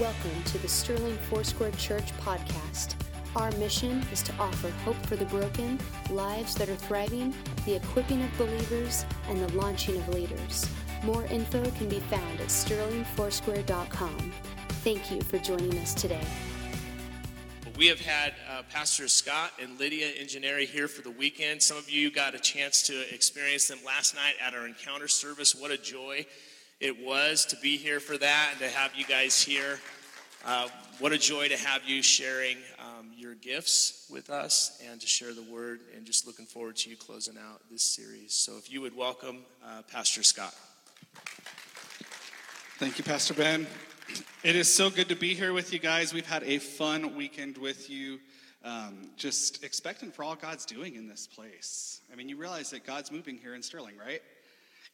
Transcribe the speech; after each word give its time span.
Welcome 0.00 0.42
to 0.44 0.58
the 0.58 0.68
Sterling 0.68 1.16
Foursquare 1.30 1.70
Church 1.70 2.14
podcast. 2.18 2.96
Our 3.34 3.50
mission 3.52 4.04
is 4.12 4.20
to 4.24 4.34
offer 4.38 4.68
hope 4.84 4.96
for 5.06 5.16
the 5.16 5.24
broken, 5.24 5.78
lives 6.10 6.54
that 6.56 6.68
are 6.68 6.76
thriving, 6.76 7.32
the 7.64 7.76
equipping 7.76 8.22
of 8.22 8.28
believers, 8.36 9.06
and 9.30 9.40
the 9.40 9.50
launching 9.56 9.96
of 9.96 10.06
leaders. 10.10 10.68
More 11.02 11.24
info 11.24 11.70
can 11.70 11.88
be 11.88 12.00
found 12.00 12.40
at 12.42 12.48
sterlingfoursquare.com. 12.48 14.32
Thank 14.84 15.10
you 15.10 15.22
for 15.22 15.38
joining 15.38 15.78
us 15.78 15.94
today. 15.94 16.26
We 17.78 17.86
have 17.86 18.00
had 18.00 18.34
uh, 18.50 18.64
Pastor 18.70 19.08
Scott 19.08 19.52
and 19.58 19.80
Lydia 19.80 20.12
Ingenieri 20.12 20.66
here 20.66 20.88
for 20.88 21.00
the 21.00 21.10
weekend. 21.12 21.62
Some 21.62 21.78
of 21.78 21.88
you 21.88 22.10
got 22.10 22.34
a 22.34 22.38
chance 22.38 22.82
to 22.88 23.14
experience 23.14 23.68
them 23.68 23.78
last 23.82 24.14
night 24.14 24.34
at 24.46 24.52
our 24.52 24.66
encounter 24.66 25.08
service. 25.08 25.54
What 25.54 25.70
a 25.70 25.78
joy! 25.78 26.26
it 26.80 27.04
was 27.04 27.46
to 27.46 27.56
be 27.56 27.76
here 27.76 28.00
for 28.00 28.18
that 28.18 28.48
and 28.52 28.60
to 28.60 28.68
have 28.68 28.94
you 28.94 29.04
guys 29.04 29.40
here. 29.40 29.78
Uh, 30.46 30.68
what 31.00 31.10
a 31.10 31.18
joy 31.18 31.48
to 31.48 31.56
have 31.56 31.82
you 31.88 32.00
sharing 32.00 32.56
um, 32.78 33.10
your 33.16 33.34
gifts 33.34 34.06
with 34.08 34.30
us 34.30 34.80
and 34.88 35.00
to 35.00 35.06
share 35.08 35.34
the 35.34 35.42
word, 35.42 35.80
and 35.96 36.06
just 36.06 36.24
looking 36.24 36.46
forward 36.46 36.76
to 36.76 36.88
you 36.88 36.96
closing 36.96 37.36
out 37.36 37.62
this 37.68 37.82
series. 37.82 38.32
So, 38.32 38.56
if 38.56 38.70
you 38.70 38.80
would 38.80 38.96
welcome 38.96 39.38
uh, 39.66 39.82
Pastor 39.90 40.22
Scott. 40.22 40.54
Thank 42.78 42.96
you, 42.96 43.02
Pastor 43.02 43.34
Ben. 43.34 43.66
It 44.44 44.54
is 44.54 44.72
so 44.72 44.88
good 44.88 45.08
to 45.08 45.16
be 45.16 45.34
here 45.34 45.52
with 45.52 45.72
you 45.72 45.80
guys. 45.80 46.14
We've 46.14 46.24
had 46.24 46.44
a 46.44 46.58
fun 46.58 47.16
weekend 47.16 47.58
with 47.58 47.90
you. 47.90 48.20
Um, 48.64 49.10
just 49.16 49.64
expecting 49.64 50.12
for 50.12 50.22
all 50.22 50.36
God's 50.36 50.64
doing 50.64 50.94
in 50.94 51.08
this 51.08 51.26
place. 51.26 52.02
I 52.12 52.14
mean, 52.14 52.28
you 52.28 52.36
realize 52.36 52.70
that 52.70 52.86
God's 52.86 53.10
moving 53.10 53.36
here 53.36 53.56
in 53.56 53.64
Sterling, 53.64 53.96
right? 53.98 54.22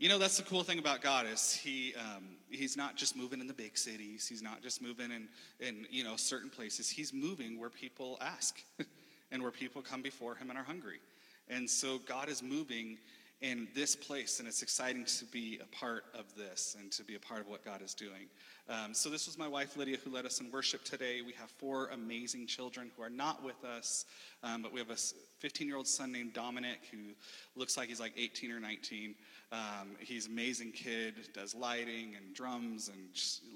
You 0.02 0.08
know, 0.08 0.18
that's 0.18 0.36
the 0.36 0.42
cool 0.42 0.64
thing 0.64 0.80
about 0.80 1.00
God 1.00 1.26
is 1.32 1.54
he 1.54 1.94
um, 1.94 2.24
he's 2.50 2.76
not 2.76 2.96
just 2.96 3.14
moving 3.14 3.38
in 3.38 3.46
the 3.46 3.54
big 3.54 3.78
cities. 3.78 4.26
He's 4.26 4.42
not 4.42 4.60
just 4.60 4.82
moving 4.82 5.12
in 5.12 5.28
in 5.64 5.86
you 5.92 6.02
know 6.02 6.16
certain 6.16 6.50
places. 6.50 6.90
He's 6.90 7.12
moving 7.12 7.56
where 7.56 7.70
people 7.70 8.18
ask, 8.20 8.60
and 9.30 9.40
where 9.40 9.52
people 9.52 9.80
come 9.80 10.02
before 10.02 10.34
Him 10.34 10.50
and 10.50 10.58
are 10.58 10.64
hungry. 10.64 10.98
And 11.46 11.70
so 11.70 12.00
God 12.04 12.28
is 12.28 12.42
moving 12.42 12.98
in 13.42 13.68
this 13.76 13.94
place, 13.94 14.40
and 14.40 14.48
it's 14.48 14.60
exciting 14.60 15.04
to 15.04 15.24
be 15.26 15.60
a 15.62 15.76
part 15.76 16.02
of 16.18 16.24
this 16.36 16.76
and 16.80 16.90
to 16.90 17.04
be 17.04 17.14
a 17.14 17.20
part 17.20 17.38
of 17.38 17.46
what 17.46 17.64
God 17.64 17.80
is 17.80 17.94
doing. 17.94 18.26
Um, 18.72 18.94
so, 18.94 19.10
this 19.10 19.26
was 19.26 19.36
my 19.36 19.48
wife 19.48 19.76
Lydia 19.76 19.98
who 20.02 20.10
led 20.10 20.24
us 20.24 20.40
in 20.40 20.50
worship 20.50 20.82
today. 20.82 21.20
We 21.20 21.34
have 21.34 21.50
four 21.50 21.88
amazing 21.88 22.46
children 22.46 22.90
who 22.96 23.02
are 23.02 23.10
not 23.10 23.44
with 23.44 23.62
us, 23.64 24.06
um, 24.42 24.62
but 24.62 24.72
we 24.72 24.80
have 24.80 24.88
a 24.88 24.96
15 25.40 25.66
year 25.66 25.76
old 25.76 25.86
son 25.86 26.10
named 26.10 26.32
Dominic 26.32 26.78
who 26.90 27.12
looks 27.54 27.76
like 27.76 27.88
he's 27.88 28.00
like 28.00 28.14
18 28.16 28.50
or 28.50 28.60
19. 28.60 29.14
Um, 29.52 29.90
he's 29.98 30.24
an 30.24 30.32
amazing 30.32 30.72
kid, 30.72 31.14
does 31.34 31.54
lighting 31.54 32.14
and 32.16 32.34
drums 32.34 32.88
and 32.88 32.98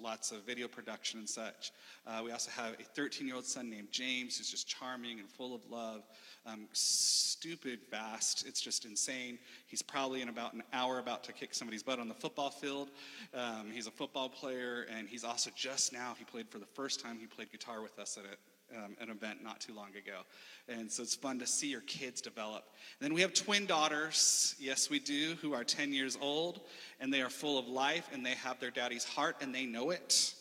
lots 0.02 0.30
of 0.30 0.44
video 0.44 0.68
production 0.68 1.20
and 1.20 1.28
such. 1.28 1.72
Uh, 2.06 2.20
we 2.22 2.32
also 2.32 2.50
have 2.50 2.74
a 2.74 2.82
13 2.82 3.26
year 3.26 3.36
old 3.36 3.46
son 3.46 3.70
named 3.70 3.88
James 3.90 4.36
who's 4.36 4.50
just 4.50 4.68
charming 4.68 5.20
and 5.20 5.30
full 5.30 5.54
of 5.54 5.62
love, 5.70 6.02
um, 6.44 6.66
stupid 6.72 7.80
fast. 7.90 8.46
It's 8.46 8.60
just 8.60 8.84
insane. 8.84 9.38
He's 9.68 9.80
probably 9.80 10.20
in 10.20 10.28
about 10.28 10.52
an 10.52 10.62
hour 10.74 10.98
about 10.98 11.24
to 11.24 11.32
kick 11.32 11.54
somebody's 11.54 11.82
butt 11.82 11.98
on 11.98 12.08
the 12.08 12.14
football 12.14 12.50
field. 12.50 12.90
Um, 13.32 13.70
he's 13.72 13.86
a 13.86 13.90
football 13.90 14.28
player, 14.28 14.86
and 14.94 15.05
he's 15.08 15.24
also 15.24 15.50
just 15.54 15.92
now, 15.92 16.14
he 16.18 16.24
played 16.24 16.48
for 16.48 16.58
the 16.58 16.66
first 16.66 17.00
time, 17.00 17.18
he 17.18 17.26
played 17.26 17.50
guitar 17.50 17.82
with 17.82 17.98
us 17.98 18.16
at 18.18 18.24
a 18.24 18.36
um, 18.74 18.96
an 19.00 19.10
event 19.10 19.42
not 19.42 19.60
too 19.60 19.74
long 19.74 19.90
ago. 19.90 20.22
And 20.68 20.90
so 20.90 21.02
it's 21.02 21.14
fun 21.14 21.38
to 21.38 21.46
see 21.46 21.68
your 21.68 21.82
kids 21.82 22.20
develop. 22.20 22.64
And 23.00 23.06
then 23.06 23.14
we 23.14 23.20
have 23.20 23.34
twin 23.34 23.66
daughters, 23.66 24.54
yes, 24.58 24.90
we 24.90 24.98
do, 24.98 25.36
who 25.40 25.54
are 25.54 25.64
10 25.64 25.92
years 25.92 26.18
old, 26.20 26.60
and 27.00 27.12
they 27.12 27.22
are 27.22 27.30
full 27.30 27.58
of 27.58 27.68
life, 27.68 28.08
and 28.12 28.24
they 28.24 28.34
have 28.34 28.58
their 28.60 28.70
daddy's 28.70 29.04
heart, 29.04 29.36
and 29.40 29.54
they 29.54 29.66
know 29.66 29.90
it. 29.90 30.34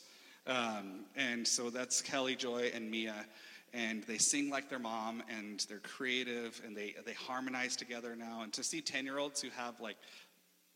Um, 0.47 1.05
and 1.15 1.47
so 1.47 1.69
that's 1.69 2.01
Kelly, 2.01 2.35
Joy, 2.35 2.71
and 2.73 2.89
Mia. 2.89 3.25
And 3.73 4.03
they 4.03 4.17
sing 4.17 4.49
like 4.49 4.69
their 4.69 4.79
mom, 4.79 5.21
and 5.29 5.65
they're 5.69 5.79
creative, 5.79 6.61
and 6.65 6.75
they, 6.75 6.95
they 7.05 7.13
harmonize 7.13 7.75
together 7.75 8.15
now. 8.15 8.41
And 8.41 8.53
to 8.53 8.63
see 8.63 8.81
10 8.81 9.05
year 9.05 9.17
olds 9.17 9.41
who 9.41 9.49
have 9.49 9.79
like 9.81 9.97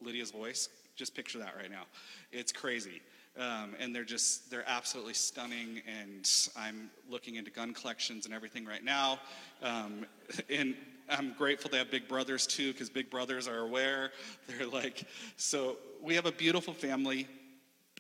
Lydia's 0.02 0.32
voice, 0.32 0.70
just 0.96 1.16
picture 1.16 1.40
that 1.40 1.56
right 1.56 1.72
now. 1.72 1.84
It's 2.32 2.52
crazy. 2.52 3.02
Um, 3.38 3.76
and 3.80 3.96
they're 3.96 4.04
just 4.04 4.50
they're 4.50 4.68
absolutely 4.68 5.14
stunning 5.14 5.82
and 5.88 6.30
i'm 6.58 6.90
looking 7.10 7.36
into 7.36 7.52
gun 7.52 7.74
collections 7.74 8.26
and 8.26 8.34
everything 8.34 8.66
right 8.66 8.84
now. 8.84 9.20
Um, 9.62 10.06
and 10.50 10.76
i'm 11.10 11.34
grateful 11.38 11.70
to 11.72 11.78
have 11.78 11.90
big 11.90 12.08
brothers 12.08 12.46
too 12.46 12.72
because 12.72 12.90
big 12.90 13.10
brothers 13.10 13.48
are 13.48 13.60
aware. 13.60 14.12
They're 14.48 14.68
like 14.68 15.06
so 15.38 15.78
we 16.02 16.16
have 16.16 16.26
a 16.26 16.32
beautiful 16.32 16.74
family 16.74 17.28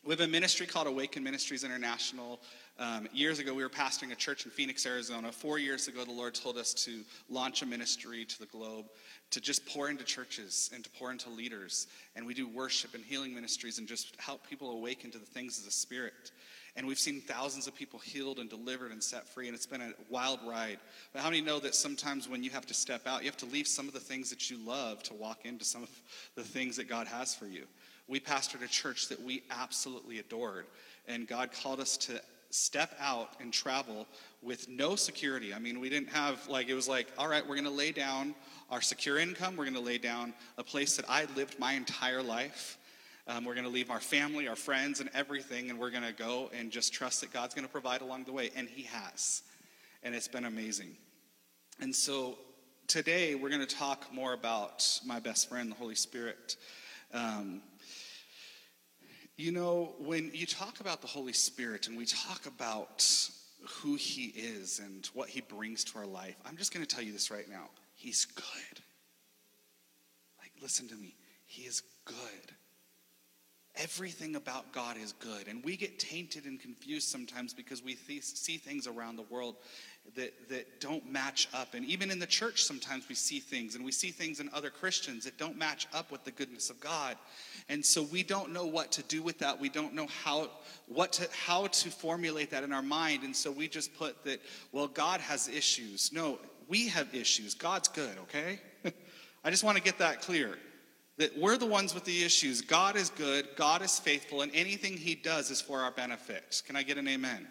we 0.03 0.11
have 0.11 0.21
a 0.21 0.27
ministry 0.27 0.65
called 0.65 0.87
awaken 0.87 1.23
ministries 1.23 1.63
international 1.63 2.39
um, 2.79 3.09
years 3.11 3.39
ago, 3.39 3.53
we 3.53 3.61
were 3.61 3.69
pastoring 3.69 4.13
a 4.13 4.15
church 4.15 4.45
in 4.45 4.51
Phoenix, 4.51 4.85
Arizona. 4.85 5.33
Four 5.33 5.59
years 5.59 5.89
ago, 5.89 6.05
the 6.05 6.13
Lord 6.13 6.33
told 6.33 6.57
us 6.57 6.73
to 6.85 7.01
launch 7.29 7.61
a 7.61 7.65
ministry 7.65 8.23
to 8.23 8.39
the 8.39 8.45
globe, 8.45 8.85
to 9.31 9.41
just 9.41 9.65
pour 9.65 9.89
into 9.89 10.05
churches 10.05 10.71
and 10.73 10.81
to 10.85 10.89
pour 10.91 11.11
into 11.11 11.29
leaders. 11.29 11.87
And 12.15 12.25
we 12.25 12.33
do 12.33 12.47
worship 12.47 12.93
and 12.93 13.03
healing 13.03 13.35
ministries 13.35 13.79
and 13.79 13.87
just 13.87 14.15
help 14.17 14.47
people 14.47 14.71
awaken 14.71 15.11
to 15.11 15.17
the 15.17 15.25
things 15.25 15.59
of 15.59 15.65
the 15.65 15.71
Spirit. 15.71 16.31
And 16.77 16.87
we've 16.87 16.99
seen 16.99 17.19
thousands 17.19 17.67
of 17.67 17.75
people 17.75 17.99
healed 17.99 18.39
and 18.39 18.49
delivered 18.49 18.93
and 18.93 19.03
set 19.03 19.27
free, 19.27 19.47
and 19.47 19.55
it's 19.55 19.65
been 19.65 19.81
a 19.81 19.91
wild 20.07 20.39
ride. 20.47 20.79
But 21.11 21.21
how 21.21 21.29
many 21.29 21.41
know 21.41 21.59
that 21.59 21.75
sometimes 21.75 22.29
when 22.29 22.43
you 22.43 22.49
have 22.51 22.65
to 22.67 22.73
step 22.73 23.05
out, 23.05 23.23
you 23.23 23.27
have 23.27 23.35
to 23.37 23.45
leave 23.47 23.67
some 23.67 23.89
of 23.89 23.93
the 23.93 23.99
things 23.99 24.29
that 24.29 24.49
you 24.49 24.57
love 24.57 25.03
to 25.03 25.13
walk 25.13 25.39
into 25.43 25.65
some 25.65 25.83
of 25.83 25.89
the 26.35 26.43
things 26.43 26.77
that 26.77 26.87
God 26.87 27.07
has 27.07 27.35
for 27.35 27.47
you? 27.47 27.65
We 28.09 28.19
pastored 28.19 28.63
a 28.63 28.67
church 28.67 29.07
that 29.09 29.21
we 29.21 29.43
absolutely 29.51 30.19
adored, 30.19 30.65
and 31.07 31.27
God 31.27 31.51
called 31.51 31.79
us 31.79 31.95
to 31.97 32.19
step 32.49 32.95
out 32.99 33.33
and 33.39 33.53
travel 33.53 34.07
with 34.41 34.67
no 34.67 34.95
security. 34.95 35.53
I 35.53 35.59
mean, 35.59 35.79
we 35.79 35.89
didn't 35.89 36.09
have, 36.09 36.47
like, 36.47 36.67
it 36.67 36.73
was 36.73 36.87
like, 36.87 37.07
all 37.17 37.27
right, 37.27 37.47
we're 37.47 37.55
going 37.55 37.65
to 37.65 37.69
lay 37.69 37.91
down 37.91 38.33
our 38.71 38.81
secure 38.81 39.19
income. 39.19 39.55
We're 39.55 39.65
going 39.65 39.75
to 39.75 39.79
lay 39.79 39.99
down 39.99 40.33
a 40.57 40.63
place 40.63 40.95
that 40.95 41.05
I 41.07 41.27
lived 41.35 41.59
my 41.59 41.73
entire 41.73 42.23
life. 42.23 42.79
Um, 43.27 43.45
we're 43.45 43.53
going 43.53 43.65
to 43.65 43.71
leave 43.71 43.91
our 43.91 43.99
family, 43.99 44.47
our 44.47 44.55
friends, 44.55 45.01
and 45.01 45.11
everything, 45.13 45.69
and 45.69 45.77
we're 45.77 45.91
going 45.91 46.03
to 46.03 46.13
go 46.13 46.49
and 46.57 46.71
just 46.71 46.91
trust 46.91 47.21
that 47.21 47.31
God's 47.31 47.53
going 47.53 47.67
to 47.67 47.71
provide 47.71 48.01
along 48.01 48.23
the 48.23 48.33
way. 48.33 48.49
And 48.55 48.67
He 48.67 48.83
has. 48.83 49.43
And 50.01 50.15
it's 50.15 50.27
been 50.27 50.45
amazing. 50.45 50.97
And 51.79 51.95
so 51.95 52.39
today 52.87 53.35
we're 53.35 53.49
going 53.49 53.65
to 53.65 53.75
talk 53.75 54.11
more 54.11 54.33
about 54.33 54.99
my 55.05 55.19
best 55.19 55.47
friend, 55.47 55.69
the 55.69 55.75
Holy 55.75 55.93
Spirit. 55.93 56.55
Um, 57.13 57.61
you 59.37 59.51
know, 59.51 59.93
when 59.99 60.31
you 60.33 60.45
talk 60.45 60.81
about 60.81 61.01
the 61.01 61.07
Holy 61.07 61.33
Spirit 61.33 61.87
and 61.87 61.97
we 61.97 62.05
talk 62.05 62.45
about 62.45 63.07
who 63.67 63.95
He 63.95 64.25
is 64.25 64.79
and 64.79 65.09
what 65.13 65.29
He 65.29 65.41
brings 65.41 65.83
to 65.85 65.99
our 65.99 66.05
life, 66.05 66.35
I'm 66.45 66.57
just 66.57 66.73
going 66.73 66.85
to 66.85 66.95
tell 66.95 67.03
you 67.03 67.11
this 67.13 67.31
right 67.31 67.49
now. 67.49 67.69
He's 67.95 68.25
good. 68.25 68.83
Like, 70.39 70.51
listen 70.61 70.87
to 70.89 70.95
me. 70.95 71.15
He 71.45 71.63
is 71.63 71.81
good. 72.05 72.15
Everything 73.81 74.35
about 74.35 74.73
God 74.73 74.97
is 74.97 75.13
good. 75.13 75.47
And 75.47 75.63
we 75.63 75.77
get 75.77 75.99
tainted 75.99 76.43
and 76.43 76.59
confused 76.59 77.07
sometimes 77.07 77.53
because 77.53 77.81
we 77.81 77.95
th- 77.95 78.23
see 78.23 78.57
things 78.57 78.87
around 78.87 79.15
the 79.15 79.23
world 79.23 79.55
that, 80.15 80.49
that 80.49 80.81
don't 80.81 81.09
match 81.09 81.47
up. 81.53 81.73
And 81.73 81.85
even 81.85 82.11
in 82.11 82.19
the 82.19 82.27
church, 82.27 82.63
sometimes 82.63 83.07
we 83.07 83.15
see 83.15 83.39
things, 83.39 83.75
and 83.75 83.85
we 83.85 83.93
see 83.93 84.11
things 84.11 84.41
in 84.41 84.49
other 84.53 84.69
Christians 84.69 85.23
that 85.23 85.37
don't 85.37 85.57
match 85.57 85.87
up 85.93 86.11
with 86.11 86.25
the 86.25 86.31
goodness 86.31 86.69
of 86.69 86.79
God. 86.81 87.15
And 87.69 87.85
so 87.85 88.03
we 88.03 88.21
don't 88.21 88.51
know 88.51 88.65
what 88.65 88.91
to 88.93 89.03
do 89.03 89.21
with 89.21 89.39
that. 89.39 89.59
We 89.59 89.69
don't 89.69 89.93
know 89.93 90.07
how, 90.07 90.49
what 90.87 91.13
to, 91.13 91.29
how 91.45 91.67
to 91.67 91.89
formulate 91.89 92.51
that 92.51 92.63
in 92.63 92.73
our 92.73 92.81
mind. 92.81 93.23
And 93.23 93.35
so 93.35 93.49
we 93.49 93.69
just 93.69 93.95
put 93.97 94.25
that, 94.25 94.41
well, 94.73 94.87
God 94.87 95.21
has 95.21 95.47
issues. 95.47 96.11
No, 96.11 96.39
we 96.67 96.89
have 96.89 97.15
issues. 97.15 97.53
God's 97.53 97.87
good, 97.87 98.17
okay? 98.23 98.59
I 99.43 99.51
just 99.51 99.63
want 99.63 99.77
to 99.77 99.83
get 99.83 99.99
that 99.99 100.21
clear. 100.21 100.57
That 101.19 101.37
we're 101.37 101.57
the 101.57 101.67
ones 101.67 101.93
with 101.93 102.05
the 102.05 102.23
issues. 102.23 102.61
God 102.61 102.95
is 102.95 103.11
good, 103.11 103.49
God 103.55 103.83
is 103.83 103.99
faithful, 103.99 104.41
and 104.41 104.51
anything 104.55 104.97
He 104.97 105.13
does 105.13 105.51
is 105.51 105.61
for 105.61 105.79
our 105.79 105.91
benefit. 105.91 106.63
Can 106.65 106.75
I 106.75 106.81
get 106.81 106.97
an 106.97 107.07
amen? 107.07 107.47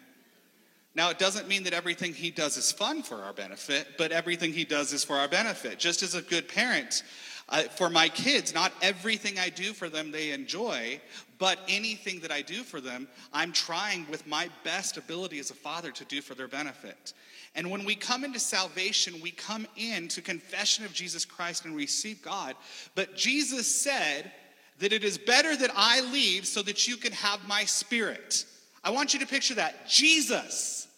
Now, 0.95 1.11
it 1.11 1.19
doesn't 1.19 1.47
mean 1.47 1.63
that 1.63 1.73
everything 1.73 2.13
he 2.13 2.31
does 2.31 2.57
is 2.57 2.71
fun 2.71 3.03
for 3.03 3.23
our 3.23 3.31
benefit, 3.31 3.87
but 3.97 4.11
everything 4.11 4.51
he 4.51 4.65
does 4.65 4.91
is 4.91 5.03
for 5.03 5.15
our 5.15 5.27
benefit. 5.27 5.77
Just 5.77 6.01
as 6.01 6.15
a 6.15 6.21
good 6.21 6.47
parent, 6.47 7.03
uh, 7.49 7.63
for 7.63 7.89
my 7.89 8.07
kids, 8.09 8.53
not 8.53 8.71
everything 8.81 9.39
I 9.39 9.49
do 9.49 9.73
for 9.73 9.89
them 9.89 10.11
they 10.11 10.31
enjoy, 10.31 11.01
but 11.37 11.59
anything 11.67 12.19
that 12.19 12.31
I 12.31 12.41
do 12.41 12.63
for 12.63 12.79
them, 12.79 13.07
I'm 13.33 13.51
trying 13.51 14.05
with 14.09 14.27
my 14.27 14.49
best 14.63 14.97
ability 14.97 15.39
as 15.39 15.49
a 15.49 15.55
father 15.55 15.91
to 15.91 16.05
do 16.05 16.21
for 16.21 16.35
their 16.35 16.47
benefit. 16.47 17.13
And 17.55 17.71
when 17.71 17.85
we 17.85 17.95
come 17.95 18.23
into 18.23 18.39
salvation, 18.39 19.21
we 19.21 19.31
come 19.31 19.65
into 19.75 20.21
confession 20.21 20.85
of 20.85 20.93
Jesus 20.93 21.25
Christ 21.25 21.65
and 21.65 21.75
receive 21.75 22.21
God. 22.21 22.55
But 22.93 23.15
Jesus 23.15 23.73
said 23.73 24.31
that 24.79 24.93
it 24.93 25.03
is 25.03 25.17
better 25.17 25.55
that 25.55 25.71
I 25.75 26.01
leave 26.01 26.45
so 26.45 26.61
that 26.61 26.87
you 26.87 26.97
can 26.97 27.11
have 27.13 27.47
my 27.47 27.65
spirit. 27.65 28.45
I 28.83 28.91
want 28.91 29.13
you 29.13 29.19
to 29.19 29.25
picture 29.25 29.55
that. 29.55 29.87
Jesus 29.89 30.88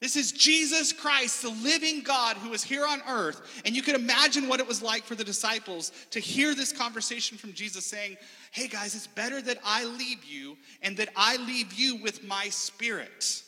This 0.00 0.16
is 0.16 0.32
Jesus 0.32 0.94
Christ, 0.94 1.42
the 1.42 1.50
living 1.50 2.02
God 2.02 2.38
who 2.38 2.48
was 2.48 2.64
here 2.64 2.86
on 2.86 3.02
earth. 3.06 3.60
And 3.66 3.76
you 3.76 3.82
can 3.82 3.94
imagine 3.94 4.48
what 4.48 4.58
it 4.58 4.66
was 4.66 4.82
like 4.82 5.04
for 5.04 5.14
the 5.14 5.24
disciples 5.24 5.92
to 6.10 6.20
hear 6.20 6.54
this 6.54 6.72
conversation 6.72 7.36
from 7.36 7.52
Jesus 7.52 7.84
saying, 7.84 8.16
Hey 8.50 8.66
guys, 8.66 8.94
it's 8.94 9.06
better 9.06 9.42
that 9.42 9.58
I 9.62 9.84
leave 9.84 10.24
you 10.24 10.56
and 10.80 10.96
that 10.96 11.10
I 11.16 11.36
leave 11.36 11.74
you 11.74 11.96
with 11.96 12.24
my 12.24 12.48
spirit. 12.48 13.42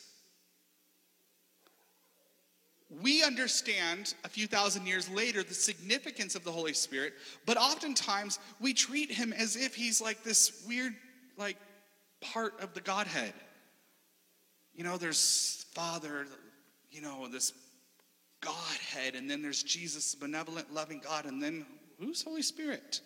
We 3.01 3.23
understand 3.23 4.13
a 4.23 4.29
few 4.29 4.45
thousand 4.45 4.85
years 4.85 5.09
later 5.09 5.41
the 5.41 5.55
significance 5.55 6.35
of 6.35 6.43
the 6.43 6.51
Holy 6.51 6.73
Spirit, 6.73 7.13
but 7.47 7.57
oftentimes 7.57 8.37
we 8.59 8.75
treat 8.75 9.11
him 9.11 9.33
as 9.33 9.55
if 9.55 9.73
he's 9.73 9.99
like 9.99 10.23
this 10.23 10.63
weird, 10.67 10.93
like, 11.35 11.57
part 12.21 12.61
of 12.61 12.75
the 12.75 12.81
Godhead. 12.81 13.33
You 14.75 14.83
know, 14.83 14.97
there's 14.97 15.65
Father, 15.73 16.27
you 16.93 17.01
know, 17.01 17.27
this 17.27 17.53
Godhead, 18.41 19.15
and 19.15 19.29
then 19.29 19.41
there's 19.41 19.63
Jesus, 19.63 20.15
benevolent, 20.15 20.73
loving 20.73 21.01
God, 21.03 21.25
and 21.25 21.41
then 21.41 21.65
who's 21.99 22.21
Holy 22.21 22.41
Spirit? 22.41 23.01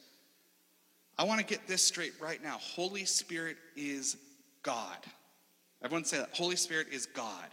I 1.17 1.23
want 1.23 1.39
to 1.39 1.45
get 1.45 1.67
this 1.67 1.81
straight 1.81 2.13
right 2.19 2.41
now. 2.43 2.57
Holy 2.59 3.05
Spirit 3.05 3.57
is 3.75 4.17
God. 4.63 4.97
Everyone 5.83 6.05
say 6.05 6.17
that. 6.17 6.29
Holy 6.33 6.55
Spirit 6.55 6.87
is 6.91 7.05
God. 7.05 7.47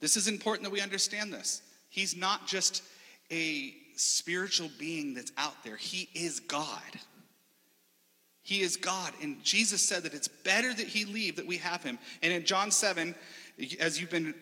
This 0.00 0.16
is 0.16 0.28
important 0.28 0.64
that 0.64 0.70
we 0.70 0.80
understand 0.80 1.32
this. 1.32 1.62
He's 1.90 2.16
not 2.16 2.46
just 2.46 2.82
a 3.30 3.74
spiritual 3.96 4.70
being 4.78 5.14
that's 5.14 5.32
out 5.36 5.62
there, 5.64 5.76
He 5.76 6.08
is 6.14 6.40
God. 6.40 6.80
He 8.42 8.62
is 8.62 8.76
God. 8.76 9.12
And 9.20 9.42
Jesus 9.42 9.86
said 9.86 10.04
that 10.04 10.14
it's 10.14 10.28
better 10.28 10.72
that 10.72 10.86
He 10.86 11.04
leave, 11.04 11.36
that 11.36 11.46
we 11.46 11.58
have 11.58 11.82
Him. 11.82 11.98
And 12.22 12.32
in 12.32 12.44
John 12.44 12.70
7, 12.70 13.14
as 13.80 14.00
you've 14.00 14.10
been 14.10 14.34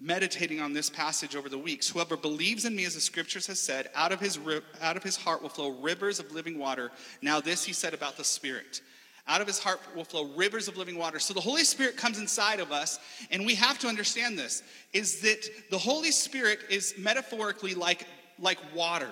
meditating 0.00 0.60
on 0.60 0.72
this 0.72 0.90
passage 0.90 1.36
over 1.36 1.48
the 1.48 1.58
weeks, 1.58 1.88
whoever 1.88 2.16
believes 2.16 2.64
in 2.64 2.74
me, 2.74 2.84
as 2.84 2.94
the 2.94 3.00
scriptures 3.00 3.46
has 3.46 3.60
said, 3.60 3.88
out 3.94 4.10
of 4.10 4.20
his, 4.20 4.38
out 4.80 4.96
of 4.96 5.02
his 5.02 5.16
heart 5.16 5.42
will 5.42 5.48
flow 5.48 5.70
rivers 5.80 6.18
of 6.18 6.32
living 6.32 6.58
water. 6.58 6.90
Now, 7.22 7.40
this 7.40 7.64
he 7.64 7.72
said 7.72 7.94
about 7.94 8.16
the 8.16 8.24
Spirit. 8.24 8.80
Out 9.28 9.40
of 9.40 9.46
his 9.46 9.60
heart 9.60 9.80
will 9.94 10.04
flow 10.04 10.24
rivers 10.34 10.66
of 10.66 10.76
living 10.76 10.98
water. 10.98 11.20
So 11.20 11.32
the 11.32 11.40
Holy 11.40 11.62
Spirit 11.62 11.96
comes 11.96 12.18
inside 12.18 12.58
of 12.58 12.72
us, 12.72 12.98
and 13.30 13.46
we 13.46 13.54
have 13.54 13.78
to 13.78 13.86
understand 13.86 14.36
this 14.36 14.64
is 14.92 15.20
that 15.20 15.48
the 15.70 15.78
Holy 15.78 16.10
Spirit 16.10 16.58
is 16.68 16.94
metaphorically 16.98 17.74
like, 17.74 18.06
like 18.40 18.58
water. 18.74 19.10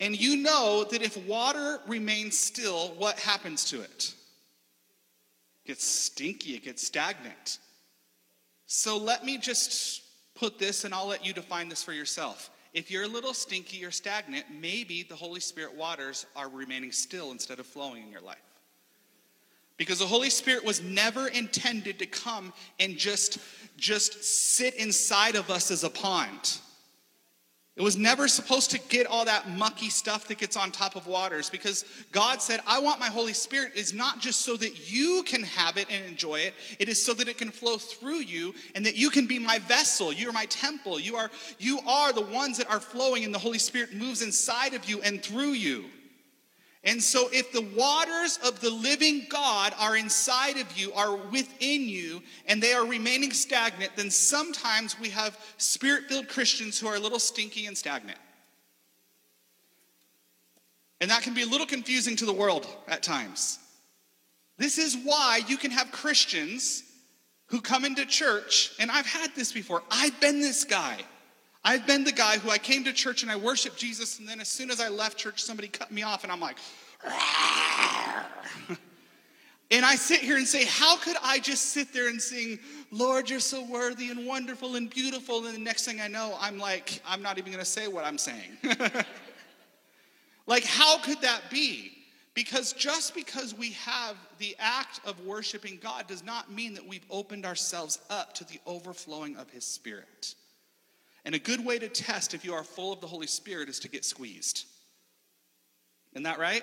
And 0.00 0.20
you 0.20 0.36
know 0.36 0.84
that 0.90 1.00
if 1.00 1.16
water 1.26 1.80
remains 1.86 2.38
still, 2.38 2.88
what 2.98 3.18
happens 3.18 3.64
to 3.70 3.80
it? 3.80 4.12
It 5.64 5.68
gets 5.68 5.84
stinky, 5.84 6.54
it 6.54 6.64
gets 6.64 6.86
stagnant. 6.86 7.58
So 8.66 8.96
let 8.96 9.24
me 9.24 9.38
just 9.38 10.02
put 10.34 10.58
this 10.58 10.84
and 10.84 10.94
I'll 10.94 11.06
let 11.06 11.24
you 11.24 11.32
define 11.32 11.68
this 11.68 11.82
for 11.82 11.92
yourself. 11.92 12.50
If 12.72 12.90
you're 12.90 13.04
a 13.04 13.08
little 13.08 13.34
stinky 13.34 13.84
or 13.84 13.90
stagnant, 13.90 14.46
maybe 14.50 15.04
the 15.04 15.14
Holy 15.14 15.40
Spirit 15.40 15.76
waters 15.76 16.26
are 16.34 16.48
remaining 16.48 16.90
still 16.90 17.30
instead 17.30 17.60
of 17.60 17.66
flowing 17.66 18.02
in 18.02 18.10
your 18.10 18.20
life. 18.20 18.38
Because 19.76 19.98
the 19.98 20.06
Holy 20.06 20.30
Spirit 20.30 20.64
was 20.64 20.82
never 20.82 21.28
intended 21.28 21.98
to 21.98 22.06
come 22.06 22.52
and 22.78 22.96
just, 22.96 23.38
just 23.76 24.24
sit 24.24 24.74
inside 24.74 25.34
of 25.34 25.50
us 25.50 25.70
as 25.70 25.84
a 25.84 25.90
pond. 25.90 26.58
It 27.76 27.82
was 27.82 27.96
never 27.96 28.28
supposed 28.28 28.70
to 28.70 28.78
get 28.78 29.04
all 29.08 29.24
that 29.24 29.50
mucky 29.50 29.88
stuff 29.88 30.28
that 30.28 30.38
gets 30.38 30.56
on 30.56 30.70
top 30.70 30.94
of 30.94 31.08
waters 31.08 31.50
because 31.50 31.84
God 32.12 32.40
said, 32.40 32.60
I 32.68 32.78
want 32.78 33.00
my 33.00 33.08
Holy 33.08 33.32
Spirit 33.32 33.72
is 33.74 33.92
not 33.92 34.20
just 34.20 34.42
so 34.42 34.56
that 34.58 34.92
you 34.92 35.24
can 35.26 35.42
have 35.42 35.76
it 35.76 35.88
and 35.90 36.04
enjoy 36.04 36.36
it, 36.36 36.54
it 36.78 36.88
is 36.88 37.04
so 37.04 37.12
that 37.14 37.26
it 37.26 37.36
can 37.36 37.50
flow 37.50 37.76
through 37.76 38.20
you 38.20 38.54
and 38.76 38.86
that 38.86 38.94
you 38.94 39.10
can 39.10 39.26
be 39.26 39.40
my 39.40 39.58
vessel. 39.58 40.12
You 40.12 40.28
are 40.28 40.32
my 40.32 40.46
temple. 40.46 41.00
You 41.00 41.16
are, 41.16 41.32
you 41.58 41.80
are 41.84 42.12
the 42.12 42.20
ones 42.20 42.58
that 42.58 42.70
are 42.70 42.78
flowing, 42.78 43.24
and 43.24 43.34
the 43.34 43.40
Holy 43.40 43.58
Spirit 43.58 43.92
moves 43.92 44.22
inside 44.22 44.74
of 44.74 44.88
you 44.88 45.02
and 45.02 45.20
through 45.20 45.52
you. 45.52 45.86
And 46.86 47.02
so, 47.02 47.28
if 47.32 47.50
the 47.50 47.66
waters 47.74 48.38
of 48.44 48.60
the 48.60 48.70
living 48.70 49.26
God 49.30 49.72
are 49.78 49.96
inside 49.96 50.58
of 50.58 50.76
you, 50.76 50.92
are 50.92 51.16
within 51.16 51.82
you, 51.82 52.22
and 52.46 52.62
they 52.62 52.74
are 52.74 52.84
remaining 52.84 53.32
stagnant, 53.32 53.92
then 53.96 54.10
sometimes 54.10 55.00
we 55.00 55.08
have 55.08 55.38
spirit 55.56 56.04
filled 56.08 56.28
Christians 56.28 56.78
who 56.78 56.86
are 56.86 56.96
a 56.96 57.00
little 57.00 57.18
stinky 57.18 57.66
and 57.66 57.76
stagnant. 57.76 58.18
And 61.00 61.10
that 61.10 61.22
can 61.22 61.32
be 61.32 61.42
a 61.42 61.46
little 61.46 61.66
confusing 61.66 62.16
to 62.16 62.26
the 62.26 62.32
world 62.32 62.66
at 62.86 63.02
times. 63.02 63.58
This 64.58 64.76
is 64.76 64.96
why 65.04 65.40
you 65.46 65.56
can 65.56 65.70
have 65.70 65.90
Christians 65.90 66.82
who 67.46 67.60
come 67.60 67.84
into 67.84 68.04
church, 68.04 68.72
and 68.78 68.90
I've 68.90 69.06
had 69.06 69.34
this 69.34 69.52
before. 69.52 69.82
I've 69.90 70.18
been 70.20 70.40
this 70.40 70.64
guy. 70.64 70.98
I've 71.64 71.86
been 71.86 72.04
the 72.04 72.12
guy 72.12 72.38
who 72.38 72.50
I 72.50 72.58
came 72.58 72.84
to 72.84 72.92
church 72.92 73.22
and 73.22 73.32
I 73.32 73.36
worshiped 73.36 73.78
Jesus, 73.78 74.18
and 74.18 74.28
then 74.28 74.40
as 74.40 74.48
soon 74.48 74.70
as 74.70 74.80
I 74.80 74.88
left 74.88 75.16
church, 75.16 75.42
somebody 75.42 75.68
cut 75.68 75.90
me 75.90 76.02
off, 76.02 76.22
and 76.22 76.32
I'm 76.32 76.40
like, 76.40 76.58
and 79.70 79.84
I 79.84 79.96
sit 79.96 80.20
here 80.20 80.36
and 80.36 80.46
say, 80.46 80.66
How 80.66 80.96
could 80.96 81.16
I 81.22 81.38
just 81.38 81.70
sit 81.70 81.92
there 81.92 82.08
and 82.08 82.20
sing, 82.20 82.58
Lord, 82.90 83.30
you're 83.30 83.40
so 83.40 83.64
worthy 83.64 84.10
and 84.10 84.26
wonderful 84.26 84.76
and 84.76 84.90
beautiful? 84.90 85.46
And 85.46 85.54
the 85.54 85.60
next 85.60 85.86
thing 85.86 86.00
I 86.00 86.08
know, 86.08 86.36
I'm 86.38 86.58
like, 86.58 87.00
I'm 87.06 87.22
not 87.22 87.38
even 87.38 87.50
gonna 87.50 87.64
say 87.64 87.88
what 87.88 88.04
I'm 88.04 88.18
saying. 88.18 88.58
like, 90.46 90.64
how 90.64 90.98
could 90.98 91.20
that 91.22 91.42
be? 91.50 91.92
Because 92.34 92.72
just 92.72 93.14
because 93.14 93.56
we 93.56 93.70
have 93.70 94.16
the 94.38 94.56
act 94.58 95.00
of 95.06 95.24
worshiping 95.24 95.78
God 95.80 96.08
does 96.08 96.24
not 96.24 96.52
mean 96.52 96.74
that 96.74 96.86
we've 96.86 97.06
opened 97.08 97.46
ourselves 97.46 98.00
up 98.10 98.34
to 98.34 98.44
the 98.44 98.58
overflowing 98.66 99.36
of 99.36 99.48
His 99.50 99.64
Spirit. 99.64 100.34
And 101.24 101.34
a 101.34 101.38
good 101.38 101.64
way 101.64 101.78
to 101.78 101.88
test 101.88 102.34
if 102.34 102.44
you 102.44 102.52
are 102.52 102.64
full 102.64 102.92
of 102.92 103.00
the 103.00 103.06
Holy 103.06 103.26
Spirit 103.26 103.68
is 103.68 103.78
to 103.80 103.88
get 103.88 104.04
squeezed. 104.04 104.66
Isn't 106.12 106.24
that 106.24 106.38
right? 106.38 106.62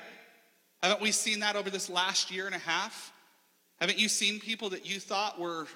Haven't 0.84 1.02
we 1.02 1.12
seen 1.12 1.40
that 1.42 1.56
over 1.56 1.70
this 1.70 1.90
last 1.90 2.32
year 2.32 2.46
and 2.46 2.56
a 2.56 2.60
half? 2.60 3.12
Haven't 3.80 4.00
you 4.00 4.08
seen 4.08 4.40
people 4.40 4.70
that 4.70 4.86
you 4.86 5.00
thought 5.00 5.40
were 5.40 5.68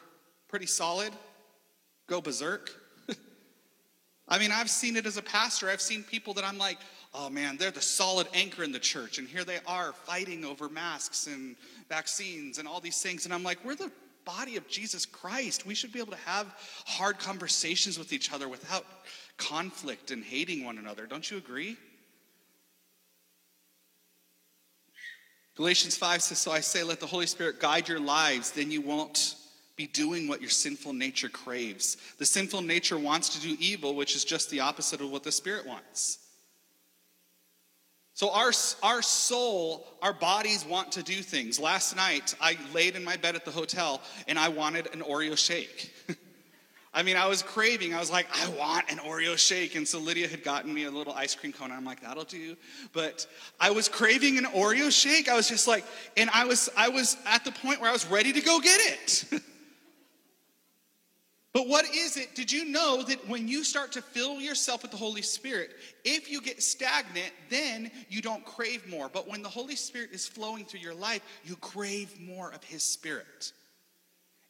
pretty 0.47 0.67
solid 0.67 1.11
go 2.07 2.21
berserk? 2.21 2.71
I 4.27 4.37
mean, 4.37 4.51
I've 4.51 4.69
seen 4.69 4.95
it 4.95 5.05
as 5.05 5.17
a 5.17 5.21
pastor. 5.21 5.69
I've 5.69 5.81
seen 5.81 6.03
people 6.03 6.33
that 6.35 6.43
I'm 6.43 6.57
like, 6.57 6.77
oh 7.13 7.29
man, 7.29 7.57
they're 7.57 7.71
the 7.71 7.81
solid 7.81 8.27
anchor 8.33 8.63
in 8.63 8.71
the 8.71 8.79
church. 8.79 9.17
And 9.17 9.27
here 9.27 9.43
they 9.43 9.59
are 9.65 9.93
fighting 9.93 10.45
over 10.45 10.69
masks 10.69 11.27
and 11.27 11.55
vaccines 11.89 12.59
and 12.59 12.67
all 12.67 12.79
these 12.79 13.01
things. 13.01 13.25
And 13.25 13.33
I'm 13.33 13.43
like, 13.43 13.57
we're 13.65 13.75
the 13.75 13.91
body 14.25 14.57
of 14.57 14.67
Jesus 14.67 15.05
Christ. 15.05 15.65
We 15.65 15.75
should 15.75 15.93
be 15.93 15.99
able 15.99 16.11
to 16.11 16.17
have 16.25 16.47
hard 16.85 17.19
conversations 17.19 17.97
with 17.97 18.11
each 18.11 18.33
other 18.33 18.49
without 18.49 18.85
conflict 19.37 20.11
and 20.11 20.23
hating 20.23 20.65
one 20.65 20.77
another. 20.77 21.05
Don't 21.05 21.29
you 21.29 21.37
agree? 21.37 21.77
Galatians 25.55 25.95
5 25.95 26.21
says, 26.21 26.37
So 26.39 26.51
I 26.51 26.59
say, 26.59 26.83
let 26.83 26.99
the 26.99 27.05
Holy 27.05 27.27
Spirit 27.27 27.59
guide 27.59 27.87
your 27.87 27.99
lives, 27.99 28.51
then 28.51 28.71
you 28.71 28.81
won't 28.81 29.35
be 29.75 29.87
doing 29.87 30.27
what 30.27 30.41
your 30.41 30.49
sinful 30.49 30.93
nature 30.93 31.29
craves. 31.29 31.97
The 32.17 32.25
sinful 32.25 32.61
nature 32.61 32.97
wants 32.97 33.29
to 33.29 33.41
do 33.41 33.55
evil, 33.59 33.95
which 33.95 34.15
is 34.15 34.23
just 34.23 34.49
the 34.49 34.61
opposite 34.61 35.01
of 35.01 35.11
what 35.11 35.23
the 35.23 35.31
Spirit 35.31 35.65
wants. 35.65 36.24
So, 38.15 38.31
our, 38.31 38.53
our 38.81 39.01
soul, 39.01 39.85
our 40.01 40.13
bodies 40.13 40.65
want 40.65 40.93
to 40.93 41.03
do 41.03 41.15
things. 41.15 41.59
Last 41.59 41.97
night, 41.97 42.33
I 42.39 42.57
laid 42.73 42.95
in 42.95 43.03
my 43.03 43.17
bed 43.17 43.35
at 43.35 43.43
the 43.43 43.51
hotel 43.51 44.01
and 44.29 44.39
I 44.39 44.47
wanted 44.47 44.87
an 44.93 45.01
Oreo 45.01 45.37
shake. 45.37 45.93
I 46.93 47.03
mean, 47.03 47.17
I 47.17 47.27
was 47.27 47.43
craving. 47.43 47.93
I 47.93 47.99
was 47.99 48.09
like, 48.09 48.27
I 48.33 48.47
want 48.51 48.89
an 48.89 48.99
Oreo 48.99 49.37
shake. 49.37 49.75
And 49.75 49.85
so 49.85 49.99
Lydia 49.99 50.29
had 50.29 50.45
gotten 50.45 50.73
me 50.73 50.85
a 50.85 50.91
little 50.91 51.11
ice 51.11 51.35
cream 51.35 51.51
cone. 51.51 51.73
I'm 51.73 51.83
like, 51.83 51.99
that'll 52.03 52.23
do. 52.23 52.55
But 52.93 53.27
I 53.59 53.71
was 53.71 53.89
craving 53.89 54.37
an 54.37 54.45
Oreo 54.45 54.89
shake. 54.89 55.27
I 55.27 55.35
was 55.35 55.49
just 55.49 55.67
like, 55.67 55.83
and 56.15 56.29
I 56.33 56.45
was 56.45 56.69
I 56.77 56.87
was 56.87 57.17
at 57.25 57.43
the 57.43 57.51
point 57.51 57.81
where 57.81 57.89
I 57.89 57.93
was 57.93 58.05
ready 58.05 58.31
to 58.31 58.39
go 58.39 58.61
get 58.61 58.79
it. 58.79 59.41
But 61.55 61.69
what 61.69 61.85
is 61.95 62.17
it? 62.17 62.35
Did 62.35 62.51
you 62.51 62.65
know 62.65 63.01
that 63.03 63.29
when 63.29 63.47
you 63.47 63.63
start 63.63 63.93
to 63.93 64.01
fill 64.01 64.41
yourself 64.41 64.81
with 64.81 64.91
the 64.91 64.97
Holy 64.97 65.21
Spirit, 65.21 65.69
if 66.03 66.29
you 66.29 66.41
get 66.41 66.61
stagnant, 66.61 67.31
then 67.49 67.91
you 68.09 68.21
don't 68.21 68.43
crave 68.43 68.85
more. 68.89 69.07
But 69.07 69.29
when 69.29 69.41
the 69.41 69.47
Holy 69.47 69.77
Spirit 69.77 70.09
is 70.11 70.27
flowing 70.27 70.65
through 70.65 70.81
your 70.81 70.93
life, 70.93 71.21
you 71.45 71.55
crave 71.55 72.19
more 72.19 72.51
of 72.51 72.61
His 72.65 72.83
Spirit. 72.83 73.53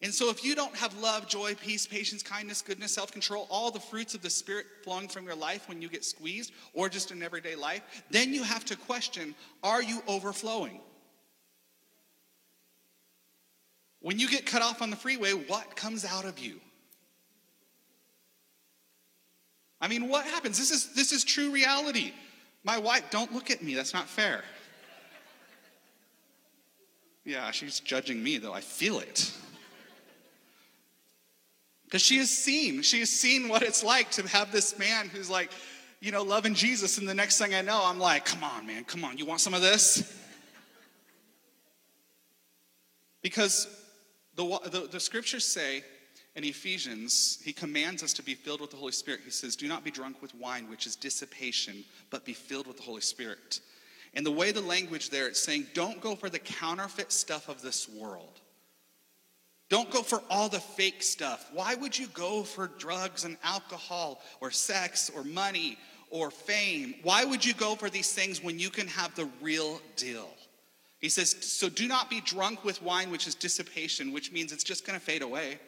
And 0.01 0.12
so, 0.12 0.31
if 0.31 0.43
you 0.43 0.55
don't 0.55 0.75
have 0.75 0.97
love, 0.97 1.27
joy, 1.27 1.53
peace, 1.53 1.85
patience, 1.85 2.24
kindness, 2.24 2.63
goodness, 2.63 2.95
self 2.95 3.12
control, 3.12 3.45
all 3.51 3.69
the 3.69 3.79
fruits 3.79 4.15
of 4.15 4.24
the 4.24 4.29
Spirit 4.31 4.65
flowing 4.83 5.07
from 5.07 5.25
your 5.25 5.35
life 5.35 5.69
when 5.69 5.83
you 5.83 5.89
get 5.89 6.03
squeezed 6.03 6.53
or 6.74 6.89
just 6.89 7.12
in 7.12 7.21
everyday 7.21 7.55
life, 7.55 7.83
then 8.09 8.33
you 8.33 8.41
have 8.41 8.65
to 8.65 8.75
question 8.75 9.35
are 9.62 9.83
you 9.83 10.01
overflowing? 10.07 10.81
When 14.00 14.17
you 14.17 14.27
get 14.27 14.47
cut 14.47 14.63
off 14.63 14.81
on 14.81 14.89
the 14.89 14.95
freeway, 14.95 15.33
what 15.33 15.75
comes 15.75 16.03
out 16.03 16.25
of 16.25 16.39
you? 16.39 16.62
I 19.82 19.88
mean, 19.88 20.08
what 20.08 20.25
happens? 20.25 20.58
This 20.58 20.72
is, 20.72 20.94
this 20.94 21.12
is 21.12 21.24
true 21.24 21.51
reality. 21.51 22.13
My 22.63 22.77
wife, 22.77 23.03
don't 23.12 23.34
look 23.34 23.51
at 23.51 23.62
me, 23.62 23.75
that's 23.75 23.94
not 23.94 24.08
fair. 24.08 24.44
Yeah, 27.24 27.51
she's 27.51 27.79
judging 27.79 28.24
me, 28.24 28.38
though. 28.38 28.53
I 28.53 28.62
feel 28.62 29.00
it. 29.00 29.32
Because 31.86 32.01
she 32.01 32.17
has 32.17 32.29
seen, 32.29 32.82
she 32.82 33.00
has 33.00 33.10
seen 33.10 33.48
what 33.48 33.62
it's 33.62 33.84
like 33.84 34.12
to 34.12 34.27
have 34.27 34.51
this 34.51 34.77
man 34.77 35.08
who's 35.10 35.29
like, 35.29 35.51
you 36.01 36.12
know, 36.12 36.24
loving 36.24 36.53
Jesus. 36.53 36.98
And 36.98 37.08
the 37.08 37.13
next 37.13 37.39
thing 37.39 37.55
I 37.55 37.62
know, 37.62 37.82
I'm 37.84 38.00
like, 38.00 38.25
come 38.25 38.44
on, 38.44 38.67
man, 38.67 38.84
come 38.84 39.03
on, 39.03 39.17
you 39.17 39.25
want 39.25 39.41
some 39.41 39.53
of 39.53 39.62
this? 39.62 40.22
Because 43.22 43.67
the, 44.36 44.60
the, 44.65 44.88
the 44.91 45.00
scriptures 45.00 45.46
say 45.46 45.84
in 46.36 46.44
Ephesians, 46.44 47.39
he 47.44 47.54
commands 47.54 48.04
us 48.04 48.12
to 48.13 48.24
be 48.24 48.36
filled 48.36 48.60
with 48.60 48.72
the 48.72 48.77
Holy 48.77 48.92
Spirit. 48.92 49.22
He 49.24 49.32
says, 49.32 49.56
Do 49.56 49.68
not 49.68 49.86
be 49.86 49.92
drunk 49.92 50.22
with 50.22 50.36
wine, 50.36 50.70
which 50.70 50.86
is 50.86 50.96
dissipation, 50.96 51.86
but 52.10 52.25
be 52.25 52.34
filled 52.34 52.68
with 52.68 52.77
the 52.77 52.84
Holy 52.84 53.01
Spirit. 53.01 53.62
And 54.13 54.25
the 54.25 54.32
way 54.32 54.51
the 54.51 54.62
language 54.62 55.10
there, 55.10 55.27
it's 55.27 55.42
saying, 55.42 55.68
Don't 55.74 56.01
go 56.01 56.15
for 56.15 56.30
the 56.30 56.39
counterfeit 56.39 57.13
stuff 57.13 57.48
of 57.48 57.62
this 57.62 57.88
world. 57.88 58.42
Don't 59.70 59.89
go 59.89 60.04
for 60.04 60.22
all 60.30 60.50
the 60.50 60.60
fake 60.60 61.01
stuff. 61.01 61.50
Why 61.54 61.74
would 61.75 61.98
you 61.98 62.08
go 62.08 62.44
for 62.44 62.68
drugs 62.68 63.24
and 63.24 63.38
alcohol 63.44 64.22
or 64.42 64.51
sex 64.51 65.10
or 65.15 65.24
money 65.24 65.77
or 66.12 66.30
fame? 66.30 66.96
Why 67.01 67.25
would 67.25 67.44
you 67.44 67.54
go 67.54 67.75
for 67.75 67.89
these 67.89 68.12
things 68.12 68.44
when 68.44 68.60
you 68.60 68.70
can 68.70 68.88
have 68.88 69.15
the 69.15 69.27
real 69.42 69.82
deal? 69.96 70.30
He 71.00 71.10
says, 71.10 71.36
So 71.42 71.70
do 71.70 71.88
not 71.88 72.10
be 72.10 72.20
drunk 72.22 72.65
with 72.65 72.82
wine, 72.82 73.10
which 73.10 73.25
is 73.25 73.36
dissipation, 73.36 74.12
which 74.12 74.34
means 74.34 74.51
it's 74.51 74.63
just 74.63 74.86
going 74.86 75.00
to 75.00 75.04
fade 75.04 75.22
away. 75.22 75.60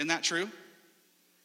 Isn't 0.00 0.08
that 0.08 0.22
true? 0.22 0.48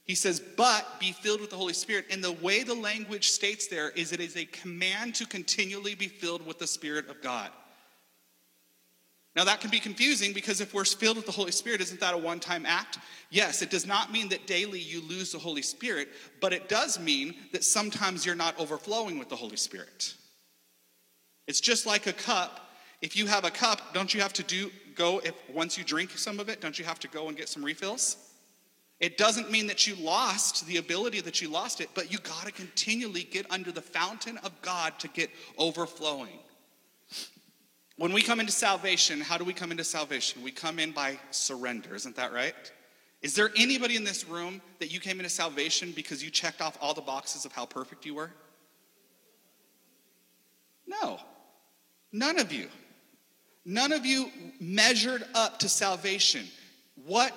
He 0.06 0.16
says, 0.16 0.40
but 0.40 0.98
be 0.98 1.12
filled 1.12 1.42
with 1.42 1.50
the 1.50 1.58
Holy 1.58 1.74
Spirit. 1.74 2.06
And 2.10 2.24
the 2.24 2.32
way 2.32 2.64
the 2.64 2.74
language 2.74 3.30
states 3.30 3.68
there 3.68 3.90
is 3.90 4.14
it 4.14 4.22
is 4.22 4.38
a 4.38 4.46
command 4.46 5.14
to 5.16 5.26
continually 5.26 5.94
be 5.94 6.08
filled 6.08 6.46
with 6.46 6.58
the 6.58 6.68
Spirit 6.68 7.10
of 7.10 7.22
God. 7.22 7.50
Now, 9.36 9.44
that 9.44 9.60
can 9.60 9.70
be 9.70 9.82
confusing 9.82 10.32
because 10.32 10.62
if 10.62 10.74
we're 10.74 10.86
filled 10.86 11.18
with 11.18 11.26
the 11.26 11.34
Holy 11.34 11.52
Spirit, 11.52 11.82
isn't 11.82 12.00
that 12.00 12.14
a 12.14 12.18
one 12.18 12.40
time 12.40 12.66
act? 12.66 13.00
Yes, 13.30 13.62
it 13.62 13.70
does 13.70 13.86
not 13.86 14.10
mean 14.10 14.30
that 14.30 14.48
daily 14.48 14.80
you 14.80 15.02
lose 15.02 15.34
the 15.34 15.40
Holy 15.40 15.62
Spirit, 15.62 16.08
but 16.40 16.54
it 16.54 16.70
does 16.70 16.98
mean 16.98 17.36
that 17.52 17.66
sometimes 17.66 18.26
you're 18.26 18.36
not 18.36 18.58
overflowing 18.58 19.20
with 19.20 19.28
the 19.28 19.36
Holy 19.36 19.58
Spirit. 19.58 20.14
It's 21.46 21.60
just 21.60 21.86
like 21.86 22.08
a 22.08 22.14
cup. 22.14 22.70
If 23.02 23.18
you 23.18 23.26
have 23.26 23.44
a 23.44 23.52
cup, 23.52 23.94
don't 23.94 24.14
you 24.14 24.22
have 24.22 24.32
to 24.34 24.44
do 24.44 24.72
go 24.96 25.20
if 25.26 25.34
once 25.54 25.78
you 25.78 25.84
drink 25.84 26.12
some 26.12 26.40
of 26.40 26.48
it, 26.48 26.62
don't 26.62 26.80
you 26.80 26.86
have 26.86 27.00
to 27.00 27.10
go 27.10 27.28
and 27.28 27.36
get 27.36 27.50
some 27.50 27.66
refills? 27.66 28.16
It 29.00 29.18
doesn't 29.18 29.52
mean 29.52 29.68
that 29.68 29.88
you 29.88 29.96
lost 29.96 30.66
the 30.68 30.78
ability 30.78 31.22
that 31.22 31.42
you 31.42 31.50
lost 31.50 31.82
it, 31.82 31.90
but 31.94 32.12
you 32.12 32.18
got 32.20 32.46
to 32.46 32.52
continually 32.52 33.24
get 33.24 33.46
under 33.52 33.72
the 33.72 33.82
fountain 33.82 34.38
of 34.38 34.62
God 34.62 34.98
to 35.00 35.08
get 35.10 35.30
overflowing. 35.58 36.40
When 37.98 38.14
we 38.14 38.22
come 38.22 38.40
into 38.40 38.52
salvation, 38.52 39.22
how 39.22 39.38
do 39.38 39.44
we 39.44 39.54
come 39.54 39.72
into 39.72 39.84
salvation? 39.84 40.44
We 40.44 40.52
come 40.52 40.80
in 40.80 40.92
by 40.92 41.18
surrender, 41.32 41.96
isn't 41.96 42.16
that 42.16 42.34
right? 42.34 42.54
Is 43.22 43.36
there 43.36 43.50
anybody 43.56 43.96
in 43.96 44.04
this 44.04 44.28
room 44.28 44.62
that 44.80 44.94
you 44.94 45.00
came 45.00 45.20
into 45.20 45.30
salvation 45.30 45.92
because 45.96 46.24
you 46.24 46.30
checked 46.30 46.62
off 46.62 46.78
all 46.82 46.94
the 46.94 47.02
boxes 47.02 47.46
of 47.46 47.52
how 47.52 47.66
perfect 47.66 48.06
you 48.06 48.16
were? 48.16 48.32
No. 50.88 51.20
None 52.12 52.40
of 52.40 52.52
you. 52.52 52.68
None 53.66 53.92
of 53.92 54.06
you 54.06 54.32
measured 54.60 55.24
up 55.34 55.60
to 55.60 55.70
salvation. 55.70 56.46
What 57.06 57.34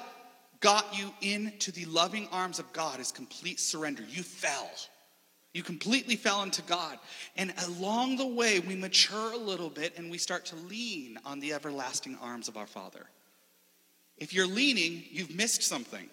got 0.61 0.97
you 0.97 1.12
into 1.21 1.73
the 1.73 1.85
loving 1.87 2.29
arms 2.33 2.59
of 2.59 2.73
God 2.73 3.00
is 3.00 3.12
complete 3.12 3.61
surrender. 3.61 4.03
You 4.09 4.23
fell. 4.23 4.71
You 5.55 5.62
completely 5.62 6.17
fell 6.17 6.43
into 6.43 6.62
God. 6.62 6.99
And 7.37 7.53
along 7.67 8.17
the 8.17 8.27
way, 8.27 8.61
we 8.61 8.77
mature 8.77 9.33
a 9.33 9.37
little 9.37 9.71
bit 9.71 9.97
and 9.97 10.11
we 10.11 10.19
start 10.19 10.45
to 10.47 10.57
lean 10.57 11.19
on 11.25 11.41
the 11.41 11.53
everlasting 11.53 12.19
arms 12.21 12.49
of 12.49 12.57
our 12.57 12.67
Father. 12.67 13.07
If 14.19 14.35
you're 14.35 14.47
leaning, 14.47 15.05
you've 15.11 15.35
missed 15.35 15.62
something 15.62 16.09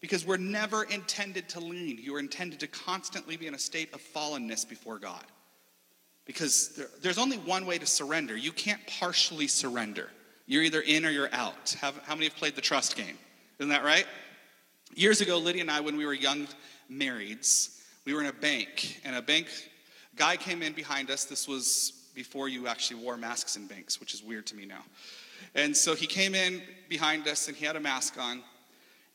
because 0.00 0.24
we're 0.24 0.36
never 0.36 0.84
intended 0.84 1.48
to 1.50 1.60
lean. 1.60 1.98
You 2.00 2.14
are 2.14 2.20
intended 2.20 2.60
to 2.60 2.66
constantly 2.66 3.36
be 3.36 3.46
in 3.46 3.54
a 3.54 3.58
state 3.58 3.92
of 3.92 4.00
fallenness 4.00 4.68
before 4.68 4.98
God. 4.98 5.24
Because 6.24 6.68
there, 6.76 6.88
there's 7.02 7.18
only 7.18 7.38
one 7.38 7.66
way 7.66 7.78
to 7.78 7.86
surrender. 7.86 8.36
You 8.36 8.52
can't 8.52 8.84
partially 8.86 9.48
surrender. 9.48 10.10
You're 10.46 10.62
either 10.62 10.80
in 10.80 11.04
or 11.04 11.10
you're 11.10 11.32
out. 11.32 11.76
How, 11.80 11.92
how 12.04 12.14
many 12.14 12.26
have 12.26 12.36
played 12.36 12.54
the 12.54 12.60
trust 12.60 12.96
game? 12.96 13.18
Isn't 13.58 13.70
that 13.70 13.82
right? 13.82 14.06
Years 14.94 15.20
ago, 15.20 15.36
Lydia 15.36 15.62
and 15.62 15.70
I, 15.70 15.80
when 15.80 15.96
we 15.96 16.06
were 16.06 16.14
young 16.14 16.46
marrieds, 16.88 17.80
we 18.04 18.14
were 18.14 18.20
in 18.20 18.28
a 18.28 18.32
bank, 18.32 19.00
and 19.04 19.16
a 19.16 19.22
bank 19.22 19.48
guy 20.14 20.36
came 20.36 20.62
in 20.62 20.74
behind 20.74 21.10
us. 21.10 21.24
This 21.24 21.48
was 21.48 22.04
before 22.14 22.48
you 22.48 22.68
actually 22.68 23.02
wore 23.02 23.16
masks 23.16 23.56
in 23.56 23.66
banks, 23.66 23.98
which 23.98 24.14
is 24.14 24.22
weird 24.22 24.46
to 24.46 24.54
me 24.54 24.64
now. 24.64 24.84
And 25.56 25.76
so 25.76 25.96
he 25.96 26.06
came 26.06 26.36
in 26.36 26.62
behind 26.88 27.26
us, 27.26 27.48
and 27.48 27.56
he 27.56 27.66
had 27.66 27.74
a 27.74 27.80
mask 27.80 28.16
on, 28.16 28.44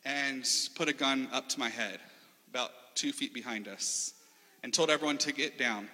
and 0.04 0.46
put 0.76 0.90
a 0.90 0.94
gun 0.94 1.30
up 1.32 1.48
to 1.48 1.60
my 1.60 1.70
head, 1.70 2.02
about 2.50 2.72
two 2.96 3.14
feet 3.14 3.34
behind 3.34 3.70
us, 3.70 4.14
and 4.62 4.74
told 4.74 4.90
everyone 4.90 5.20
to 5.20 5.32
get 5.32 5.58
down. 5.58 5.88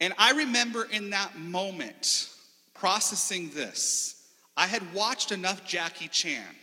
And 0.00 0.12
I 0.18 0.32
remember 0.32 0.88
in 0.90 1.10
that 1.10 1.38
moment 1.38 2.28
processing 2.74 3.50
this. 3.54 4.26
I 4.56 4.66
had 4.66 4.82
watched 4.92 5.30
enough 5.30 5.64
Jackie 5.64 6.08
Chan 6.08 6.56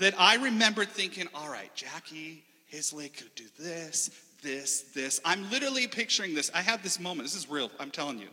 that 0.00 0.14
I 0.18 0.36
remembered 0.36 0.88
thinking, 0.88 1.28
all 1.34 1.48
right, 1.48 1.72
Jackie 1.74 2.42
Hisley 2.66 3.10
could 3.10 3.34
do 3.34 3.44
this, 3.58 4.10
this, 4.42 4.82
this. 4.94 5.20
I'm 5.24 5.48
literally 5.50 5.86
picturing 5.86 6.34
this. 6.34 6.50
I 6.54 6.62
had 6.62 6.82
this 6.82 6.98
moment. 6.98 7.22
This 7.28 7.36
is 7.36 7.48
real, 7.48 7.70
I'm 7.78 7.90
telling 7.90 8.18
you. 8.18 8.28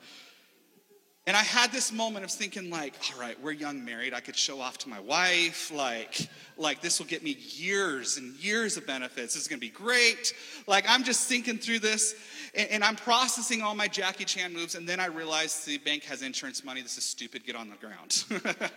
And 1.28 1.36
I 1.36 1.44
had 1.44 1.74
this 1.74 1.92
moment 1.92 2.24
of 2.24 2.32
thinking, 2.32 2.70
like, 2.70 2.94
all 3.14 3.20
right, 3.20 3.38
we're 3.44 3.52
young 3.52 3.84
married. 3.84 4.14
I 4.14 4.22
could 4.22 4.38
show 4.38 4.62
off 4.62 4.78
to 4.78 4.90
my 4.90 5.02
wife. 5.02 5.70
Like, 5.76 6.30
like 6.56 6.82
this 6.82 7.00
will 7.00 7.06
get 7.06 7.22
me 7.22 7.36
years 7.38 8.16
and 8.16 8.34
years 8.38 8.78
of 8.78 8.88
benefits. 8.88 9.34
This 9.34 9.42
is 9.42 9.50
gonna 9.50 9.60
be 9.60 9.68
great. 9.68 10.34
Like, 10.68 10.86
I'm 10.88 11.04
just 11.04 11.28
thinking 11.28 11.58
through 11.58 11.80
this 11.80 12.16
and, 12.56 12.70
and 12.70 12.84
I'm 12.84 12.96
processing 12.96 13.62
all 13.62 13.76
my 13.76 13.90
Jackie 13.90 14.24
Chan 14.24 14.54
moves. 14.54 14.76
And 14.76 14.88
then 14.88 15.02
I 15.02 15.08
realize 15.08 15.66
the 15.66 15.80
bank 15.80 16.04
has 16.04 16.22
insurance 16.22 16.64
money. 16.64 16.82
This 16.82 16.98
is 16.98 17.04
stupid. 17.04 17.46
Get 17.46 17.58
on 17.58 17.70
the 17.70 17.76
ground. 17.76 18.24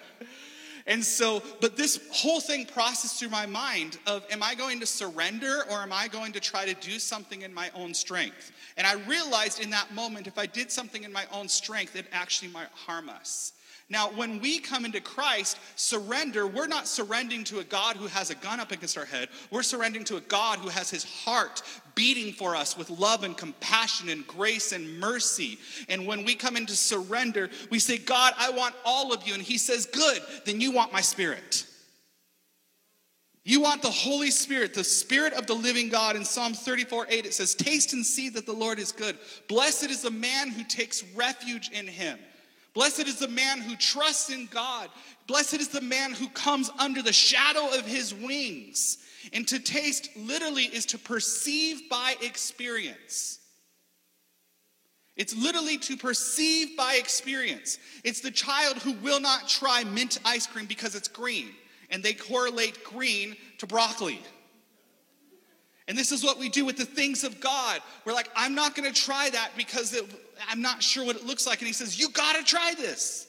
And 0.91 1.05
so, 1.05 1.41
but 1.61 1.77
this 1.77 2.01
whole 2.13 2.41
thing 2.41 2.67
processed 2.67 3.21
through 3.21 3.29
my 3.29 3.47
mind 3.47 3.99
of 4.09 4.27
am 4.29 4.43
I 4.43 4.57
going 4.57 4.81
to 4.81 4.87
surrender 4.87 5.63
or 5.71 5.79
am 5.79 5.93
I 5.93 6.09
going 6.09 6.33
to 6.33 6.41
try 6.41 6.67
to 6.67 6.75
do 6.75 6.99
something 6.99 7.43
in 7.43 7.55
my 7.55 7.71
own 7.77 7.95
strength? 7.95 8.51
And 8.77 8.85
I 8.85 8.95
realized 9.09 9.61
in 9.61 9.71
that 9.71 9.95
moment 9.95 10.27
if 10.27 10.37
I 10.37 10.47
did 10.47 10.69
something 10.73 11.05
in 11.05 11.13
my 11.13 11.27
own 11.33 11.49
strength, 11.49 11.95
it 11.95 12.07
actually 12.11 12.51
might 12.51 12.71
harm 12.75 13.09
us. 13.09 13.53
Now, 13.91 14.09
when 14.11 14.41
we 14.41 14.61
come 14.61 14.85
into 14.85 15.01
Christ, 15.01 15.59
surrender, 15.75 16.47
we're 16.47 16.69
not 16.69 16.87
surrendering 16.87 17.43
to 17.45 17.59
a 17.59 17.65
God 17.65 17.97
who 17.97 18.07
has 18.07 18.31
a 18.31 18.37
gun 18.37 18.61
up 18.61 18.71
against 18.71 18.97
our 18.97 19.05
head. 19.05 19.29
We're 19.51 19.65
surrendering 19.65 20.05
to 20.07 20.17
a 20.17 20.21
God 20.21 20.61
who 20.61 20.69
has 20.69 20.89
his 20.89 21.03
heart 21.03 21.63
beating 21.97 22.33
for 22.33 22.55
us 22.55 22.79
with 22.79 22.89
love 22.89 23.25
and 23.25 23.37
compassion 23.37 24.09
and 24.09 24.25
grace 24.29 24.71
and 24.71 25.01
mercy. 25.01 25.59
And 25.89 26.07
when 26.07 26.25
we 26.25 26.37
come 26.37 26.57
into 26.57 26.77
surrender, 26.77 27.51
we 27.71 27.81
say, 27.81 27.99
God, 27.99 28.33
I 28.39 28.51
want 28.51 28.77
all 28.85 29.13
of 29.13 29.27
you. 29.27 29.35
And 29.35 29.43
he 29.43 29.59
says, 29.59 29.87
Good, 29.87 30.23
then 30.47 30.61
you 30.61 30.71
want 30.71 30.93
my 30.93 31.01
spirit. 31.01 31.67
You 33.43 33.61
want 33.61 33.83
the 33.83 33.91
Holy 33.91 34.31
Spirit, 34.31 34.75
the 34.75 34.85
Spirit 34.85 35.33
of 35.33 35.49
the 35.49 35.55
living 35.55 35.89
God. 35.89 36.15
In 36.15 36.25
Psalm 36.25 36.53
34 36.55 37.07
8, 37.09 37.27
it 37.27 37.35
says, 37.35 37.57
Taste 37.57 37.93
and 37.93 38.07
see 38.07 38.29
that 38.29 38.47
the 38.47 38.53
Lord 38.53 38.79
is 38.79 38.93
good. 38.93 39.19
Blessed 39.49 39.91
is 39.91 40.03
the 40.03 40.13
man 40.13 40.51
who 40.51 40.63
takes 40.63 41.03
refuge 41.17 41.71
in 41.73 41.89
him. 41.89 42.21
Blessed 42.73 43.09
is 43.09 43.19
the 43.19 43.29
man 43.29 43.61
who 43.61 43.75
trusts 43.77 44.31
in 44.31 44.47
God. 44.47 44.89
Blessed 45.27 45.55
is 45.55 45.69
the 45.69 45.81
man 45.81 46.13
who 46.13 46.29
comes 46.29 46.71
under 46.79 47.03
the 47.03 47.13
shadow 47.13 47.77
of 47.77 47.87
his 47.87 48.15
wings. 48.15 48.99
And 49.33 49.47
to 49.49 49.59
taste 49.59 50.09
literally 50.17 50.65
is 50.65 50.87
to 50.87 50.99
perceive 50.99 51.89
by 51.91 52.15
experience. 52.23 53.41
It's 55.17 55.37
literally 55.37 55.77
to 55.79 55.97
perceive 55.97 56.77
by 56.77 56.95
experience. 56.95 57.79
It's 58.05 58.21
the 58.21 58.31
child 58.31 58.79
who 58.79 58.93
will 58.93 59.21
not 59.21 59.49
try 59.49 59.85
mint 59.85 60.19
ice 60.25 60.47
cream 60.47 60.67
because 60.67 60.95
it's 60.95 61.09
green, 61.09 61.49
and 61.91 62.03
they 62.03 62.15
correlate 62.15 62.85
green 62.85 63.37
to 63.59 63.67
broccoli. 63.67 64.21
And 65.89 65.99
this 65.99 66.13
is 66.13 66.23
what 66.23 66.39
we 66.39 66.49
do 66.49 66.65
with 66.65 66.77
the 66.77 66.85
things 66.87 67.25
of 67.25 67.41
God. 67.41 67.81
We're 68.05 68.13
like, 68.13 68.31
I'm 68.37 68.55
not 68.55 68.75
gonna 68.77 68.93
try 68.93 69.29
that 69.29 69.51
because 69.57 69.93
it, 69.93 70.07
I'm 70.49 70.63
not 70.63 70.83
sure 70.83 71.05
what 71.05 71.17
it 71.17 71.27
looks 71.27 71.47
like. 71.47 71.59
And 71.61 71.67
he 71.67 71.73
says, 71.73 71.99
You 71.99 72.11
gotta 72.11 72.43
try 72.43 72.75
this. 72.77 73.27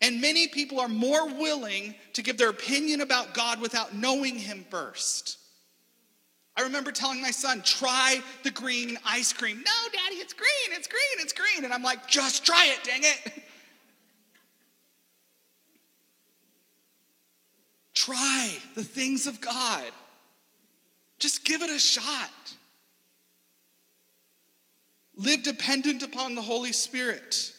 And 0.00 0.20
many 0.20 0.48
people 0.48 0.80
are 0.80 0.88
more 0.88 1.28
willing 1.28 1.94
to 2.14 2.22
give 2.22 2.36
their 2.36 2.50
opinion 2.50 3.02
about 3.02 3.34
God 3.34 3.60
without 3.60 3.94
knowing 3.94 4.36
Him 4.36 4.66
first. 4.68 5.38
I 6.56 6.62
remember 6.62 6.92
telling 6.92 7.22
my 7.22 7.30
son, 7.30 7.62
try 7.62 8.20
the 8.42 8.50
green 8.50 8.98
ice 9.06 9.32
cream. 9.32 9.58
No, 9.58 9.90
daddy, 9.92 10.16
it's 10.16 10.34
green, 10.34 10.48
it's 10.76 10.88
green, 10.88 11.00
it's 11.18 11.32
green. 11.32 11.64
And 11.64 11.72
I'm 11.72 11.82
like, 11.82 12.06
just 12.08 12.44
try 12.44 12.66
it, 12.66 12.84
dang 12.84 13.02
it. 13.04 13.32
try 17.94 18.50
the 18.74 18.84
things 18.84 19.26
of 19.26 19.40
God. 19.40 19.90
Just 21.18 21.44
give 21.44 21.62
it 21.62 21.70
a 21.70 21.78
shot. 21.78 22.30
Live 25.22 25.42
dependent 25.42 26.02
upon 26.02 26.34
the 26.34 26.42
Holy 26.42 26.72
Spirit. 26.72 27.52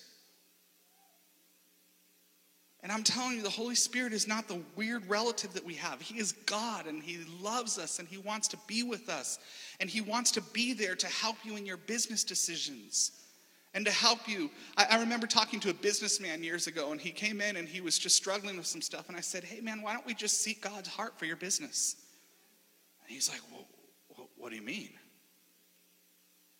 And 2.81 2.91
I'm 2.91 3.03
telling 3.03 3.37
you, 3.37 3.41
the 3.41 3.49
Holy 3.49 3.75
Spirit 3.75 4.11
is 4.11 4.27
not 4.27 4.49
the 4.49 4.61
weird 4.75 5.07
relative 5.09 5.53
that 5.53 5.63
we 5.63 5.75
have. 5.75 6.01
He 6.01 6.19
is 6.19 6.33
God 6.33 6.85
and 6.85 7.01
He 7.01 7.19
loves 7.41 7.79
us 7.79 7.99
and 7.99 8.07
He 8.07 8.17
wants 8.17 8.49
to 8.49 8.57
be 8.67 8.83
with 8.83 9.07
us. 9.07 9.39
And 9.79 9.89
He 9.89 10.01
wants 10.01 10.31
to 10.31 10.41
be 10.41 10.73
there 10.73 10.95
to 10.95 11.07
help 11.07 11.37
you 11.45 11.55
in 11.55 11.65
your 11.65 11.77
business 11.77 12.25
decisions 12.25 13.11
and 13.73 13.85
to 13.85 13.91
help 13.91 14.27
you. 14.27 14.51
I, 14.75 14.87
I, 14.91 14.99
remember 14.99 15.25
talking 15.25 15.61
to 15.61 15.69
a 15.69 15.73
businessman 15.73 16.43
years 16.43 16.67
ago 16.67 16.91
and 16.91 17.01
he 17.01 17.09
came 17.09 17.41
in 17.41 17.55
and 17.55 17.67
he 17.67 17.81
was 17.81 17.97
just 17.97 18.15
struggling 18.15 18.57
with 18.57 18.67
some 18.67 18.81
stuff. 18.81 19.07
And 19.07 19.17
I 19.17 19.21
said, 19.21 19.45
Hey, 19.45 19.61
man, 19.61 19.81
why 19.81 19.93
don't 19.93 20.05
we 20.05 20.13
just 20.13 20.41
seek 20.41 20.61
God's 20.61 20.89
heart 20.89 21.17
for 21.17 21.25
your 21.25 21.37
business? 21.37 21.95
And 23.01 23.11
he's 23.11 23.29
like, 23.29 23.41
well, 23.51 24.27
What 24.37 24.49
do 24.49 24.57
you 24.57 24.61
mean? 24.61 24.89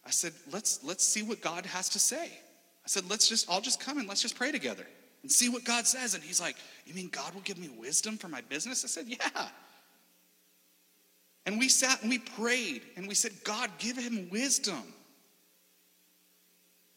I 0.06 0.12
said, 0.12 0.34
let's, 0.52 0.84
let's 0.84 1.04
see 1.04 1.24
what 1.24 1.42
God 1.42 1.66
has 1.66 1.90
to 1.90 2.00
say. 2.00 2.26
I 2.26 2.88
said, 2.88 3.10
let's 3.10 3.28
just, 3.28 3.50
I'll 3.50 3.62
just 3.62 3.80
come 3.80 3.98
and 3.98 4.08
let's 4.08 4.22
just 4.22 4.36
pray 4.36 4.52
together 4.52 4.86
and 5.24 5.32
see 5.32 5.50
what 5.50 5.64
God 5.64 5.88
says. 5.88 6.14
And 6.14 6.24
he's 6.24 6.40
like, 6.40 6.58
You 6.86 6.94
mean 6.94 7.10
God 7.10 7.34
will 7.34 7.42
give 7.42 7.58
me 7.58 7.70
wisdom 7.70 8.18
for 8.18 8.28
my 8.28 8.42
business? 8.42 8.84
I 8.84 8.88
said, 8.88 9.06
Yeah. 9.08 9.48
And 11.46 11.60
we 11.60 11.68
sat 11.68 12.02
and 12.02 12.10
we 12.10 12.20
prayed 12.20 12.84
and 12.96 13.08
we 13.08 13.16
said, 13.16 13.32
God, 13.44 13.70
give 13.80 13.98
him 13.98 14.30
wisdom. 14.32 14.82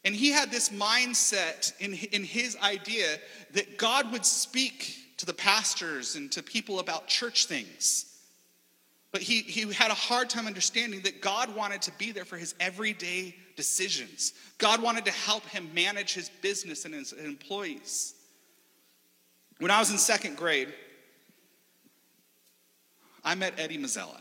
And 0.04 0.14
he 0.14 0.30
had 0.30 0.52
this 0.52 0.68
mindset 0.68 1.72
in, 1.80 1.94
in 2.12 2.22
his 2.22 2.56
idea 2.62 3.16
that 3.54 3.76
God 3.76 4.12
would 4.12 4.24
speak 4.24 4.98
to 5.16 5.26
the 5.26 5.32
pastors 5.32 6.14
and 6.14 6.30
to 6.30 6.44
people 6.44 6.78
about 6.78 7.08
church 7.08 7.46
things. 7.46 8.15
But 9.16 9.22
he, 9.22 9.40
he 9.40 9.72
had 9.72 9.90
a 9.90 9.94
hard 9.94 10.28
time 10.28 10.46
understanding 10.46 11.00
that 11.04 11.22
God 11.22 11.56
wanted 11.56 11.80
to 11.80 11.92
be 11.92 12.12
there 12.12 12.26
for 12.26 12.36
his 12.36 12.54
everyday 12.60 13.34
decisions. 13.56 14.34
God 14.58 14.82
wanted 14.82 15.06
to 15.06 15.10
help 15.10 15.46
him 15.46 15.70
manage 15.72 16.12
his 16.12 16.28
business 16.28 16.84
and 16.84 16.92
his 16.92 17.14
employees. 17.14 18.12
When 19.58 19.70
I 19.70 19.78
was 19.78 19.90
in 19.90 19.96
second 19.96 20.36
grade, 20.36 20.68
I 23.24 23.34
met 23.34 23.54
Eddie 23.56 23.78
Mazzella. 23.78 24.20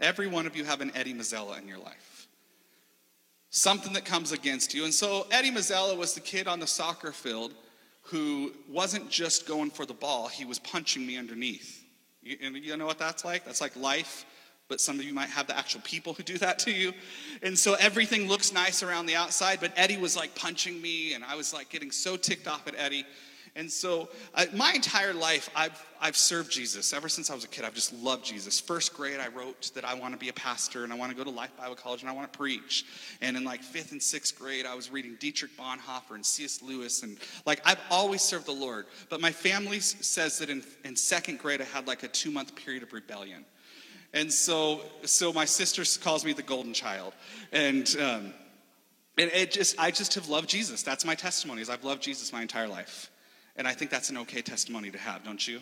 Every 0.00 0.26
one 0.26 0.46
of 0.46 0.56
you 0.56 0.64
have 0.64 0.80
an 0.80 0.90
Eddie 0.94 1.12
Mazzella 1.12 1.60
in 1.60 1.68
your 1.68 1.76
life. 1.76 2.28
Something 3.50 3.92
that 3.92 4.06
comes 4.06 4.32
against 4.32 4.72
you. 4.72 4.84
And 4.84 4.94
so 4.94 5.26
Eddie 5.30 5.50
Mazzella 5.50 5.98
was 5.98 6.14
the 6.14 6.20
kid 6.20 6.48
on 6.48 6.60
the 6.60 6.66
soccer 6.66 7.12
field 7.12 7.52
who 8.04 8.52
wasn't 8.70 9.10
just 9.10 9.46
going 9.46 9.70
for 9.70 9.84
the 9.84 9.92
ball, 9.92 10.28
he 10.28 10.46
was 10.46 10.58
punching 10.60 11.06
me 11.06 11.18
underneath. 11.18 11.85
You, 12.26 12.50
you 12.50 12.76
know 12.76 12.86
what 12.86 12.98
that's 12.98 13.24
like? 13.24 13.44
That's 13.44 13.60
like 13.60 13.76
life 13.76 14.26
but 14.68 14.80
some 14.80 14.98
of 14.98 15.04
you 15.04 15.14
might 15.14 15.28
have 15.28 15.46
the 15.46 15.56
actual 15.56 15.80
people 15.82 16.12
who 16.14 16.22
do 16.22 16.38
that 16.38 16.58
to 16.60 16.72
you. 16.72 16.92
And 17.42 17.58
so 17.58 17.74
everything 17.74 18.28
looks 18.28 18.52
nice 18.52 18.82
around 18.82 19.06
the 19.06 19.14
outside, 19.14 19.60
but 19.60 19.72
Eddie 19.76 19.96
was 19.96 20.16
like 20.16 20.34
punching 20.34 20.80
me, 20.80 21.14
and 21.14 21.24
I 21.24 21.36
was 21.36 21.52
like 21.54 21.68
getting 21.68 21.90
so 21.90 22.16
ticked 22.16 22.48
off 22.48 22.66
at 22.66 22.74
Eddie. 22.76 23.04
And 23.56 23.72
so, 23.72 24.10
my 24.52 24.72
entire 24.74 25.14
life, 25.14 25.48
I've, 25.56 25.82
I've 25.98 26.16
served 26.16 26.52
Jesus. 26.52 26.92
Ever 26.92 27.08
since 27.08 27.30
I 27.30 27.34
was 27.34 27.42
a 27.42 27.48
kid, 27.48 27.64
I've 27.64 27.74
just 27.74 27.94
loved 27.94 28.22
Jesus. 28.22 28.60
First 28.60 28.92
grade, 28.92 29.18
I 29.18 29.28
wrote 29.28 29.70
that 29.74 29.82
I 29.82 29.94
want 29.94 30.12
to 30.12 30.18
be 30.18 30.28
a 30.28 30.34
pastor 30.34 30.84
and 30.84 30.92
I 30.92 30.96
want 30.96 31.10
to 31.10 31.16
go 31.16 31.24
to 31.24 31.30
Life 31.30 31.56
Bible 31.56 31.74
College 31.74 32.02
and 32.02 32.10
I 32.10 32.12
want 32.12 32.30
to 32.30 32.38
preach. 32.38 32.84
And 33.22 33.34
in 33.34 33.44
like 33.44 33.62
fifth 33.62 33.92
and 33.92 34.02
sixth 34.02 34.38
grade, 34.38 34.66
I 34.66 34.74
was 34.74 34.90
reading 34.90 35.16
Dietrich 35.18 35.56
Bonhoeffer 35.56 36.14
and 36.14 36.24
C.S. 36.24 36.60
Lewis. 36.60 37.02
And 37.02 37.16
like, 37.46 37.62
I've 37.64 37.80
always 37.90 38.20
served 38.20 38.44
the 38.44 38.52
Lord. 38.52 38.84
But 39.08 39.22
my 39.22 39.32
family 39.32 39.80
says 39.80 40.38
that 40.38 40.50
in, 40.50 40.62
in 40.84 40.94
second 40.94 41.38
grade, 41.38 41.62
I 41.62 41.64
had 41.64 41.86
like 41.86 42.02
a 42.02 42.08
two 42.08 42.30
month 42.30 42.54
period 42.56 42.82
of 42.82 42.92
rebellion. 42.92 43.46
And 44.12 44.30
so, 44.30 44.82
so 45.04 45.32
my 45.32 45.46
sister 45.46 45.82
calls 46.02 46.26
me 46.26 46.34
the 46.34 46.42
golden 46.42 46.74
child. 46.74 47.14
And, 47.52 47.88
um, 47.98 48.34
and 49.16 49.30
it 49.32 49.50
just, 49.50 49.78
I 49.78 49.90
just 49.90 50.14
have 50.14 50.28
loved 50.28 50.50
Jesus. 50.50 50.82
That's 50.82 51.06
my 51.06 51.14
testimony 51.14 51.62
is 51.62 51.70
I've 51.70 51.84
loved 51.84 52.02
Jesus 52.02 52.34
my 52.34 52.42
entire 52.42 52.68
life. 52.68 53.10
And 53.56 53.66
I 53.66 53.72
think 53.72 53.90
that's 53.90 54.10
an 54.10 54.18
okay 54.18 54.42
testimony 54.42 54.90
to 54.90 54.98
have, 54.98 55.24
don't 55.24 55.46
you? 55.46 55.60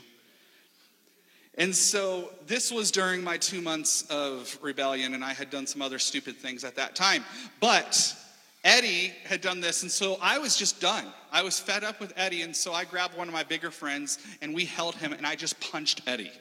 And 1.56 1.74
so 1.74 2.30
this 2.46 2.72
was 2.72 2.90
during 2.90 3.22
my 3.22 3.36
two 3.36 3.60
months 3.60 4.02
of 4.10 4.58
rebellion, 4.60 5.14
and 5.14 5.24
I 5.24 5.32
had 5.32 5.50
done 5.50 5.66
some 5.66 5.82
other 5.82 6.00
stupid 6.00 6.36
things 6.36 6.64
at 6.64 6.74
that 6.76 6.96
time. 6.96 7.24
But 7.60 8.16
Eddie 8.64 9.12
had 9.24 9.40
done 9.40 9.60
this, 9.60 9.82
and 9.82 9.90
so 9.90 10.18
I 10.20 10.38
was 10.38 10.56
just 10.56 10.80
done. 10.80 11.04
I 11.30 11.42
was 11.42 11.60
fed 11.60 11.84
up 11.84 12.00
with 12.00 12.12
Eddie, 12.16 12.42
and 12.42 12.56
so 12.56 12.72
I 12.72 12.84
grabbed 12.84 13.16
one 13.16 13.28
of 13.28 13.34
my 13.34 13.44
bigger 13.44 13.70
friends, 13.70 14.18
and 14.42 14.52
we 14.54 14.64
held 14.64 14.96
him, 14.96 15.12
and 15.12 15.24
I 15.24 15.36
just 15.36 15.60
punched 15.60 16.00
Eddie. 16.08 16.32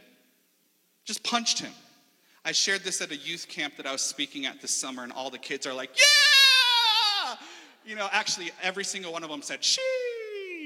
Just 1.06 1.24
punched 1.24 1.60
him. 1.60 1.74
I 2.46 2.52
shared 2.52 2.82
this 2.84 3.00
at 3.02 3.12
a 3.12 3.16
youth 3.16 3.48
camp 3.48 3.78
that 3.78 3.86
I 3.86 3.92
was 3.92 4.02
speaking 4.02 4.46
at 4.48 4.62
this 4.62 4.72
summer, 4.72 5.04
and 5.04 5.12
all 5.12 5.30
the 5.30 5.38
kids 5.38 5.68
are 5.68 5.74
like, 5.74 5.92
yeah! 5.96 7.36
You 7.86 7.96
know, 7.96 8.08
actually, 8.12 8.52
every 8.62 8.84
single 8.84 9.12
one 9.12 9.24
of 9.24 9.30
them 9.30 9.42
said, 9.42 9.64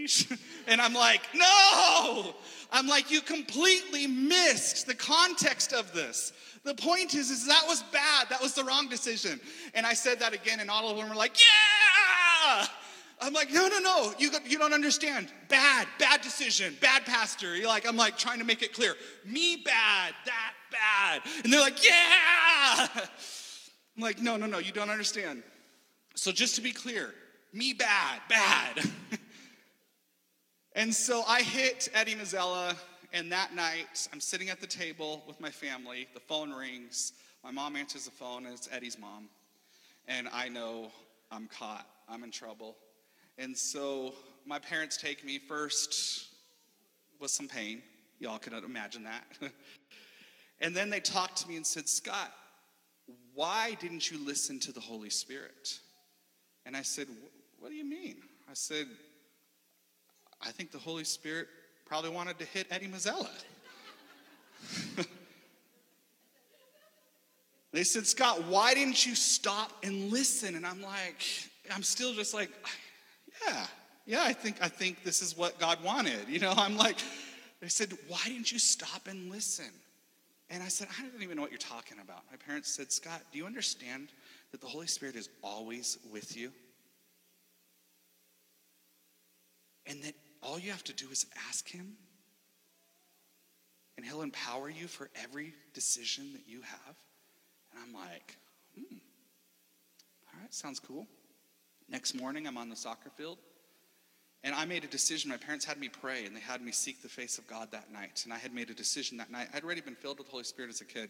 shee! 0.07 0.35
And 0.69 0.81
I'm 0.81 0.93
like, 0.93 1.21
no! 1.33 2.35
I'm 2.73 2.87
like, 2.87 3.09
you 3.09 3.21
completely 3.21 4.05
missed 4.05 4.85
the 4.85 4.93
context 4.93 5.71
of 5.71 5.93
this. 5.93 6.33
The 6.65 6.75
point 6.75 7.13
is, 7.13 7.31
is 7.31 7.47
that 7.47 7.63
was 7.65 7.83
bad. 7.93 8.27
That 8.29 8.41
was 8.41 8.53
the 8.53 8.65
wrong 8.65 8.89
decision. 8.89 9.39
And 9.73 9.85
I 9.85 9.93
said 9.93 10.19
that 10.19 10.33
again, 10.33 10.59
and 10.59 10.69
all 10.69 10.89
of 10.89 10.97
them 10.97 11.07
were 11.07 11.15
like, 11.15 11.39
yeah! 11.39 12.67
I'm 13.19 13.33
like, 13.33 13.51
no, 13.51 13.67
no, 13.67 13.79
no, 13.79 14.13
you, 14.19 14.29
you 14.45 14.59
don't 14.59 14.73
understand. 14.73 15.29
Bad, 15.47 15.87
bad 15.97 16.21
decision, 16.21 16.75
bad 16.81 17.05
pastor. 17.05 17.55
You're 17.55 17.67
like, 17.67 17.87
I'm 17.87 17.97
like 17.97 18.17
trying 18.17 18.39
to 18.39 18.45
make 18.45 18.61
it 18.61 18.73
clear. 18.73 18.95
Me 19.25 19.55
bad, 19.63 20.13
that 20.25 20.53
bad. 20.71 21.21
And 21.43 21.51
they're 21.51 21.61
like, 21.61 21.83
yeah! 21.83 22.87
I'm 23.97 24.03
like, 24.03 24.21
no, 24.21 24.37
no, 24.37 24.45
no, 24.45 24.59
you 24.59 24.71
don't 24.71 24.89
understand. 24.89 25.41
So 26.13 26.31
just 26.31 26.55
to 26.55 26.61
be 26.61 26.71
clear, 26.71 27.13
me 27.53 27.73
bad, 27.73 28.21
bad. 28.29 28.83
And 30.77 30.93
so 30.93 31.23
I 31.27 31.41
hit 31.41 31.89
Eddie 31.95 32.13
Mazzella, 32.13 32.75
and 33.11 33.31
that 33.31 33.55
night 33.55 34.07
I'm 34.13 34.19
sitting 34.19 34.49
at 34.49 34.61
the 34.61 34.67
table 34.67 35.23
with 35.27 35.41
my 35.41 35.49
family. 35.49 36.07
The 36.13 36.19
phone 36.19 36.51
rings. 36.51 37.13
My 37.43 37.49
mom 37.49 37.75
answers 37.75 38.05
the 38.05 38.11
phone, 38.11 38.45
and 38.45 38.53
it's 38.53 38.69
Eddie's 38.71 38.99
mom. 38.99 39.27
And 40.07 40.29
I 40.31 40.49
know 40.49 40.91
I'm 41.31 41.47
caught, 41.47 41.87
I'm 42.07 42.23
in 42.23 42.29
trouble. 42.29 42.75
And 43.39 43.57
so 43.57 44.13
my 44.45 44.59
parents 44.59 44.97
take 44.97 45.25
me 45.25 45.39
first 45.39 46.27
with 47.19 47.31
some 47.31 47.47
pain. 47.47 47.81
Y'all 48.19 48.37
can 48.37 48.53
imagine 48.53 49.03
that. 49.05 49.23
and 50.61 50.75
then 50.75 50.91
they 50.91 50.99
talked 50.99 51.37
to 51.37 51.47
me 51.47 51.55
and 51.55 51.65
said, 51.65 51.89
Scott, 51.89 52.31
why 53.33 53.75
didn't 53.79 54.11
you 54.11 54.23
listen 54.23 54.59
to 54.59 54.71
the 54.71 54.79
Holy 54.79 55.09
Spirit? 55.09 55.79
And 56.67 56.77
I 56.77 56.83
said, 56.83 57.07
What 57.57 57.69
do 57.69 57.75
you 57.75 57.83
mean? 57.83 58.17
I 58.47 58.53
said, 58.53 58.85
I 60.41 60.52
think 60.52 60.71
the 60.71 60.78
Holy 60.78 61.04
Spirit 61.04 61.47
probably 61.86 62.10
wanted 62.10 62.38
to 62.39 62.45
hit 62.45 62.67
Eddie 62.69 62.88
Mazzella. 62.88 63.30
they 67.71 67.84
said, 67.84 68.06
Scott, 68.06 68.43
why 68.45 68.73
didn't 68.73 69.06
you 69.06 69.15
stop 69.15 69.71
and 69.84 70.12
listen? 70.12 70.56
And 70.56 70.65
I'm 70.65 70.82
like, 70.82 71.23
I'm 71.73 71.84
still 71.84 72.13
just 72.13 72.34
like, 72.34 72.50
yeah, 73.45 73.65
yeah, 74.06 74.23
I 74.23 74.34
think 74.34 74.58
I 74.62 74.67
think 74.67 75.04
this 75.04 75.21
is 75.21 75.38
what 75.38 75.60
God 75.60 75.84
wanted. 75.84 76.28
You 76.28 76.39
know, 76.39 76.54
I'm 76.56 76.78
like, 76.78 76.97
they 77.62 77.67
said, 77.67 77.91
why 78.08 78.19
didn't 78.26 78.52
you 78.52 78.60
stop 78.60 79.08
and 79.08 79.32
listen? 79.32 79.71
And 80.50 80.63
I 80.63 80.69
said, 80.69 80.88
I 80.97 81.02
don't 81.02 81.21
even 81.21 81.36
know 81.36 81.41
what 81.41 81.52
you're 81.52 81.58
talking 81.58 81.97
about. 82.02 82.23
My 82.32 82.38
parents 82.38 82.73
said, 82.73 82.91
Scott, 82.91 83.21
do 83.32 83.38
you 83.38 83.45
understand 83.45 84.10
that 84.52 84.62
the 84.62 84.67
Holy 84.67 84.88
Spirit 84.88 85.15
is 85.15 85.30
always 85.43 85.97
with 86.12 86.38
you? 86.38 86.52
And 89.86 90.02
that 90.04 90.13
all 90.41 90.60
you 90.60 90.71
have 90.71 90.84
to 90.86 90.93
do 90.93 91.08
is 91.12 91.26
ask 91.50 91.69
Him, 91.69 91.93
and 93.95 94.06
He'll 94.06 94.21
empower 94.21 94.69
you 94.69 94.88
for 94.88 95.10
every 95.23 95.54
decision 95.73 96.34
that 96.34 96.47
you 96.47 96.62
have. 96.62 96.95
And 97.71 97.82
I'm 97.84 97.93
like, 97.93 98.38
hmm, 98.76 98.97
all 100.34 100.41
right, 100.41 100.54
sounds 100.54 100.80
cool. 100.80 101.08
Next 101.89 102.13
morning, 102.13 102.47
I'm 102.47 102.58
on 102.58 102.69
the 102.69 102.76
soccer 102.76 103.10
field. 103.10 103.38
And 104.43 104.54
I 104.54 104.65
made 104.65 104.84
a 104.84 104.88
decision. 104.88 105.32
My 105.32 105.38
parents 105.38 105.65
had 105.65 105.80
me 105.80 105.89
pray, 105.89 106.26
and 106.26 106.36
they 106.36 106.39
had 106.39 106.62
me 106.62 106.71
seek 106.71 107.02
the 107.02 107.10
face 107.10 107.38
of 107.38 107.47
God 107.47 107.69
that 107.71 107.91
night. 107.91 108.21
And 108.23 108.34
I 108.34 108.38
had 108.38 108.54
made 108.54 108.69
a 108.69 108.73
decision 108.73 109.17
that 109.17 109.32
night. 109.32 109.47
I'd 109.54 109.63
already 109.63 109.82
been 109.82 109.95
filled 109.95 110.19
with 110.19 110.28
the 110.28 110.32
Holy 110.32 110.43
Spirit 110.43 110.69
as 110.69 110.82
a 110.82 110.86
kid, 110.86 111.10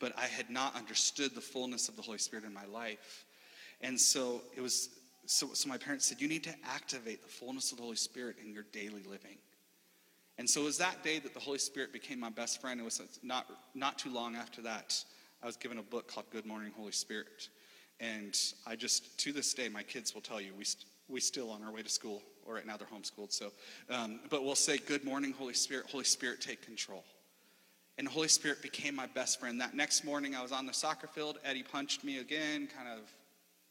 but 0.00 0.12
I 0.18 0.26
had 0.26 0.48
not 0.48 0.74
understood 0.74 1.34
the 1.34 1.40
fullness 1.40 1.88
of 1.88 1.96
the 1.96 2.02
Holy 2.02 2.18
Spirit 2.18 2.44
in 2.44 2.54
my 2.54 2.64
life. 2.64 3.26
And 3.82 4.00
so 4.00 4.40
it 4.56 4.60
was 4.60 4.88
so, 5.26 5.50
so 5.52 5.68
my 5.68 5.78
parents 5.78 6.06
said, 6.06 6.20
You 6.20 6.28
need 6.28 6.44
to 6.44 6.54
activate 6.64 7.22
the 7.22 7.28
fullness 7.28 7.70
of 7.70 7.78
the 7.78 7.84
Holy 7.84 7.96
Spirit 7.96 8.36
in 8.44 8.52
your 8.52 8.64
daily 8.72 9.02
living. 9.04 9.38
And 10.38 10.48
so 10.48 10.62
it 10.62 10.64
was 10.64 10.78
that 10.78 11.04
day 11.04 11.18
that 11.18 11.34
the 11.34 11.40
Holy 11.40 11.58
Spirit 11.58 11.92
became 11.92 12.18
my 12.18 12.30
best 12.30 12.60
friend. 12.60 12.80
It 12.80 12.84
was 12.84 13.00
not, 13.22 13.46
not 13.74 13.98
too 13.98 14.10
long 14.10 14.34
after 14.34 14.62
that, 14.62 15.04
I 15.42 15.46
was 15.46 15.56
given 15.56 15.78
a 15.78 15.82
book 15.82 16.08
called 16.08 16.26
Good 16.30 16.46
Morning, 16.46 16.72
Holy 16.76 16.92
Spirit. 16.92 17.48
And 18.00 18.36
I 18.66 18.74
just, 18.74 19.18
to 19.20 19.32
this 19.32 19.52
day, 19.52 19.68
my 19.68 19.82
kids 19.82 20.14
will 20.14 20.22
tell 20.22 20.40
you, 20.40 20.52
we, 20.56 20.64
st- 20.64 20.86
we 21.08 21.20
still 21.20 21.50
on 21.50 21.62
our 21.62 21.70
way 21.70 21.82
to 21.82 21.88
school, 21.88 22.22
or 22.46 22.54
right 22.54 22.66
now 22.66 22.76
they're 22.76 22.88
homeschooled. 22.88 23.32
So, 23.32 23.52
um, 23.90 24.20
but 24.30 24.42
we'll 24.42 24.54
say, 24.54 24.78
Good 24.78 25.04
morning, 25.04 25.32
Holy 25.32 25.54
Spirit. 25.54 25.86
Holy 25.90 26.04
Spirit, 26.04 26.40
take 26.40 26.62
control. 26.62 27.04
And 27.98 28.06
the 28.06 28.10
Holy 28.10 28.28
Spirit 28.28 28.62
became 28.62 28.96
my 28.96 29.06
best 29.06 29.38
friend. 29.38 29.60
That 29.60 29.74
next 29.74 30.02
morning, 30.02 30.34
I 30.34 30.42
was 30.42 30.50
on 30.50 30.66
the 30.66 30.72
soccer 30.72 31.06
field. 31.06 31.38
Eddie 31.44 31.62
punched 31.62 32.04
me 32.04 32.18
again, 32.18 32.68
kind 32.74 32.88
of, 32.88 33.12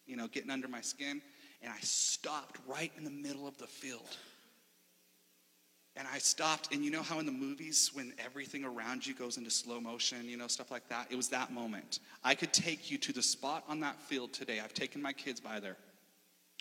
you 0.05 0.15
know, 0.15 0.27
getting 0.27 0.51
under 0.51 0.67
my 0.67 0.81
skin 0.81 1.21
and 1.61 1.71
I 1.71 1.79
stopped 1.81 2.59
right 2.67 2.91
in 2.97 3.03
the 3.03 3.11
middle 3.11 3.47
of 3.47 3.57
the 3.57 3.67
field. 3.67 4.17
And 5.95 6.07
I 6.11 6.19
stopped, 6.19 6.73
and 6.73 6.85
you 6.85 6.89
know 6.89 7.01
how 7.01 7.19
in 7.19 7.25
the 7.25 7.33
movies, 7.33 7.91
when 7.93 8.13
everything 8.23 8.63
around 8.63 9.05
you 9.05 9.13
goes 9.13 9.37
into 9.37 9.49
slow 9.49 9.81
motion, 9.81 10.27
you 10.27 10.37
know, 10.37 10.47
stuff 10.47 10.71
like 10.71 10.87
that? 10.87 11.07
It 11.09 11.17
was 11.17 11.27
that 11.29 11.51
moment. 11.51 11.99
I 12.23 12.33
could 12.33 12.53
take 12.53 12.89
you 12.89 12.97
to 12.99 13.11
the 13.11 13.21
spot 13.21 13.65
on 13.67 13.81
that 13.81 13.99
field 13.99 14.31
today. 14.31 14.61
I've 14.61 14.73
taken 14.73 15.01
my 15.01 15.11
kids 15.11 15.41
by 15.41 15.59
there. 15.59 15.75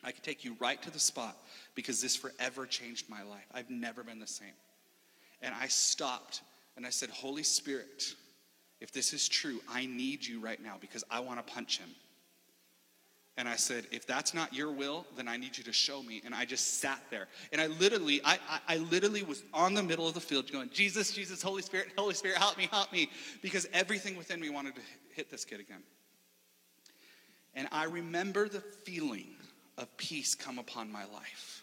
I 0.03 0.11
could 0.11 0.25
take 0.25 0.45
you 0.45 0.57
right 0.59 0.83
to 0.83 0.91
the 0.91 0.99
spot 0.99 1.37
because 1.75 2.03
this 2.03 2.17
forever 2.17 2.67
changed 2.67 3.09
my 3.09 3.23
life. 3.23 3.47
I've 3.55 3.71
never 3.71 4.03
been 4.03 4.19
the 4.19 4.27
same. 4.27 4.49
And 5.43 5.55
I 5.55 5.69
stopped 5.69 6.43
and 6.77 6.87
I 6.87 6.91
said, 6.91 7.11
Holy 7.11 7.43
Spirit, 7.43 8.15
if 8.81 8.93
this 8.93 9.13
is 9.13 9.29
true, 9.29 9.61
I 9.71 9.87
need 9.87 10.27
you 10.27 10.41
right 10.41 10.61
now 10.61 10.77
because 10.81 11.05
I 11.11 11.21
want 11.21 11.45
to 11.45 11.53
punch 11.53 11.79
him. 11.79 11.91
And 13.41 13.49
I 13.49 13.57
said, 13.57 13.87
if 13.91 14.07
that's 14.07 14.35
not 14.35 14.53
your 14.53 14.71
will, 14.71 15.07
then 15.17 15.27
I 15.27 15.39
need 15.39 15.57
you 15.57 15.65
to 15.65 15.73
show 15.73 16.03
me. 16.03 16.21
And 16.27 16.35
I 16.35 16.45
just 16.45 16.79
sat 16.79 17.01
there. 17.09 17.27
And 17.53 17.59
I 17.59 17.69
literally, 17.69 18.21
I, 18.23 18.35
I, 18.51 18.75
I, 18.75 18.77
literally 18.77 19.23
was 19.23 19.43
on 19.55 19.73
the 19.73 19.83
middle 19.83 20.07
of 20.07 20.13
the 20.13 20.21
field 20.21 20.53
going, 20.53 20.69
Jesus, 20.69 21.11
Jesus, 21.11 21.41
Holy 21.41 21.63
Spirit, 21.63 21.89
Holy 21.97 22.13
Spirit, 22.13 22.37
help 22.37 22.59
me, 22.59 22.69
help 22.71 22.93
me. 22.93 23.09
Because 23.41 23.67
everything 23.73 24.15
within 24.15 24.41
me 24.41 24.51
wanted 24.51 24.75
to 24.75 24.83
hit 25.15 25.31
this 25.31 25.47
kid 25.47 25.59
again. 25.59 25.83
And 27.55 27.67
I 27.73 27.85
remember 27.85 28.47
the 28.47 28.61
feeling 28.61 29.29
of 29.79 29.97
peace 29.97 30.35
come 30.35 30.59
upon 30.59 30.93
my 30.93 31.07
life. 31.07 31.63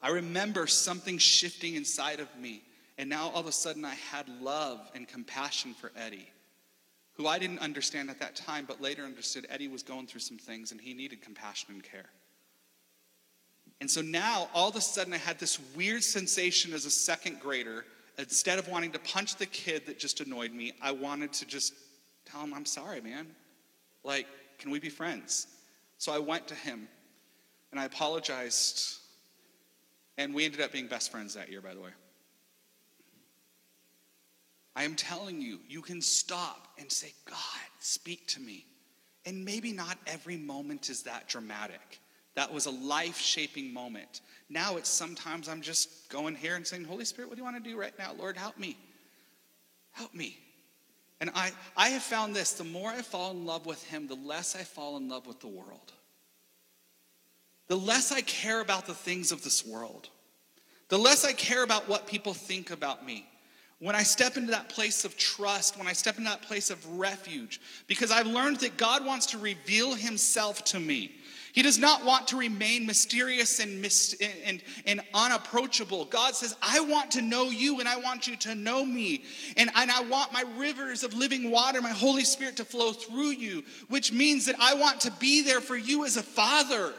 I 0.00 0.08
remember 0.08 0.66
something 0.66 1.18
shifting 1.18 1.74
inside 1.74 2.18
of 2.18 2.34
me. 2.40 2.62
And 2.96 3.10
now 3.10 3.28
all 3.28 3.40
of 3.40 3.46
a 3.46 3.52
sudden 3.52 3.84
I 3.84 3.94
had 3.94 4.26
love 4.40 4.90
and 4.94 5.06
compassion 5.06 5.74
for 5.74 5.92
Eddie 5.94 6.30
who 7.16 7.26
I 7.26 7.38
didn't 7.38 7.60
understand 7.60 8.10
at 8.10 8.20
that 8.20 8.36
time, 8.36 8.64
but 8.66 8.80
later 8.80 9.02
understood 9.02 9.46
Eddie 9.48 9.68
was 9.68 9.82
going 9.82 10.06
through 10.06 10.20
some 10.20 10.36
things 10.36 10.72
and 10.72 10.80
he 10.80 10.92
needed 10.92 11.22
compassion 11.22 11.74
and 11.74 11.82
care. 11.82 12.10
And 13.80 13.90
so 13.90 14.00
now, 14.00 14.48
all 14.54 14.68
of 14.68 14.76
a 14.76 14.80
sudden, 14.80 15.12
I 15.12 15.18
had 15.18 15.38
this 15.38 15.58
weird 15.74 16.02
sensation 16.02 16.72
as 16.72 16.84
a 16.86 16.90
second 16.90 17.40
grader. 17.40 17.84
Instead 18.18 18.58
of 18.58 18.68
wanting 18.68 18.92
to 18.92 18.98
punch 18.98 19.36
the 19.36 19.46
kid 19.46 19.84
that 19.86 19.98
just 19.98 20.20
annoyed 20.20 20.52
me, 20.52 20.72
I 20.80 20.92
wanted 20.92 21.32
to 21.34 21.46
just 21.46 21.74
tell 22.24 22.40
him, 22.40 22.54
I'm 22.54 22.64
sorry, 22.64 23.00
man. 23.00 23.26
Like, 24.04 24.26
can 24.58 24.70
we 24.70 24.78
be 24.78 24.88
friends? 24.88 25.46
So 25.98 26.12
I 26.12 26.18
went 26.18 26.48
to 26.48 26.54
him 26.54 26.88
and 27.70 27.80
I 27.80 27.84
apologized. 27.84 28.98
And 30.18 30.34
we 30.34 30.46
ended 30.46 30.62
up 30.62 30.72
being 30.72 30.86
best 30.86 31.10
friends 31.10 31.34
that 31.34 31.50
year, 31.50 31.60
by 31.60 31.74
the 31.74 31.80
way. 31.80 31.90
I 34.76 34.84
am 34.84 34.94
telling 34.94 35.40
you, 35.40 35.58
you 35.66 35.80
can 35.80 36.02
stop 36.02 36.68
and 36.78 36.92
say, 36.92 37.12
God, 37.24 37.38
speak 37.80 38.26
to 38.28 38.40
me. 38.40 38.66
And 39.24 39.44
maybe 39.44 39.72
not 39.72 39.96
every 40.06 40.36
moment 40.36 40.90
is 40.90 41.02
that 41.04 41.26
dramatic. 41.28 41.98
That 42.34 42.52
was 42.52 42.66
a 42.66 42.70
life 42.70 43.18
shaping 43.18 43.72
moment. 43.72 44.20
Now 44.50 44.76
it's 44.76 44.90
sometimes 44.90 45.48
I'm 45.48 45.62
just 45.62 46.10
going 46.10 46.34
here 46.34 46.54
and 46.54 46.66
saying, 46.66 46.84
Holy 46.84 47.06
Spirit, 47.06 47.28
what 47.28 47.36
do 47.36 47.40
you 47.40 47.44
want 47.44 47.62
to 47.62 47.70
do 47.70 47.78
right 47.78 47.98
now? 47.98 48.12
Lord, 48.18 48.36
help 48.36 48.58
me. 48.58 48.76
Help 49.92 50.14
me. 50.14 50.38
And 51.22 51.30
I, 51.34 51.52
I 51.74 51.88
have 51.88 52.02
found 52.02 52.36
this 52.36 52.52
the 52.52 52.64
more 52.64 52.90
I 52.90 53.00
fall 53.00 53.30
in 53.30 53.46
love 53.46 53.64
with 53.64 53.82
Him, 53.84 54.06
the 54.06 54.14
less 54.14 54.54
I 54.54 54.62
fall 54.62 54.98
in 54.98 55.08
love 55.08 55.26
with 55.26 55.40
the 55.40 55.48
world. 55.48 55.92
The 57.68 57.76
less 57.76 58.12
I 58.12 58.20
care 58.20 58.60
about 58.60 58.86
the 58.86 58.94
things 58.94 59.32
of 59.32 59.42
this 59.42 59.66
world, 59.66 60.10
the 60.88 60.98
less 60.98 61.24
I 61.24 61.32
care 61.32 61.64
about 61.64 61.88
what 61.88 62.06
people 62.06 62.34
think 62.34 62.70
about 62.70 63.04
me. 63.04 63.26
When 63.78 63.94
I 63.94 64.04
step 64.04 64.38
into 64.38 64.52
that 64.52 64.70
place 64.70 65.04
of 65.04 65.18
trust, 65.18 65.76
when 65.76 65.86
I 65.86 65.92
step 65.92 66.16
into 66.16 66.30
that 66.30 66.42
place 66.42 66.70
of 66.70 66.98
refuge, 66.98 67.60
because 67.86 68.10
I've 68.10 68.26
learned 68.26 68.60
that 68.60 68.78
God 68.78 69.04
wants 69.04 69.26
to 69.26 69.38
reveal 69.38 69.94
himself 69.94 70.64
to 70.66 70.80
me. 70.80 71.12
He 71.52 71.62
does 71.62 71.78
not 71.78 72.04
want 72.04 72.28
to 72.28 72.36
remain 72.36 72.84
mysterious 72.84 73.60
and, 73.60 73.82
and, 74.44 74.62
and 74.84 75.00
unapproachable. 75.14 76.04
God 76.04 76.34
says, 76.34 76.54
I 76.60 76.80
want 76.80 77.10
to 77.12 77.22
know 77.22 77.44
you 77.44 77.80
and 77.80 77.88
I 77.88 77.96
want 77.96 78.26
you 78.26 78.36
to 78.36 78.54
know 78.54 78.84
me. 78.84 79.24
And, 79.56 79.70
and 79.74 79.90
I 79.90 80.02
want 80.02 80.34
my 80.34 80.44
rivers 80.58 81.02
of 81.02 81.14
living 81.14 81.50
water, 81.50 81.80
my 81.80 81.88
Holy 81.88 82.24
Spirit 82.24 82.56
to 82.56 82.64
flow 82.66 82.92
through 82.92 83.30
you, 83.30 83.64
which 83.88 84.12
means 84.12 84.44
that 84.46 84.56
I 84.60 84.74
want 84.74 85.00
to 85.02 85.10
be 85.12 85.42
there 85.42 85.62
for 85.62 85.78
you 85.78 86.04
as 86.04 86.18
a 86.18 86.22
father. 86.22 86.92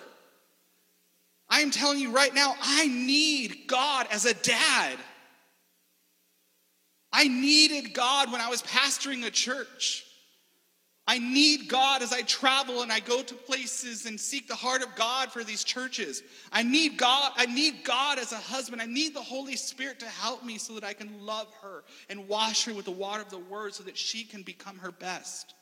I 1.49 1.61
am 1.61 1.69
telling 1.69 1.99
you 1.99 2.11
right 2.11 2.33
now, 2.33 2.55
I 2.59 2.87
need 2.87 3.67
God 3.67 4.07
as 4.11 4.25
a 4.25 4.33
dad. 4.33 4.97
I 7.17 7.27
needed 7.27 7.95
God 7.95 8.31
when 8.31 8.41
I 8.41 8.47
was 8.47 8.61
pastoring 8.61 9.25
a 9.25 9.31
church. 9.31 10.05
I 11.07 11.17
need 11.17 11.67
God 11.67 12.03
as 12.03 12.13
I 12.13 12.21
travel 12.21 12.83
and 12.83 12.91
I 12.91 12.99
go 12.99 13.23
to 13.23 13.33
places 13.33 14.05
and 14.05 14.19
seek 14.19 14.47
the 14.47 14.53
heart 14.53 14.83
of 14.83 14.95
God 14.95 15.31
for 15.31 15.43
these 15.43 15.63
churches. 15.63 16.21
I 16.51 16.61
need 16.61 16.95
God, 16.95 17.31
I 17.35 17.47
need 17.47 17.83
God 17.83 18.19
as 18.19 18.33
a 18.33 18.37
husband. 18.37 18.83
I 18.83 18.85
need 18.85 19.15
the 19.15 19.21
Holy 19.21 19.55
Spirit 19.55 19.99
to 20.01 20.05
help 20.05 20.45
me 20.45 20.59
so 20.59 20.75
that 20.75 20.83
I 20.83 20.93
can 20.93 21.25
love 21.25 21.47
her 21.63 21.85
and 22.07 22.27
wash 22.27 22.65
her 22.65 22.73
with 22.75 22.85
the 22.85 22.91
water 22.91 23.23
of 23.23 23.31
the 23.31 23.39
word 23.39 23.73
so 23.73 23.83
that 23.85 23.97
she 23.97 24.23
can 24.23 24.43
become 24.43 24.77
her 24.77 24.91
best. 24.91 25.55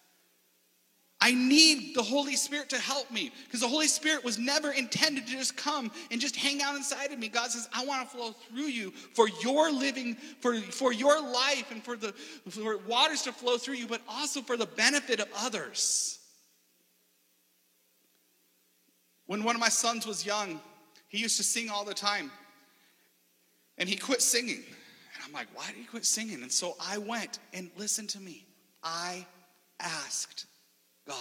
I 1.21 1.34
need 1.34 1.95
the 1.95 2.04
Holy 2.04 2.36
Spirit 2.36 2.69
to 2.69 2.78
help 2.78 3.10
me 3.10 3.32
because 3.45 3.62
the 3.62 3.67
Holy 3.67 3.88
Spirit 3.88 4.23
was 4.23 4.38
never 4.38 4.71
intended 4.71 5.25
to 5.28 5.32
just 5.34 5.56
come 5.56 5.89
and 6.12 6.19
just 6.19 6.36
hang 6.36 6.62
out 6.62 6.75
inside 6.75 7.12
of 7.12 7.19
me. 7.19 7.30
God 7.30 7.51
says, 7.51 7.69
I 7.73 7.86
want 7.86 8.10
to 8.10 8.15
flow 8.15 8.32
through 8.32 8.65
you 8.65 8.91
for 8.91 9.30
your 9.41 9.71
living, 9.71 10.15
for, 10.41 10.56
for 10.58 10.91
your 10.91 11.21
life, 11.21 11.71
and 11.71 11.84
for 11.84 11.95
the 11.95 12.12
for 12.49 12.78
waters 12.80 13.21
to 13.23 13.32
flow 13.32 13.58
through 13.58 13.75
you, 13.75 13.88
but 13.88 14.01
also 14.10 14.41
for 14.41 14.58
the 14.58 14.65
benefit 14.65 15.19
of 15.19 15.28
others. 15.38 16.19
When 19.25 19.43
one 19.43 19.56
of 19.56 19.62
my 19.62 19.69
sons 19.69 20.06
was 20.06 20.25
young, 20.25 20.60
he 21.08 21.17
used 21.17 21.38
to 21.38 21.43
sing 21.43 21.69
all 21.69 21.86
the 21.86 21.93
time. 21.93 22.30
And 23.78 23.89
he 23.89 23.95
quit 23.95 24.21
singing. 24.21 24.63
And 24.63 25.23
I'm 25.25 25.34
like, 25.34 25.47
why 25.54 25.67
did 25.67 25.78
he 25.78 25.86
quit 25.86 26.06
singing? 26.06 26.43
And 26.43 26.51
so 26.51 26.75
I 26.80 26.97
went 26.97 27.39
and 27.54 27.71
listen 27.78 28.06
to 28.08 28.19
me. 28.19 28.45
I 28.84 29.25
asked 29.80 30.45
God. 31.08 31.18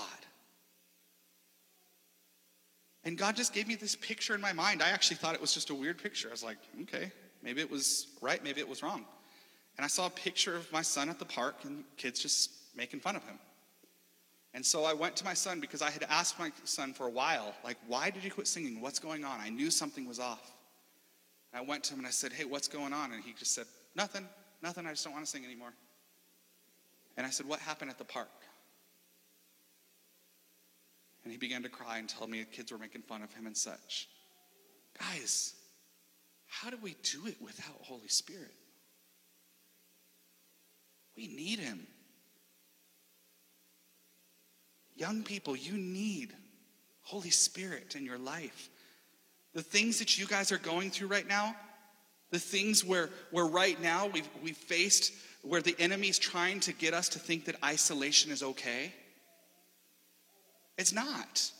And 3.04 3.18
God 3.18 3.36
just 3.36 3.52
gave 3.52 3.68
me 3.68 3.74
this 3.74 3.96
picture 3.96 4.34
in 4.34 4.40
my 4.40 4.52
mind. 4.52 4.82
I 4.82 4.88
actually 4.88 5.16
thought 5.16 5.34
it 5.34 5.40
was 5.40 5.52
just 5.52 5.70
a 5.70 5.74
weird 5.74 6.02
picture. 6.02 6.28
I 6.28 6.30
was 6.30 6.42
like, 6.42 6.56
okay, 6.82 7.12
maybe 7.42 7.60
it 7.60 7.70
was 7.70 8.06
right, 8.22 8.42
maybe 8.42 8.60
it 8.60 8.68
was 8.68 8.82
wrong. 8.82 9.04
And 9.76 9.84
I 9.84 9.88
saw 9.88 10.06
a 10.06 10.10
picture 10.10 10.56
of 10.56 10.70
my 10.72 10.82
son 10.82 11.08
at 11.10 11.18
the 11.18 11.24
park 11.24 11.56
and 11.64 11.84
kids 11.96 12.20
just 12.20 12.50
making 12.76 13.00
fun 13.00 13.16
of 13.16 13.24
him. 13.24 13.38
And 14.54 14.64
so 14.64 14.84
I 14.84 14.94
went 14.94 15.16
to 15.16 15.24
my 15.24 15.34
son 15.34 15.60
because 15.60 15.82
I 15.82 15.90
had 15.90 16.04
asked 16.08 16.38
my 16.38 16.52
son 16.62 16.94
for 16.94 17.06
a 17.06 17.10
while, 17.10 17.54
like, 17.64 17.76
why 17.88 18.08
did 18.08 18.22
you 18.22 18.30
quit 18.30 18.46
singing? 18.46 18.80
What's 18.80 19.00
going 19.00 19.24
on? 19.24 19.40
I 19.40 19.50
knew 19.50 19.70
something 19.70 20.06
was 20.06 20.20
off. 20.20 20.52
And 21.52 21.60
I 21.60 21.68
went 21.68 21.82
to 21.84 21.94
him 21.94 21.98
and 21.98 22.06
I 22.06 22.10
said, 22.10 22.32
hey, 22.32 22.44
what's 22.44 22.68
going 22.68 22.92
on? 22.92 23.12
And 23.12 23.22
he 23.22 23.32
just 23.32 23.52
said, 23.52 23.66
nothing, 23.96 24.26
nothing. 24.62 24.86
I 24.86 24.90
just 24.90 25.04
don't 25.04 25.12
want 25.12 25.24
to 25.24 25.30
sing 25.30 25.44
anymore. 25.44 25.74
And 27.16 27.26
I 27.26 27.30
said, 27.30 27.46
what 27.46 27.58
happened 27.58 27.90
at 27.90 27.98
the 27.98 28.04
park? 28.04 28.28
And 31.24 31.32
he 31.32 31.38
began 31.38 31.62
to 31.62 31.68
cry 31.68 31.98
and 31.98 32.08
tell 32.08 32.26
me 32.26 32.44
kids 32.52 32.70
were 32.70 32.78
making 32.78 33.02
fun 33.02 33.22
of 33.22 33.32
him 33.32 33.46
and 33.46 33.56
such. 33.56 34.08
Guys, 34.98 35.54
how 36.46 36.70
do 36.70 36.76
we 36.82 36.94
do 37.02 37.26
it 37.26 37.36
without 37.40 37.76
Holy 37.80 38.08
Spirit? 38.08 38.54
We 41.16 41.28
need 41.28 41.58
him. 41.58 41.86
Young 44.96 45.22
people, 45.22 45.56
you 45.56 45.72
need 45.72 46.32
Holy 47.02 47.30
Spirit 47.30 47.96
in 47.96 48.04
your 48.04 48.18
life. 48.18 48.68
The 49.54 49.62
things 49.62 49.98
that 49.98 50.18
you 50.18 50.26
guys 50.26 50.52
are 50.52 50.58
going 50.58 50.90
through 50.90 51.08
right 51.08 51.26
now, 51.26 51.56
the 52.30 52.38
things 52.38 52.84
where, 52.84 53.10
where 53.30 53.46
right 53.46 53.80
now 53.80 54.08
we've, 54.08 54.28
we've 54.42 54.56
faced, 54.56 55.12
where 55.42 55.62
the 55.62 55.76
enemy's 55.78 56.18
trying 56.18 56.60
to 56.60 56.72
get 56.72 56.94
us 56.94 57.08
to 57.10 57.18
think 57.18 57.46
that 57.46 57.56
isolation 57.64 58.30
is 58.30 58.42
okay 58.42 58.92
it's 60.76 60.92
not. 60.92 61.50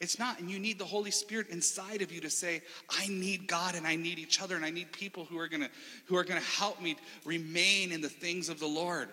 It's 0.00 0.18
not. 0.18 0.40
And 0.40 0.50
you 0.50 0.58
need 0.58 0.78
the 0.78 0.84
Holy 0.84 1.10
Spirit 1.10 1.48
inside 1.48 2.02
of 2.02 2.12
you 2.12 2.20
to 2.20 2.30
say, 2.30 2.60
I 2.90 3.06
need 3.08 3.46
God 3.46 3.74
and 3.74 3.86
I 3.86 3.96
need 3.96 4.18
each 4.18 4.42
other 4.42 4.56
and 4.56 4.64
I 4.64 4.70
need 4.70 4.92
people 4.92 5.24
who 5.24 5.38
are 5.38 5.48
gonna 5.48 5.70
who 6.06 6.16
are 6.16 6.24
gonna 6.24 6.40
help 6.40 6.82
me 6.82 6.96
remain 7.24 7.92
in 7.92 8.00
the 8.00 8.08
things 8.08 8.48
of 8.48 8.60
the 8.60 8.66
Lord. 8.66 9.08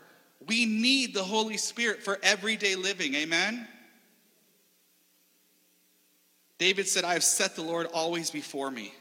We 0.45 0.65
need 0.65 1.13
the 1.13 1.23
Holy 1.23 1.57
Spirit 1.57 2.03
for 2.03 2.19
everyday 2.21 2.75
living. 2.75 3.15
Amen. 3.15 3.67
David 6.57 6.87
said, 6.87 7.03
I 7.03 7.13
have 7.13 7.23
set 7.23 7.55
the 7.55 7.63
Lord 7.63 7.87
always 7.93 8.29
before 8.29 8.71
me. 8.71 8.93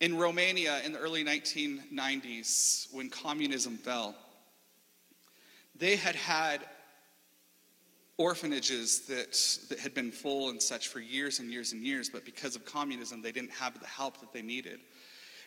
In 0.00 0.18
Romania 0.18 0.80
in 0.84 0.92
the 0.92 0.98
early 0.98 1.24
1990s, 1.24 2.92
when 2.92 3.08
communism 3.08 3.76
fell, 3.76 4.16
they 5.76 5.94
had 5.94 6.16
had 6.16 6.60
orphanages 8.18 9.00
that, 9.06 9.32
that 9.68 9.78
had 9.78 9.94
been 9.94 10.12
full 10.12 10.50
and 10.50 10.62
such 10.62 10.88
for 10.88 11.00
years 11.00 11.38
and 11.38 11.50
years 11.50 11.72
and 11.72 11.82
years, 11.82 12.08
but 12.08 12.24
because 12.24 12.54
of 12.56 12.64
communism, 12.64 13.22
they 13.22 13.32
didn't 13.32 13.52
have 13.52 13.78
the 13.80 13.86
help 13.86 14.20
that 14.20 14.32
they 14.32 14.42
needed. 14.42 14.80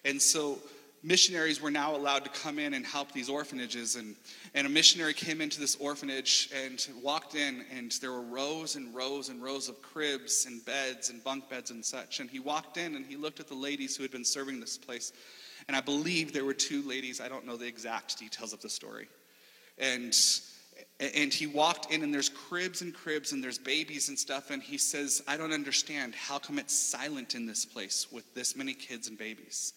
And 0.04 0.22
so 0.22 0.60
missionaries 1.04 1.62
were 1.62 1.72
now 1.72 1.96
allowed 1.96 2.24
to 2.26 2.30
come 2.32 2.58
in 2.58 2.74
and 2.74 2.86
help 2.86 3.12
these 3.12 3.30
orphanages. 3.30 3.96
And, 3.96 4.16
and 4.56 4.66
a 4.66 4.70
missionary 4.70 5.14
came 5.14 5.40
into 5.40 5.60
this 5.60 5.76
orphanage 5.76 6.50
and 6.54 6.86
walked 7.02 7.36
in, 7.36 7.64
and 7.76 7.92
there 8.02 8.12
were 8.12 8.22
rows 8.22 8.76
and 8.76 8.94
rows 8.94 9.30
and 9.30 9.42
rows 9.42 9.70
of 9.70 9.82
cribs 9.82 10.46
and 10.48 10.66
beds 10.66 11.12
and 11.12 11.24
bunk 11.24 11.50
beds 11.50 11.70
and 11.70 11.86
such. 11.86 12.20
And 12.20 12.30
he 12.30 12.40
walked 12.40 12.78
in 12.78 12.96
and 12.96 13.06
he 13.06 13.16
looked 13.16 13.40
at 13.40 13.48
the 13.48 13.56
ladies 13.56 13.96
who 13.96 14.04
had 14.04 14.12
been 14.12 14.26
serving 14.26 14.60
this 14.60 14.78
place. 14.78 15.14
And 15.68 15.78
I 15.78 15.82
believe 15.82 16.34
there 16.34 16.46
were 16.46 16.54
two 16.54 16.82
ladies, 16.88 17.22
I 17.22 17.30
don't 17.30 17.46
know 17.46 17.58
the 17.58 17.68
exact 17.68 18.18
details 18.18 18.54
of 18.54 18.62
the 18.62 18.70
story. 18.70 19.08
And 19.78 20.14
and 21.00 21.34
he 21.34 21.48
walked 21.48 21.92
in 21.92 22.04
and 22.04 22.14
there's 22.14 22.30
cribs 22.30 22.82
and 22.82 22.94
cribs 22.94 23.32
and 23.32 23.44
there's 23.44 23.58
babies 23.58 24.10
and 24.10 24.18
stuff 24.18 24.50
and 24.50 24.62
he 24.64 24.78
says 24.78 25.22
i 25.28 25.38
don't 25.38 25.52
understand 25.52 26.16
how 26.16 26.38
come 26.38 26.58
it's 26.58 26.74
silent 26.74 27.36
in 27.36 27.46
this 27.46 27.66
place 27.66 28.08
with 28.12 28.34
this 28.34 28.56
many 28.56 28.74
kids 28.74 29.08
and 29.08 29.18
babies 29.18 29.74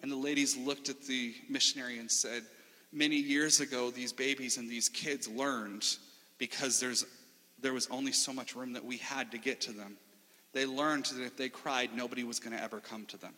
and 0.00 0.10
the 0.10 0.16
ladies 0.16 0.56
looked 0.56 0.88
at 0.88 1.02
the 1.02 1.34
missionary 1.48 1.98
and 1.98 2.10
said, 2.10 2.44
Many 2.90 3.16
years 3.16 3.60
ago, 3.60 3.90
these 3.90 4.12
babies 4.14 4.56
and 4.56 4.68
these 4.68 4.88
kids 4.88 5.28
learned 5.28 5.84
because 6.38 6.80
there's, 6.80 7.04
there 7.60 7.74
was 7.74 7.86
only 7.90 8.12
so 8.12 8.32
much 8.32 8.54
room 8.56 8.72
that 8.72 8.84
we 8.84 8.96
had 8.96 9.30
to 9.32 9.38
get 9.38 9.60
to 9.62 9.72
them. 9.72 9.98
They 10.54 10.64
learned 10.64 11.04
that 11.06 11.22
if 11.22 11.36
they 11.36 11.50
cried, 11.50 11.94
nobody 11.94 12.24
was 12.24 12.40
going 12.40 12.56
to 12.56 12.62
ever 12.62 12.80
come 12.80 13.04
to 13.06 13.18
them. 13.18 13.34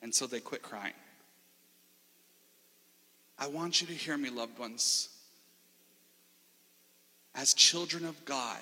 And 0.00 0.14
so 0.14 0.26
they 0.26 0.40
quit 0.40 0.62
crying. 0.62 0.94
I 3.38 3.48
want 3.48 3.82
you 3.82 3.86
to 3.88 3.92
hear 3.92 4.16
me, 4.16 4.30
loved 4.30 4.58
ones. 4.58 5.10
As 7.34 7.54
children 7.54 8.04
of 8.04 8.24
God, 8.24 8.60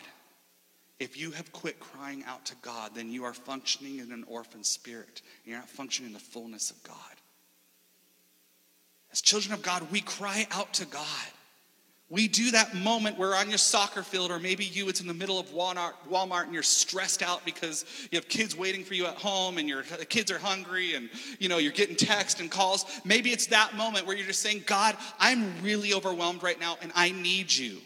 if 0.98 1.18
you 1.18 1.32
have 1.32 1.52
quit 1.52 1.80
crying 1.80 2.24
out 2.26 2.44
to 2.46 2.54
God, 2.62 2.92
then 2.94 3.11
you 3.11 3.24
are 3.24 3.35
functioning 3.35 3.98
in 3.98 4.12
an 4.12 4.24
orphan 4.26 4.64
spirit. 4.64 5.20
You're 5.44 5.58
not 5.58 5.68
functioning 5.68 6.11
in 6.11 6.14
the 6.14 6.20
fullness 6.20 6.70
of 6.70 6.82
God. 6.85 6.96
As 9.11 9.20
children 9.20 9.52
of 9.52 9.62
God, 9.62 9.87
we 9.90 10.00
cry 10.00 10.46
out 10.52 10.72
to 10.74 10.87
God. 10.87 11.26
We 12.08 12.28
do 12.28 12.50
that 12.50 12.74
moment 12.74 13.18
where 13.18 13.35
on 13.35 13.48
your 13.48 13.58
soccer 13.58 14.02
field, 14.02 14.30
or 14.30 14.38
maybe 14.38 14.64
you, 14.64 14.88
it's 14.88 15.00
in 15.00 15.06
the 15.06 15.14
middle 15.14 15.40
of 15.40 15.46
Walmart 15.48 16.44
and 16.44 16.52
you're 16.52 16.62
stressed 16.62 17.22
out 17.22 17.42
because 17.44 17.87
you 18.11 18.16
have 18.16 18.28
kids 18.28 18.56
waiting 18.56 18.85
for 18.85 18.94
you 18.94 19.06
at 19.06 19.14
home 19.14 19.56
and 19.56 19.66
your 19.66 19.82
kids 19.82 20.30
are 20.30 20.38
hungry 20.38 20.94
and 20.94 21.08
you 21.38 21.48
know 21.48 21.56
you're 21.56 21.72
getting 21.72 21.96
text 21.96 22.40
and 22.40 22.50
calls. 22.50 22.85
Maybe 23.04 23.30
it's 23.30 23.46
that 23.46 23.74
moment 23.76 24.06
where 24.06 24.14
you're 24.14 24.26
just 24.26 24.42
saying, 24.42 24.64
God, 24.66 24.96
I'm 25.18 25.54
really 25.62 25.94
overwhelmed 25.94 26.42
right 26.42 26.61
now 26.61 26.76
and 26.82 26.92
I 26.94 27.12
need 27.12 27.50
you. 27.50 27.78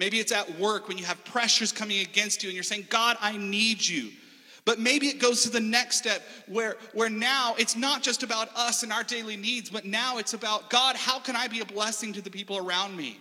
Maybe 0.00 0.18
it's 0.18 0.32
at 0.32 0.58
work 0.58 0.88
when 0.88 0.96
you 0.96 1.04
have 1.04 1.22
pressures 1.26 1.72
coming 1.72 2.00
against 2.00 2.42
you 2.42 2.48
and 2.48 2.54
you're 2.54 2.64
saying, 2.64 2.86
God, 2.88 3.18
I 3.20 3.36
need 3.36 3.86
you. 3.86 4.10
But 4.64 4.78
maybe 4.78 5.08
it 5.08 5.18
goes 5.18 5.42
to 5.42 5.50
the 5.50 5.60
next 5.60 5.98
step 5.98 6.22
where, 6.48 6.78
where 6.94 7.10
now 7.10 7.54
it's 7.58 7.76
not 7.76 8.02
just 8.02 8.22
about 8.22 8.48
us 8.56 8.82
and 8.82 8.94
our 8.94 9.04
daily 9.04 9.36
needs, 9.36 9.68
but 9.68 9.84
now 9.84 10.16
it's 10.16 10.32
about 10.32 10.70
God, 10.70 10.96
how 10.96 11.18
can 11.18 11.36
I 11.36 11.48
be 11.48 11.60
a 11.60 11.66
blessing 11.66 12.14
to 12.14 12.22
the 12.22 12.30
people 12.30 12.56
around 12.56 12.96
me? 12.96 13.20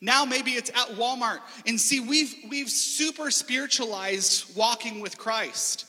Now 0.00 0.24
maybe 0.24 0.50
it's 0.52 0.70
at 0.70 0.96
Walmart. 0.96 1.38
And 1.64 1.80
see, 1.80 2.00
we've, 2.00 2.34
we've 2.48 2.68
super 2.68 3.30
spiritualized 3.30 4.56
walking 4.56 4.98
with 4.98 5.16
Christ. 5.16 5.86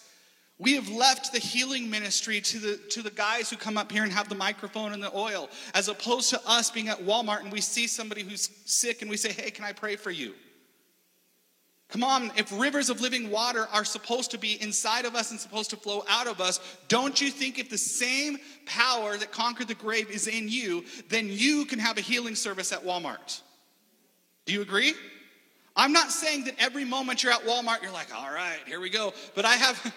We 0.62 0.76
have 0.76 0.90
left 0.90 1.34
the 1.34 1.40
healing 1.40 1.90
ministry 1.90 2.40
to 2.40 2.60
the, 2.60 2.78
to 2.92 3.02
the 3.02 3.10
guys 3.10 3.50
who 3.50 3.58
come 3.58 3.80
up 3.80 3.92
here 3.92 4.04
and 4.04 4.12
have 4.12 4.30
the 4.30 4.36
microphone 4.36 4.94
and 4.94 5.02
the 5.02 5.12
oil, 5.18 5.50
as 5.74 5.88
opposed 5.88 6.30
to 6.30 6.42
us 6.46 6.70
being 6.70 6.88
at 6.88 7.00
Walmart 7.00 7.42
and 7.42 7.52
we 7.52 7.62
see 7.62 7.88
somebody 7.88 8.22
who's 8.22 8.48
sick 8.66 9.02
and 9.02 9.10
we 9.10 9.18
say, 9.18 9.32
Hey, 9.32 9.50
can 9.50 9.66
I 9.66 9.74
pray 9.74 9.96
for 9.96 10.12
you? 10.12 10.36
Come 11.90 12.04
on, 12.04 12.32
if 12.38 12.58
rivers 12.60 12.92
of 12.92 13.02
living 13.02 13.32
water 13.32 13.68
are 13.74 13.84
supposed 13.84 14.30
to 14.32 14.38
be 14.38 14.62
inside 14.62 15.06
of 15.06 15.16
us 15.16 15.32
and 15.32 15.40
supposed 15.40 15.72
to 15.72 15.78
flow 15.78 16.06
out 16.08 16.28
of 16.28 16.40
us, 16.40 16.60
don't 16.88 17.20
you 17.20 17.32
think 17.32 17.58
if 17.58 17.72
the 17.72 17.78
same 17.78 18.38
power 18.68 19.18
that 19.18 19.32
conquered 19.32 19.68
the 19.68 19.74
grave 19.74 20.12
is 20.12 20.28
in 20.28 20.48
you, 20.48 20.86
then 21.10 21.26
you 21.28 21.66
can 21.66 21.80
have 21.80 21.98
a 21.98 22.02
healing 22.02 22.36
service 22.36 22.72
at 22.72 22.86
Walmart? 22.86 23.42
Do 24.46 24.54
you 24.54 24.62
agree? 24.62 24.94
I'm 25.76 25.92
not 25.92 26.12
saying 26.12 26.44
that 26.44 26.54
every 26.60 26.86
moment 26.86 27.24
you're 27.24 27.34
at 27.34 27.46
Walmart, 27.46 27.82
you're 27.82 27.92
like, 27.92 28.14
all 28.16 28.32
right, 28.32 28.60
here 28.68 28.80
we 28.80 28.92
go. 28.92 29.12
But 29.34 29.46
I 29.46 29.56
have. 29.56 29.94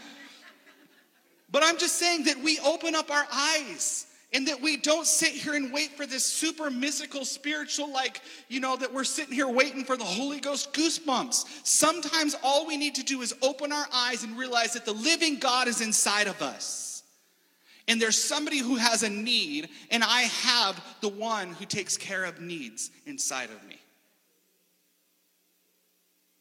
But 1.54 1.62
I'm 1.62 1.78
just 1.78 2.00
saying 2.00 2.24
that 2.24 2.36
we 2.40 2.58
open 2.66 2.96
up 2.96 3.12
our 3.12 3.28
eyes 3.32 4.06
and 4.32 4.48
that 4.48 4.60
we 4.60 4.76
don't 4.76 5.06
sit 5.06 5.28
here 5.28 5.54
and 5.54 5.72
wait 5.72 5.92
for 5.96 6.04
this 6.04 6.24
super 6.24 6.68
mystical, 6.68 7.24
spiritual, 7.24 7.92
like, 7.92 8.22
you 8.48 8.58
know, 8.58 8.74
that 8.74 8.92
we're 8.92 9.04
sitting 9.04 9.32
here 9.32 9.46
waiting 9.46 9.84
for 9.84 9.96
the 9.96 10.02
Holy 10.02 10.40
Ghost 10.40 10.72
goosebumps. 10.72 11.44
Sometimes 11.64 12.34
all 12.42 12.66
we 12.66 12.76
need 12.76 12.96
to 12.96 13.04
do 13.04 13.22
is 13.22 13.36
open 13.40 13.70
our 13.70 13.86
eyes 13.94 14.24
and 14.24 14.36
realize 14.36 14.72
that 14.72 14.84
the 14.84 14.94
living 14.94 15.38
God 15.38 15.68
is 15.68 15.80
inside 15.80 16.26
of 16.26 16.42
us. 16.42 17.04
And 17.86 18.02
there's 18.02 18.20
somebody 18.20 18.58
who 18.58 18.74
has 18.74 19.04
a 19.04 19.08
need, 19.08 19.68
and 19.92 20.02
I 20.02 20.22
have 20.22 20.84
the 21.02 21.08
one 21.08 21.52
who 21.52 21.66
takes 21.66 21.96
care 21.96 22.24
of 22.24 22.40
needs 22.40 22.90
inside 23.06 23.50
of 23.50 23.64
me. 23.68 23.78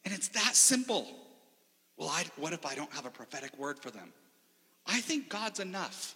And 0.04 0.12
it's 0.12 0.26
that 0.30 0.56
simple. 0.56 1.06
Well, 1.96 2.08
I, 2.08 2.24
what 2.34 2.52
if 2.52 2.66
I 2.66 2.74
don't 2.74 2.92
have 2.94 3.06
a 3.06 3.10
prophetic 3.10 3.56
word 3.56 3.78
for 3.78 3.92
them? 3.92 4.12
Think 5.04 5.28
God's 5.28 5.60
enough. 5.60 6.14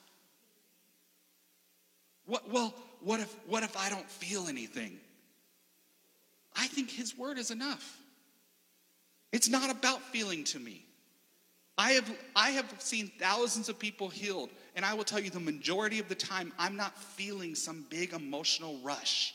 What, 2.24 2.50
well, 2.50 2.74
what 3.00 3.20
if, 3.20 3.34
what 3.46 3.62
if 3.62 3.76
I 3.76 3.90
don't 3.90 4.08
feel 4.08 4.48
anything? 4.48 4.98
I 6.56 6.66
think 6.68 6.90
His 6.90 7.16
word 7.16 7.38
is 7.38 7.50
enough. 7.50 7.98
It's 9.30 9.50
not 9.50 9.70
about 9.70 10.00
feeling 10.04 10.42
to 10.44 10.58
me. 10.58 10.86
I 11.76 11.92
have, 11.92 12.10
I 12.34 12.50
have 12.52 12.74
seen 12.78 13.12
thousands 13.18 13.68
of 13.68 13.78
people 13.78 14.08
healed, 14.08 14.48
and 14.74 14.86
I 14.86 14.94
will 14.94 15.04
tell 15.04 15.20
you 15.20 15.28
the 15.28 15.38
majority 15.38 16.00
of 16.00 16.08
the 16.08 16.14
time, 16.14 16.50
I'm 16.58 16.76
not 16.76 16.96
feeling 16.96 17.54
some 17.54 17.84
big 17.90 18.14
emotional 18.14 18.80
rush. 18.82 19.34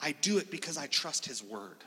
I 0.00 0.12
do 0.12 0.38
it 0.38 0.52
because 0.52 0.78
I 0.78 0.86
trust 0.86 1.26
His 1.26 1.42
word. 1.42 1.78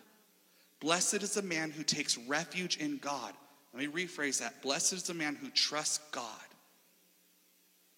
Blessed 0.81 1.23
is 1.23 1.35
the 1.35 1.41
man 1.41 1.71
who 1.71 1.83
takes 1.83 2.17
refuge 2.17 2.75
in 2.75 2.97
God. 2.97 3.33
Let 3.73 3.81
me 3.81 4.05
rephrase 4.05 4.39
that. 4.41 4.61
Blessed 4.61 4.91
is 4.91 5.03
the 5.03 5.13
man 5.13 5.35
who 5.35 5.49
trusts 5.49 5.99
God. 6.11 6.25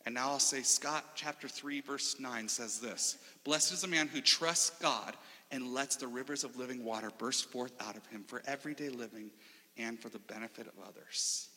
And 0.06 0.14
now 0.14 0.30
I'll 0.30 0.40
say, 0.40 0.62
Scott 0.62 1.04
chapter 1.16 1.48
3, 1.48 1.82
verse 1.82 2.20
9 2.20 2.48
says 2.48 2.80
this 2.80 3.18
Blessed 3.44 3.74
is 3.74 3.82
the 3.82 3.88
man 3.88 4.08
who 4.08 4.22
trusts 4.22 4.72
God 4.80 5.16
and 5.52 5.74
lets 5.74 5.96
the 5.96 6.08
rivers 6.08 6.44
of 6.44 6.58
living 6.58 6.84
water 6.84 7.10
burst 7.18 7.52
forth 7.52 7.74
out 7.82 7.98
of 7.98 8.06
him 8.08 8.24
for 8.28 8.42
everyday 8.46 8.90
living 8.90 9.32
and 9.78 10.00
for 10.00 10.10
the 10.10 10.20
benefit 10.20 10.68
of 10.68 10.74
others. 10.88 11.50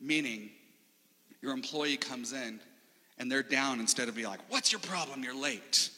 Meaning, 0.00 0.50
your 1.40 1.52
employee 1.52 1.96
comes 1.96 2.32
in 2.32 2.60
and 3.18 3.30
they're 3.30 3.42
down 3.42 3.80
instead 3.80 4.08
of 4.08 4.14
being 4.14 4.28
like, 4.28 4.40
What's 4.50 4.72
your 4.72 4.80
problem? 4.80 5.22
You're 5.22 5.34
late. 5.34 5.90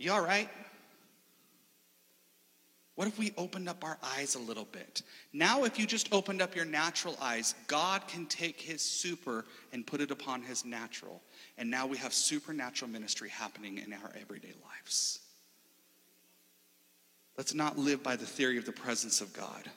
Are 0.00 0.02
you 0.02 0.12
all 0.12 0.24
right? 0.24 0.48
What 2.94 3.08
if 3.08 3.18
we 3.18 3.34
opened 3.36 3.68
up 3.68 3.82
our 3.82 3.98
eyes 4.02 4.36
a 4.36 4.38
little 4.38 4.66
bit? 4.66 5.02
Now, 5.32 5.64
if 5.64 5.78
you 5.78 5.86
just 5.86 6.12
opened 6.12 6.40
up 6.40 6.54
your 6.54 6.64
natural 6.64 7.16
eyes, 7.20 7.54
God 7.66 8.06
can 8.06 8.26
take 8.26 8.60
his 8.60 8.82
super 8.82 9.44
and 9.72 9.86
put 9.86 10.00
it 10.00 10.12
upon 10.12 10.42
his 10.42 10.64
natural. 10.64 11.20
And 11.58 11.68
now 11.68 11.86
we 11.86 11.96
have 11.96 12.14
supernatural 12.14 12.90
ministry 12.90 13.28
happening 13.28 13.78
in 13.78 13.92
our 13.92 14.12
everyday 14.20 14.52
lives. 14.62 15.18
Let's 17.36 17.54
not 17.54 17.76
live 17.76 18.02
by 18.02 18.14
the 18.14 18.26
theory 18.26 18.58
of 18.58 18.66
the 18.66 18.72
presence 18.72 19.20
of 19.20 19.32
God. 19.32 19.68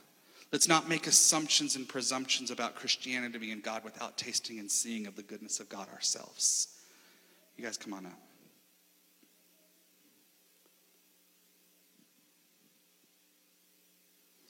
Let's 0.52 0.68
not 0.68 0.88
make 0.88 1.08
assumptions 1.08 1.76
and 1.76 1.90
presumptions 1.90 2.52
about 2.52 2.76
Christianity 2.76 3.52
and 3.52 3.64
God 3.64 3.84
without 3.84 4.18
tasting 4.18 4.60
and 4.60 4.70
seeing 4.70 5.08
of 5.08 5.16
the 5.16 5.24
goodness 5.24 5.60
of 5.60 5.70
God 5.70 5.88
ourselves. 5.92 6.68
You 7.58 7.64
guys, 7.64 7.78
come 7.78 7.94
on 7.94 8.06
up. 8.06 8.27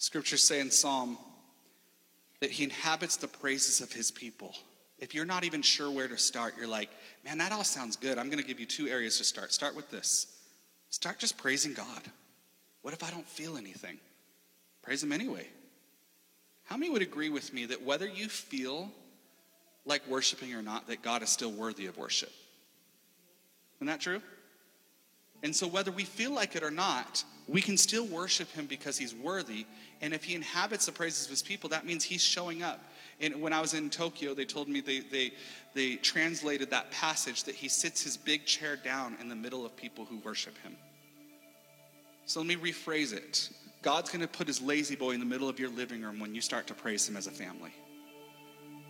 Scriptures 0.08 0.42
say 0.42 0.62
in 0.62 0.72
Psalm 0.72 1.18
that 2.40 2.50
he 2.50 2.64
inhabits 2.64 3.18
the 3.18 3.28
praises 3.28 3.82
of 3.82 3.92
his 3.92 4.10
people. 4.10 4.56
If 5.00 5.14
you're 5.14 5.26
not 5.26 5.44
even 5.44 5.62
sure 5.62 5.92
where 5.92 6.08
to 6.08 6.18
start, 6.18 6.54
you're 6.58 6.66
like, 6.66 6.90
man, 7.26 7.40
that 7.40 7.52
all 7.52 7.66
sounds 7.66 7.98
good. 7.98 8.18
I'm 8.18 8.28
going 8.28 8.42
to 8.42 8.48
give 8.48 8.58
you 8.58 8.66
two 8.66 8.88
areas 8.88 9.18
to 9.18 9.26
start. 9.26 9.52
Start 9.52 9.76
with 9.76 9.92
this 9.92 10.28
start 10.92 11.20
just 11.20 11.38
praising 11.38 11.74
God. 11.74 12.02
What 12.84 12.94
if 12.94 13.04
I 13.04 13.12
don't 13.12 13.28
feel 13.28 13.58
anything? 13.58 13.98
Praise 14.82 15.04
Him 15.04 15.12
anyway. 15.12 15.46
How 16.64 16.78
many 16.78 16.90
would 16.90 17.02
agree 17.02 17.30
with 17.30 17.54
me 17.54 17.66
that 17.66 17.84
whether 17.84 18.08
you 18.08 18.30
feel 18.30 18.90
like 19.84 20.08
worshiping 20.08 20.54
or 20.54 20.62
not, 20.62 20.88
that 20.88 21.02
God 21.02 21.22
is 21.22 21.30
still 21.30 21.52
worthy 21.52 21.86
of 21.86 21.98
worship? 21.98 22.32
Isn't 23.80 23.88
that 23.88 24.00
true? 24.00 24.22
And 25.44 25.54
so, 25.54 25.68
whether 25.68 25.92
we 25.92 26.06
feel 26.06 26.32
like 26.32 26.56
it 26.56 26.64
or 26.64 26.72
not, 26.72 27.26
we 27.48 27.62
can 27.62 27.78
still 27.78 28.06
worship 28.06 28.52
him 28.52 28.66
because 28.66 28.98
he's 28.98 29.16
worthy. 29.16 29.66
And 30.02 30.14
if 30.14 30.24
he 30.24 30.36
inhabits 30.36 30.86
the 30.86 30.92
praises 30.92 31.26
of 31.26 31.30
his 31.30 31.42
people, 31.42 31.70
that 31.70 31.86
means 31.86 32.04
he's 32.04 32.24
showing 32.24 32.64
up. 32.64 32.84
And 33.20 33.42
when 33.42 33.54
I 33.54 33.62
was 33.62 33.74
in 33.74 33.90
Tokyo, 33.90 34.34
they 34.34 34.46
told 34.46 34.68
me 34.68 34.82
they, 34.82 35.00
they, 35.00 35.32
they 35.74 35.96
translated 35.96 36.70
that 36.72 36.92
passage 36.92 37.46
that 37.46 37.56
he 37.56 37.68
sits 37.68 38.04
his 38.04 38.18
big 38.18 38.46
chair 38.46 38.76
down 38.76 39.18
in 39.20 39.30
the 39.30 39.36
middle 39.36 39.66
of 39.66 39.76
people 39.76 40.06
who 40.06 40.18
worship 40.20 40.58
him. 40.60 40.76
So 42.26 42.42
let 42.42 42.48
me 42.48 42.56
rephrase 42.56 43.14
it 43.14 43.50
God's 43.82 44.10
going 44.10 44.22
to 44.22 44.28
put 44.28 44.48
his 44.48 44.62
La-Z-Boy 44.62 45.12
in 45.12 45.20
the 45.20 45.26
middle 45.26 45.48
of 45.48 45.60
your 45.60 45.70
living 45.70 46.02
room 46.02 46.20
when 46.20 46.36
you 46.36 46.42
start 46.42 46.68
to 46.68 46.74
praise 46.74 47.08
him 47.08 47.16
as 47.16 47.28
a 47.28 47.32
family. 47.32 47.74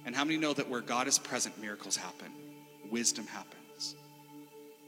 And 0.05 0.15
how 0.15 0.23
many 0.23 0.37
know 0.37 0.53
that 0.53 0.67
where 0.67 0.81
God 0.81 1.07
is 1.07 1.19
present, 1.19 1.59
miracles 1.61 1.95
happen? 1.95 2.31
wisdom 2.91 3.27
happens. 3.27 3.95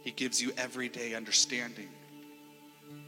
He 0.03 0.11
gives 0.11 0.41
you 0.41 0.51
everyday 0.57 1.15
understanding. 1.15 1.89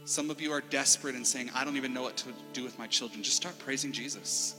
Some 0.04 0.30
of 0.30 0.40
you 0.40 0.52
are 0.52 0.60
desperate 0.60 1.14
and 1.14 1.26
saying, 1.26 1.50
I 1.54 1.64
don't 1.64 1.76
even 1.76 1.94
know 1.94 2.02
what 2.02 2.16
to 2.18 2.28
do 2.52 2.64
with 2.64 2.78
my 2.78 2.86
children. 2.86 3.22
Just 3.22 3.36
start 3.36 3.58
praising 3.58 3.92
Jesus. 3.92 4.56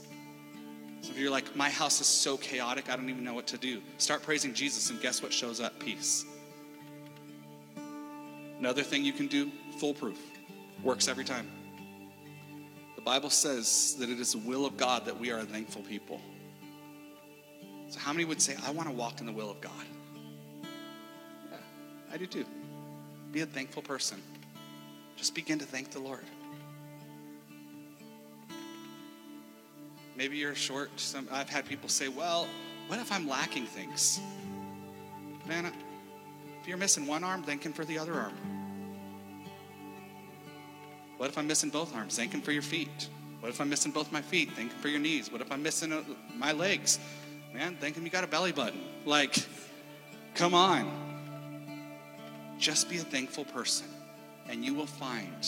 Some 1.02 1.12
of 1.12 1.18
you 1.18 1.28
are 1.28 1.30
like, 1.30 1.54
my 1.54 1.68
house 1.68 2.00
is 2.00 2.06
so 2.06 2.38
chaotic, 2.38 2.90
I 2.90 2.96
don't 2.96 3.10
even 3.10 3.24
know 3.24 3.34
what 3.34 3.46
to 3.48 3.58
do. 3.58 3.82
Start 3.98 4.22
praising 4.22 4.54
Jesus, 4.54 4.88
and 4.88 5.00
guess 5.02 5.22
what 5.22 5.32
shows 5.32 5.60
up? 5.60 5.78
Peace. 5.78 6.24
Another 8.58 8.82
thing 8.82 9.04
you 9.04 9.12
can 9.12 9.26
do, 9.26 9.50
foolproof. 9.78 10.18
Works 10.82 11.06
every 11.06 11.24
time. 11.24 11.50
The 12.96 13.02
Bible 13.02 13.28
says 13.28 13.96
that 13.98 14.08
it 14.08 14.18
is 14.18 14.32
the 14.32 14.38
will 14.38 14.64
of 14.64 14.78
God 14.78 15.04
that 15.04 15.20
we 15.20 15.30
are 15.30 15.40
a 15.40 15.44
thankful 15.44 15.82
people. 15.82 16.22
So, 17.90 18.00
how 18.00 18.12
many 18.12 18.24
would 18.24 18.40
say, 18.40 18.56
I 18.66 18.70
want 18.70 18.88
to 18.88 18.94
walk 18.94 19.20
in 19.20 19.26
the 19.26 19.32
will 19.32 19.50
of 19.50 19.60
God? 19.60 19.84
Yeah, 21.50 21.58
I 22.10 22.16
do 22.16 22.26
too. 22.26 22.46
Be 23.30 23.42
a 23.42 23.46
thankful 23.46 23.82
person. 23.82 24.22
Just 25.16 25.34
begin 25.34 25.58
to 25.58 25.64
thank 25.64 25.90
the 25.90 26.00
Lord. 26.00 26.24
Maybe 30.16 30.36
you're 30.36 30.54
short. 30.54 30.90
Some, 30.96 31.28
I've 31.32 31.48
had 31.48 31.66
people 31.66 31.88
say, 31.88 32.08
well, 32.08 32.46
what 32.86 32.98
if 32.98 33.10
I'm 33.10 33.28
lacking 33.28 33.66
things? 33.66 34.20
Man, 35.46 35.66
if 35.66 36.68
you're 36.68 36.78
missing 36.78 37.06
one 37.06 37.24
arm, 37.24 37.42
thank 37.42 37.64
Him 37.64 37.72
for 37.72 37.84
the 37.84 37.98
other 37.98 38.14
arm. 38.14 38.34
What 41.16 41.28
if 41.28 41.38
I'm 41.38 41.46
missing 41.46 41.70
both 41.70 41.94
arms? 41.94 42.16
Thank 42.16 42.32
Him 42.32 42.40
for 42.40 42.52
your 42.52 42.62
feet. 42.62 43.08
What 43.40 43.50
if 43.50 43.60
I'm 43.60 43.68
missing 43.68 43.92
both 43.92 44.10
my 44.10 44.22
feet? 44.22 44.50
Thank 44.52 44.72
Him 44.72 44.78
for 44.80 44.88
your 44.88 45.00
knees. 45.00 45.30
What 45.30 45.40
if 45.40 45.52
I'm 45.52 45.62
missing 45.62 45.92
uh, 45.92 46.02
my 46.36 46.52
legs? 46.52 46.98
Man, 47.52 47.76
thank 47.80 47.96
Him 47.96 48.04
you 48.04 48.10
got 48.10 48.24
a 48.24 48.26
belly 48.26 48.52
button. 48.52 48.80
Like, 49.04 49.36
come 50.34 50.54
on. 50.54 50.90
Just 52.58 52.88
be 52.88 52.98
a 52.98 53.02
thankful 53.02 53.44
person, 53.44 53.86
and 54.48 54.64
you 54.64 54.74
will 54.74 54.86
find 54.86 55.46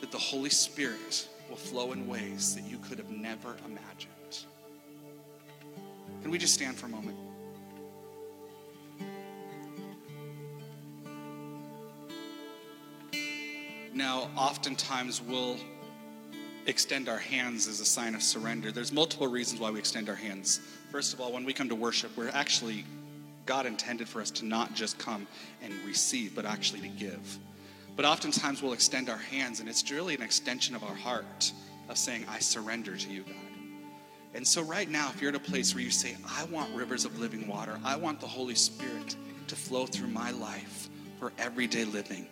that 0.00 0.10
the 0.10 0.18
Holy 0.18 0.50
Spirit 0.50 1.28
will 1.48 1.56
flow 1.56 1.92
in 1.92 2.06
ways 2.06 2.54
that 2.54 2.64
you 2.64 2.78
could 2.78 2.98
have 2.98 3.10
never 3.10 3.56
imagined. 3.64 4.10
Can 6.22 6.30
we 6.30 6.38
just 6.38 6.54
stand 6.54 6.76
for 6.76 6.86
a 6.86 6.88
moment? 6.88 7.18
Now, 13.94 14.28
oftentimes 14.36 15.22
we'll 15.22 15.56
extend 16.66 17.08
our 17.08 17.18
hands 17.18 17.68
as 17.68 17.80
a 17.80 17.84
sign 17.84 18.14
of 18.14 18.22
surrender. 18.22 18.72
There's 18.72 18.92
multiple 18.92 19.28
reasons 19.28 19.60
why 19.60 19.70
we 19.70 19.78
extend 19.78 20.08
our 20.08 20.14
hands. 20.14 20.60
First 20.90 21.14
of 21.14 21.20
all, 21.20 21.32
when 21.32 21.44
we 21.44 21.52
come 21.52 21.68
to 21.68 21.74
worship, 21.74 22.10
we're 22.16 22.30
actually, 22.30 22.84
God 23.46 23.66
intended 23.66 24.08
for 24.08 24.20
us 24.20 24.30
to 24.32 24.44
not 24.44 24.74
just 24.74 24.98
come 24.98 25.26
and 25.62 25.72
receive, 25.86 26.34
but 26.34 26.46
actually 26.46 26.80
to 26.80 26.88
give. 26.88 27.38
But 27.96 28.04
oftentimes 28.04 28.62
we'll 28.62 28.72
extend 28.72 29.08
our 29.08 29.18
hands, 29.18 29.60
and 29.60 29.68
it's 29.68 29.88
really 29.90 30.14
an 30.14 30.22
extension 30.22 30.74
of 30.74 30.82
our 30.82 30.94
heart 30.94 31.52
of 31.88 31.98
saying, 31.98 32.24
I 32.28 32.38
surrender 32.38 32.96
to 32.96 33.10
you, 33.10 33.22
God. 33.22 33.34
And 34.34 34.46
so, 34.46 34.62
right 34.62 34.88
now, 34.88 35.10
if 35.14 35.22
you're 35.22 35.28
at 35.28 35.36
a 35.36 35.38
place 35.38 35.74
where 35.74 35.84
you 35.84 35.90
say, 35.90 36.16
I 36.26 36.44
want 36.44 36.74
rivers 36.74 37.04
of 37.04 37.20
living 37.20 37.46
water, 37.46 37.78
I 37.84 37.94
want 37.96 38.20
the 38.20 38.26
Holy 38.26 38.56
Spirit 38.56 39.16
to 39.46 39.54
flow 39.54 39.86
through 39.86 40.08
my 40.08 40.32
life 40.32 40.88
for 41.20 41.32
everyday 41.38 41.84
living. 41.84 42.26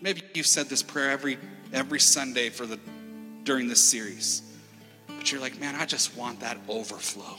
Maybe 0.00 0.22
you've 0.34 0.46
said 0.46 0.66
this 0.66 0.82
prayer 0.82 1.10
every, 1.10 1.38
every 1.72 2.00
Sunday 2.00 2.48
for 2.48 2.66
the, 2.66 2.80
during 3.44 3.68
this 3.68 3.84
series, 3.84 4.42
but 5.06 5.30
you're 5.30 5.40
like, 5.40 5.60
man, 5.60 5.76
I 5.76 5.86
just 5.86 6.16
want 6.16 6.40
that 6.40 6.58
overflow. 6.68 7.36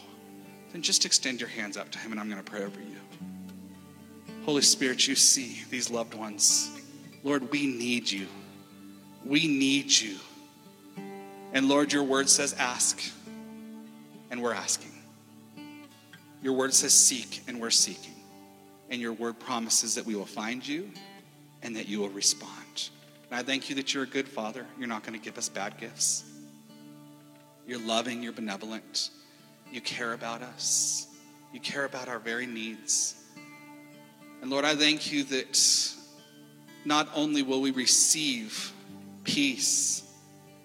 Then 0.76 0.82
just 0.82 1.06
extend 1.06 1.40
your 1.40 1.48
hands 1.48 1.78
up 1.78 1.90
to 1.92 2.00
Him, 2.00 2.12
and 2.12 2.20
I'm 2.20 2.30
going 2.30 2.44
to 2.44 2.52
pray 2.52 2.62
over 2.62 2.82
you. 2.82 2.98
Holy 4.44 4.62
Spirit, 4.62 5.08
you 5.08 5.16
see 5.16 5.64
these 5.70 5.90
loved 5.90 6.14
ones. 6.14 6.70
Lord, 7.24 7.50
we 7.50 7.66
need 7.66 8.12
you. 8.12 8.28
We 9.24 9.48
need 9.48 9.90
you. 9.90 10.18
And 11.54 11.70
Lord, 11.70 11.94
your 11.94 12.04
word 12.04 12.28
says 12.28 12.52
ask, 12.56 13.02
and 14.30 14.44
we're 14.44 14.54
asking. 14.54 14.92
Your 16.44 16.52
word 16.52 16.74
says 16.74 16.94
seek, 16.94 17.42
and 17.48 17.62
we're 17.62 17.70
seeking. 17.70 18.16
And 18.90 19.00
your 19.00 19.14
word 19.14 19.40
promises 19.40 19.96
that 19.96 20.06
we 20.06 20.14
will 20.14 20.26
find 20.26 20.68
you 20.68 20.92
and 21.62 21.74
that 21.78 21.88
you 21.88 22.02
will 22.02 22.10
respond. 22.10 22.90
And 23.32 23.40
I 23.40 23.44
thank 23.44 23.70
you 23.70 23.76
that 23.78 23.94
you're 23.94 24.04
a 24.04 24.08
good 24.08 24.28
father. 24.28 24.66
You're 24.78 24.90
not 24.90 25.04
going 25.04 25.18
to 25.18 25.24
give 25.24 25.38
us 25.38 25.48
bad 25.48 25.78
gifts. 25.78 26.26
You're 27.66 27.80
loving, 27.80 28.22
you're 28.22 28.34
benevolent. 28.34 29.12
You 29.72 29.82
care 29.82 30.14
about 30.14 30.42
us, 30.42 31.08
you 31.54 31.60
care 31.60 31.86
about 31.86 32.08
our 32.08 32.20
very 32.20 32.46
needs. 32.46 33.16
And 34.42 34.50
Lord, 34.50 34.66
I 34.66 34.76
thank 34.76 35.12
you 35.12 35.24
that 35.26 35.60
not 36.86 37.10
only 37.16 37.42
will 37.42 37.62
we 37.62 37.72
receive 37.72 38.72
peace 39.24 40.04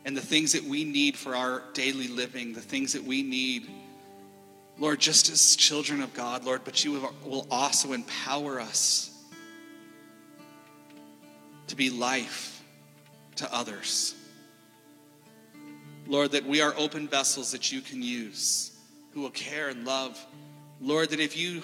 and 0.05 0.17
the 0.17 0.21
things 0.21 0.53
that 0.53 0.65
we 0.65 0.85
need 0.85 1.17
for 1.17 1.35
our 1.35 1.63
daily 1.73 2.09
living, 2.09 2.53
the 2.53 2.61
things 2.61 2.93
that 2.93 3.03
we 3.03 3.23
need, 3.23 3.69
Lord, 4.79 5.01
just 5.01 5.31
as 5.31 5.57
children 5.57 6.03
of 6.03 6.15
God, 6.15 6.45
Lord, 6.45 6.63
but 6.65 6.85
you 6.85 7.13
will 7.25 7.47
also 7.51 7.93
empower 7.93 8.61
us 8.61 9.11
to 11.67 11.77
be 11.77 11.91
life 11.91 12.63
to 13.37 13.55
others. 13.55 14.15
Lord, 16.07 16.33
that 16.33 16.45
we 16.45 16.61
are 16.61 16.75
open 16.77 17.09
vessels 17.09 17.53
that 17.53 17.71
you 17.71 17.81
can 17.81 18.03
use, 18.03 18.70
who 19.13 19.21
will 19.21 19.31
care 19.31 19.69
and 19.69 19.85
love. 19.85 20.19
Lord, 20.81 21.11
that 21.11 21.21
if 21.21 21.37
you 21.37 21.63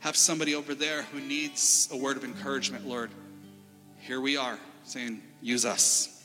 have 0.00 0.16
somebody 0.16 0.54
over 0.54 0.74
there 0.74 1.02
who 1.02 1.20
needs 1.20 1.88
a 1.92 1.96
word 1.96 2.16
of 2.16 2.24
encouragement, 2.24 2.86
Lord, 2.86 3.10
here 4.00 4.20
we 4.20 4.36
are 4.36 4.58
saying, 4.84 5.22
use 5.42 5.64
us. 5.64 6.22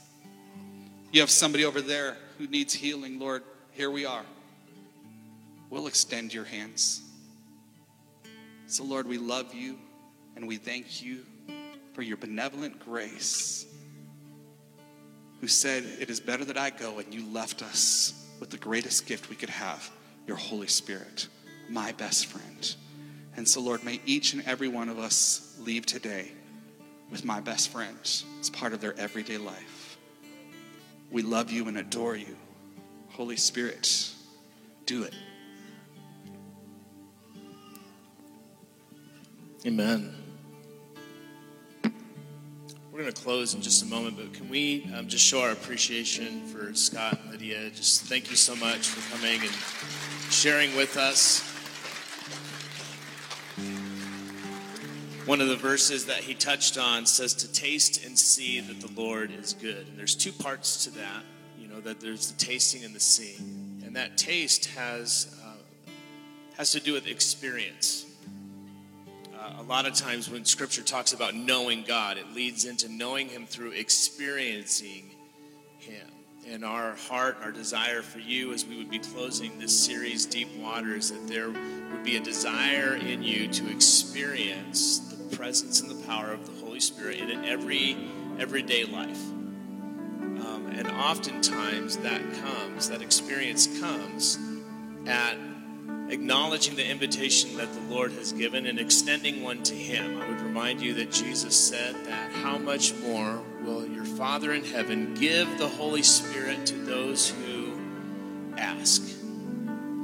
You 1.11 1.21
have 1.21 1.29
somebody 1.29 1.65
over 1.65 1.81
there 1.81 2.17
who 2.37 2.47
needs 2.47 2.73
healing, 2.73 3.19
Lord, 3.19 3.43
here 3.71 3.91
we 3.91 4.05
are. 4.05 4.23
We'll 5.69 5.87
extend 5.87 6.33
your 6.33 6.45
hands. 6.45 7.01
So, 8.67 8.83
Lord, 8.83 9.07
we 9.07 9.17
love 9.17 9.53
you 9.53 9.77
and 10.35 10.47
we 10.47 10.57
thank 10.57 11.03
you 11.03 11.19
for 11.93 12.01
your 12.01 12.17
benevolent 12.17 12.79
grace, 12.79 13.67
who 15.41 15.47
said, 15.47 15.83
It 15.99 16.09
is 16.09 16.19
better 16.19 16.43
that 16.45 16.57
I 16.57 16.71
go, 16.71 16.97
and 16.97 17.13
you 17.13 17.25
left 17.31 17.61
us 17.61 18.27
with 18.39 18.49
the 18.49 18.57
greatest 18.57 19.05
gift 19.05 19.29
we 19.29 19.35
could 19.35 19.49
have 19.49 19.91
your 20.27 20.37
Holy 20.37 20.67
Spirit, 20.67 21.27
my 21.69 21.91
best 21.93 22.27
friend. 22.27 22.75
And 23.35 23.47
so, 23.47 23.61
Lord, 23.61 23.83
may 23.83 23.99
each 24.05 24.33
and 24.33 24.43
every 24.45 24.67
one 24.67 24.89
of 24.89 24.99
us 24.99 25.57
leave 25.59 25.85
today 25.85 26.31
with 27.09 27.25
my 27.25 27.39
best 27.39 27.69
friend 27.69 27.97
as 28.39 28.49
part 28.49 28.73
of 28.73 28.81
their 28.81 28.97
everyday 28.99 29.37
life. 29.37 29.97
We 31.11 31.21
love 31.21 31.51
you 31.51 31.67
and 31.67 31.77
adore 31.77 32.15
you. 32.15 32.35
Holy 33.09 33.37
Spirit, 33.37 34.09
do 34.85 35.03
it. 35.03 35.13
Amen. 39.65 40.13
We're 42.91 43.01
going 43.01 43.13
to 43.13 43.21
close 43.21 43.55
in 43.55 43.61
just 43.61 43.81
a 43.81 43.87
moment, 43.87 44.17
but 44.17 44.33
can 44.33 44.49
we 44.49 44.87
um, 44.95 45.07
just 45.07 45.25
show 45.25 45.41
our 45.41 45.51
appreciation 45.51 46.45
for 46.47 46.75
Scott 46.75 47.19
and 47.23 47.31
Lydia? 47.31 47.69
Just 47.71 48.03
thank 48.03 48.29
you 48.29 48.35
so 48.35 48.55
much 48.55 48.87
for 48.87 49.15
coming 49.15 49.41
and 49.41 49.49
sharing 50.33 50.75
with 50.75 50.97
us. 50.97 51.41
One 55.25 55.39
of 55.39 55.47
the 55.47 55.55
verses 55.55 56.05
that 56.07 56.17
he 56.17 56.33
touched 56.33 56.77
on 56.77 57.05
says 57.05 57.33
to 57.35 57.51
taste 57.51 58.05
and 58.05 58.17
see 58.17 58.59
that 58.59 58.81
the 58.81 58.99
Lord 58.99 59.31
is 59.31 59.53
good. 59.53 59.87
And 59.87 59.97
there's 59.97 60.15
two 60.15 60.31
parts 60.31 60.83
to 60.85 60.91
that, 60.91 61.23
you 61.57 61.67
know, 61.67 61.79
that 61.81 61.99
there's 61.99 62.31
the 62.31 62.45
tasting 62.45 62.83
and 62.83 62.93
the 62.93 62.99
seeing. 62.99 63.81
And 63.85 63.95
that 63.95 64.17
taste 64.17 64.65
has, 64.75 65.39
uh, 65.45 65.91
has 66.57 66.71
to 66.73 66.79
do 66.79 66.93
with 66.93 67.07
experience 67.07 68.07
uh, 69.43 69.55
a 69.59 69.63
lot 69.63 69.85
of 69.85 69.93
times 69.93 70.29
when 70.29 70.45
scripture 70.45 70.81
talks 70.81 71.11
about 71.11 71.35
knowing 71.35 71.83
God, 71.83 72.17
it 72.17 72.33
leads 72.33 72.65
into 72.65 72.87
knowing 72.89 73.27
Him 73.27 73.45
through 73.45 73.71
experiencing 73.71 75.11
Him. 75.79 76.12
And 76.49 76.65
our 76.65 76.95
heart, 76.95 77.37
our 77.41 77.51
desire 77.51 78.01
for 78.01 78.19
you 78.19 78.53
as 78.53 78.65
we 78.65 78.77
would 78.77 78.89
be 78.89 78.99
closing 78.99 79.57
this 79.59 79.77
series, 79.77 80.25
Deep 80.25 80.49
Waters, 80.57 81.11
that 81.11 81.27
there 81.27 81.49
would 81.49 82.03
be 82.03 82.17
a 82.17 82.19
desire 82.19 82.95
in 82.95 83.23
you 83.23 83.47
to 83.47 83.71
experience 83.71 84.99
the 84.99 85.37
presence 85.37 85.79
and 85.79 85.89
the 85.89 86.05
power 86.05 86.31
of 86.33 86.45
the 86.45 86.65
Holy 86.65 86.81
Spirit 86.81 87.19
in 87.19 87.45
every 87.45 87.95
everyday 88.39 88.83
life. 88.83 89.23
Um, 89.31 90.69
and 90.75 90.87
oftentimes 90.87 91.97
that 91.97 92.21
comes, 92.41 92.89
that 92.89 93.01
experience 93.01 93.79
comes 93.79 94.37
at 95.07 95.37
acknowledging 96.09 96.75
the 96.75 96.87
invitation 96.87 97.55
that 97.57 97.73
the 97.73 97.93
Lord 97.93 98.11
has 98.13 98.33
given 98.33 98.65
and 98.65 98.79
extending 98.79 99.43
one 99.43 99.63
to 99.63 99.73
Him. 99.73 100.21
I 100.21 100.27
would 100.27 100.41
remind 100.41 100.81
you 100.81 100.93
that 100.95 101.11
Jesus 101.11 101.57
said 101.57 101.95
that 102.05 102.31
how 102.33 102.57
much 102.57 102.93
more 102.95 103.41
will 103.63 103.87
your 103.87 104.05
Father 104.05 104.53
in 104.53 104.63
heaven 104.63 105.13
give 105.13 105.57
the 105.57 105.67
Holy 105.67 106.03
Spirit 106.03 106.65
to 106.67 106.75
those 106.75 107.29
who 107.29 107.73
ask? 108.57 109.01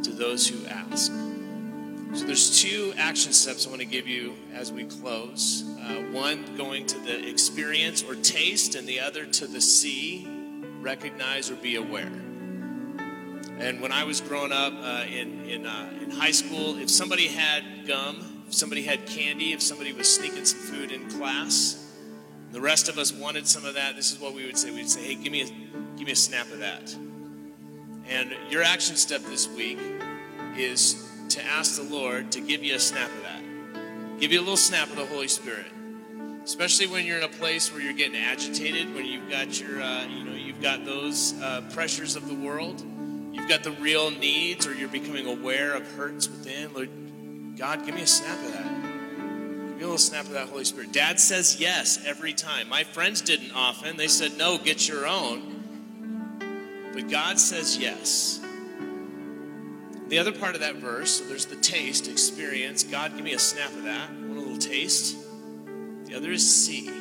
To 0.03 0.11
those 0.11 0.47
who 0.47 0.65
ask. 0.67 1.11
So 2.13 2.25
there's 2.25 2.61
two 2.61 2.93
action 2.97 3.33
steps 3.33 3.67
I 3.67 3.69
want 3.69 3.81
to 3.81 3.87
give 3.87 4.07
you 4.07 4.33
as 4.53 4.71
we 4.71 4.85
close. 4.85 5.63
Uh, 5.79 6.01
one 6.11 6.55
going 6.57 6.87
to 6.87 6.97
the 6.99 7.29
experience 7.29 8.01
or 8.03 8.15
taste, 8.15 8.73
and 8.75 8.87
the 8.87 8.99
other 8.99 9.25
to 9.25 9.47
the 9.47 9.61
see, 9.61 10.27
recognize, 10.81 11.51
or 11.51 11.55
be 11.55 11.75
aware. 11.75 12.11
And 13.59 13.81
when 13.81 13.91
I 13.91 14.05
was 14.05 14.21
growing 14.21 14.51
up 14.51 14.73
uh, 14.73 15.05
in 15.07 15.45
in, 15.45 15.65
uh, 15.67 15.89
in 16.01 16.09
high 16.09 16.31
school, 16.31 16.79
if 16.79 16.89
somebody 16.89 17.27
had 17.27 17.85
gum, 17.85 18.43
if 18.47 18.55
somebody 18.55 18.83
had 18.83 19.05
candy, 19.05 19.53
if 19.53 19.61
somebody 19.61 19.93
was 19.93 20.11
sneaking 20.11 20.45
some 20.45 20.59
food 20.59 20.91
in 20.91 21.07
class, 21.09 21.88
the 22.51 22.61
rest 22.61 22.89
of 22.89 22.97
us 22.97 23.11
wanted 23.11 23.47
some 23.47 23.65
of 23.65 23.75
that. 23.75 23.95
This 23.95 24.11
is 24.11 24.19
what 24.19 24.33
we 24.33 24.45
would 24.45 24.57
say. 24.57 24.71
We'd 24.71 24.89
say, 24.89 25.03
"Hey, 25.03 25.15
give 25.15 25.31
me 25.31 25.41
a 25.41 25.45
give 25.97 26.05
me 26.05 26.11
a 26.11 26.15
snap 26.15 26.51
of 26.51 26.59
that." 26.59 26.95
And 28.07 28.35
your 28.49 28.63
action 28.63 28.95
step 28.95 29.21
this 29.21 29.47
week 29.47 29.77
is 30.57 31.07
to 31.29 31.45
ask 31.45 31.75
the 31.75 31.83
Lord 31.83 32.31
to 32.31 32.41
give 32.41 32.63
you 32.63 32.75
a 32.75 32.79
snap 32.79 33.09
of 33.09 33.23
that. 33.23 34.19
Give 34.19 34.31
you 34.31 34.39
a 34.39 34.41
little 34.41 34.57
snap 34.57 34.89
of 34.89 34.95
the 34.95 35.05
Holy 35.05 35.27
Spirit. 35.27 35.67
Especially 36.43 36.87
when 36.87 37.05
you're 37.05 37.17
in 37.17 37.23
a 37.23 37.27
place 37.27 37.71
where 37.71 37.81
you're 37.81 37.93
getting 37.93 38.17
agitated, 38.17 38.93
when 38.95 39.05
you've 39.05 39.29
got 39.29 39.59
your, 39.61 39.81
uh, 39.81 40.05
you 40.07 40.23
know, 40.23 40.33
you've 40.33 40.61
got 40.61 40.83
those 40.83 41.39
uh, 41.41 41.61
pressures 41.71 42.15
of 42.15 42.27
the 42.27 42.33
world, 42.33 42.83
you've 43.31 43.47
got 43.47 43.63
the 43.63 43.71
real 43.73 44.09
needs, 44.09 44.65
or 44.65 44.73
you're 44.73 44.89
becoming 44.89 45.27
aware 45.27 45.75
of 45.75 45.89
hurts 45.93 46.27
within. 46.27 46.73
Lord, 46.73 46.89
God, 47.55 47.85
give 47.85 47.93
me 47.93 48.01
a 48.01 48.07
snap 48.07 48.39
of 48.39 48.53
that. 48.53 48.88
Give 49.79 49.87
a 49.87 49.91
little 49.91 49.97
snap 49.97 50.25
of 50.25 50.31
that 50.31 50.49
Holy 50.49 50.65
Spirit. 50.65 50.91
Dad 50.91 51.21
says 51.21 51.57
yes 51.57 52.03
every 52.05 52.33
time. 52.33 52.67
My 52.67 52.83
friends 52.83 53.21
didn't 53.21 53.53
often. 53.53 53.95
They 53.95 54.09
said 54.09 54.37
no, 54.37 54.57
get 54.57 54.89
your 54.89 55.07
own. 55.07 56.89
But 56.93 57.09
God 57.09 57.39
says 57.39 57.77
yes. 57.77 58.41
The 60.09 60.19
other 60.19 60.33
part 60.33 60.55
of 60.55 60.61
that 60.61 60.75
verse, 60.75 61.21
so 61.21 61.23
there's 61.29 61.45
the 61.45 61.55
taste, 61.55 62.09
experience. 62.09 62.83
God, 62.83 63.15
give 63.15 63.23
me 63.23 63.31
a 63.31 63.39
snap 63.39 63.69
of 63.69 63.83
that. 63.85 64.11
Want 64.11 64.31
a 64.31 64.41
little 64.41 64.57
taste. 64.57 65.15
The 66.07 66.15
other 66.15 66.33
is 66.33 66.65
see, 66.65 66.91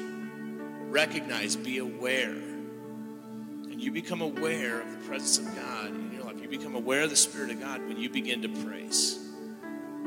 recognize, 0.82 1.56
be 1.56 1.78
aware. 1.78 2.30
And 2.30 3.82
you 3.82 3.90
become 3.90 4.22
aware 4.22 4.82
of 4.82 4.88
the 4.88 4.98
presence 5.08 5.38
of 5.38 5.52
God 5.56 5.88
in 5.88 6.12
your 6.12 6.22
life. 6.22 6.40
You 6.40 6.48
become 6.48 6.76
aware 6.76 7.02
of 7.02 7.10
the 7.10 7.16
Spirit 7.16 7.50
of 7.50 7.58
God 7.58 7.80
when 7.88 7.96
you 7.96 8.08
begin 8.08 8.40
to 8.42 8.48
praise. 8.48 9.27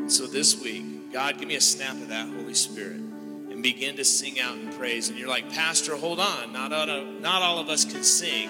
So 0.07 0.25
this 0.27 0.61
week, 0.61 1.13
God, 1.13 1.37
give 1.37 1.47
me 1.47 1.55
a 1.55 1.61
snap 1.61 1.93
of 1.93 2.09
that 2.09 2.27
Holy 2.27 2.53
Spirit 2.53 2.97
and 2.97 3.63
begin 3.63 3.95
to 3.97 4.05
sing 4.05 4.39
out 4.39 4.55
and 4.55 4.73
praise. 4.73 5.09
And 5.09 5.17
you're 5.17 5.29
like, 5.29 5.51
Pastor, 5.51 5.95
hold 5.95 6.19
on. 6.19 6.53
Not 6.53 6.73
all 6.73 6.89
of, 6.89 7.21
not 7.21 7.41
all 7.41 7.59
of 7.59 7.69
us 7.69 7.85
can 7.85 8.03
sing 8.03 8.49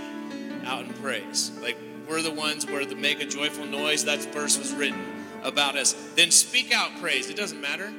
out 0.65 0.85
in 0.85 0.93
praise. 0.95 1.51
Like, 1.61 1.77
we're 2.07 2.21
the 2.21 2.31
ones 2.31 2.65
where 2.65 2.85
the 2.85 2.95
make 2.95 3.21
a 3.21 3.25
joyful 3.25 3.65
noise, 3.65 4.05
that 4.05 4.19
verse 4.33 4.57
was 4.57 4.73
written 4.73 5.01
about 5.43 5.75
us. 5.75 5.93
Then 6.15 6.31
speak 6.31 6.71
out 6.71 6.91
praise. 6.99 7.29
It 7.29 7.37
doesn't 7.37 7.61
matter. 7.61 7.91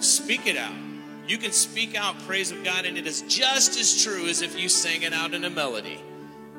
Speak 0.00 0.46
it 0.46 0.56
out. 0.56 0.74
You 1.28 1.38
can 1.38 1.52
speak 1.52 1.94
out 1.94 2.18
praise 2.26 2.50
of 2.50 2.64
God, 2.64 2.84
and 2.84 2.98
it 2.98 3.06
is 3.06 3.22
just 3.22 3.78
as 3.78 4.02
true 4.02 4.26
as 4.26 4.42
if 4.42 4.58
you 4.58 4.68
sang 4.68 5.02
it 5.02 5.12
out 5.12 5.34
in 5.34 5.44
a 5.44 5.50
melody. 5.50 6.00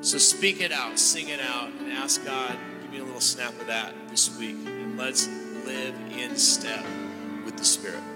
So 0.01 0.17
speak 0.17 0.61
it 0.61 0.71
out, 0.71 0.99
sing 0.99 1.29
it 1.29 1.39
out, 1.41 1.69
and 1.79 1.91
ask 1.91 2.23
God, 2.25 2.57
give 2.81 2.91
me 2.91 2.99
a 2.99 3.03
little 3.03 3.21
snap 3.21 3.59
of 3.59 3.67
that 3.67 3.93
this 4.09 4.37
week. 4.37 4.55
And 4.65 4.97
let's 4.97 5.27
live 5.65 5.95
in 6.17 6.35
step 6.35 6.85
with 7.45 7.57
the 7.57 7.65
Spirit. 7.65 8.12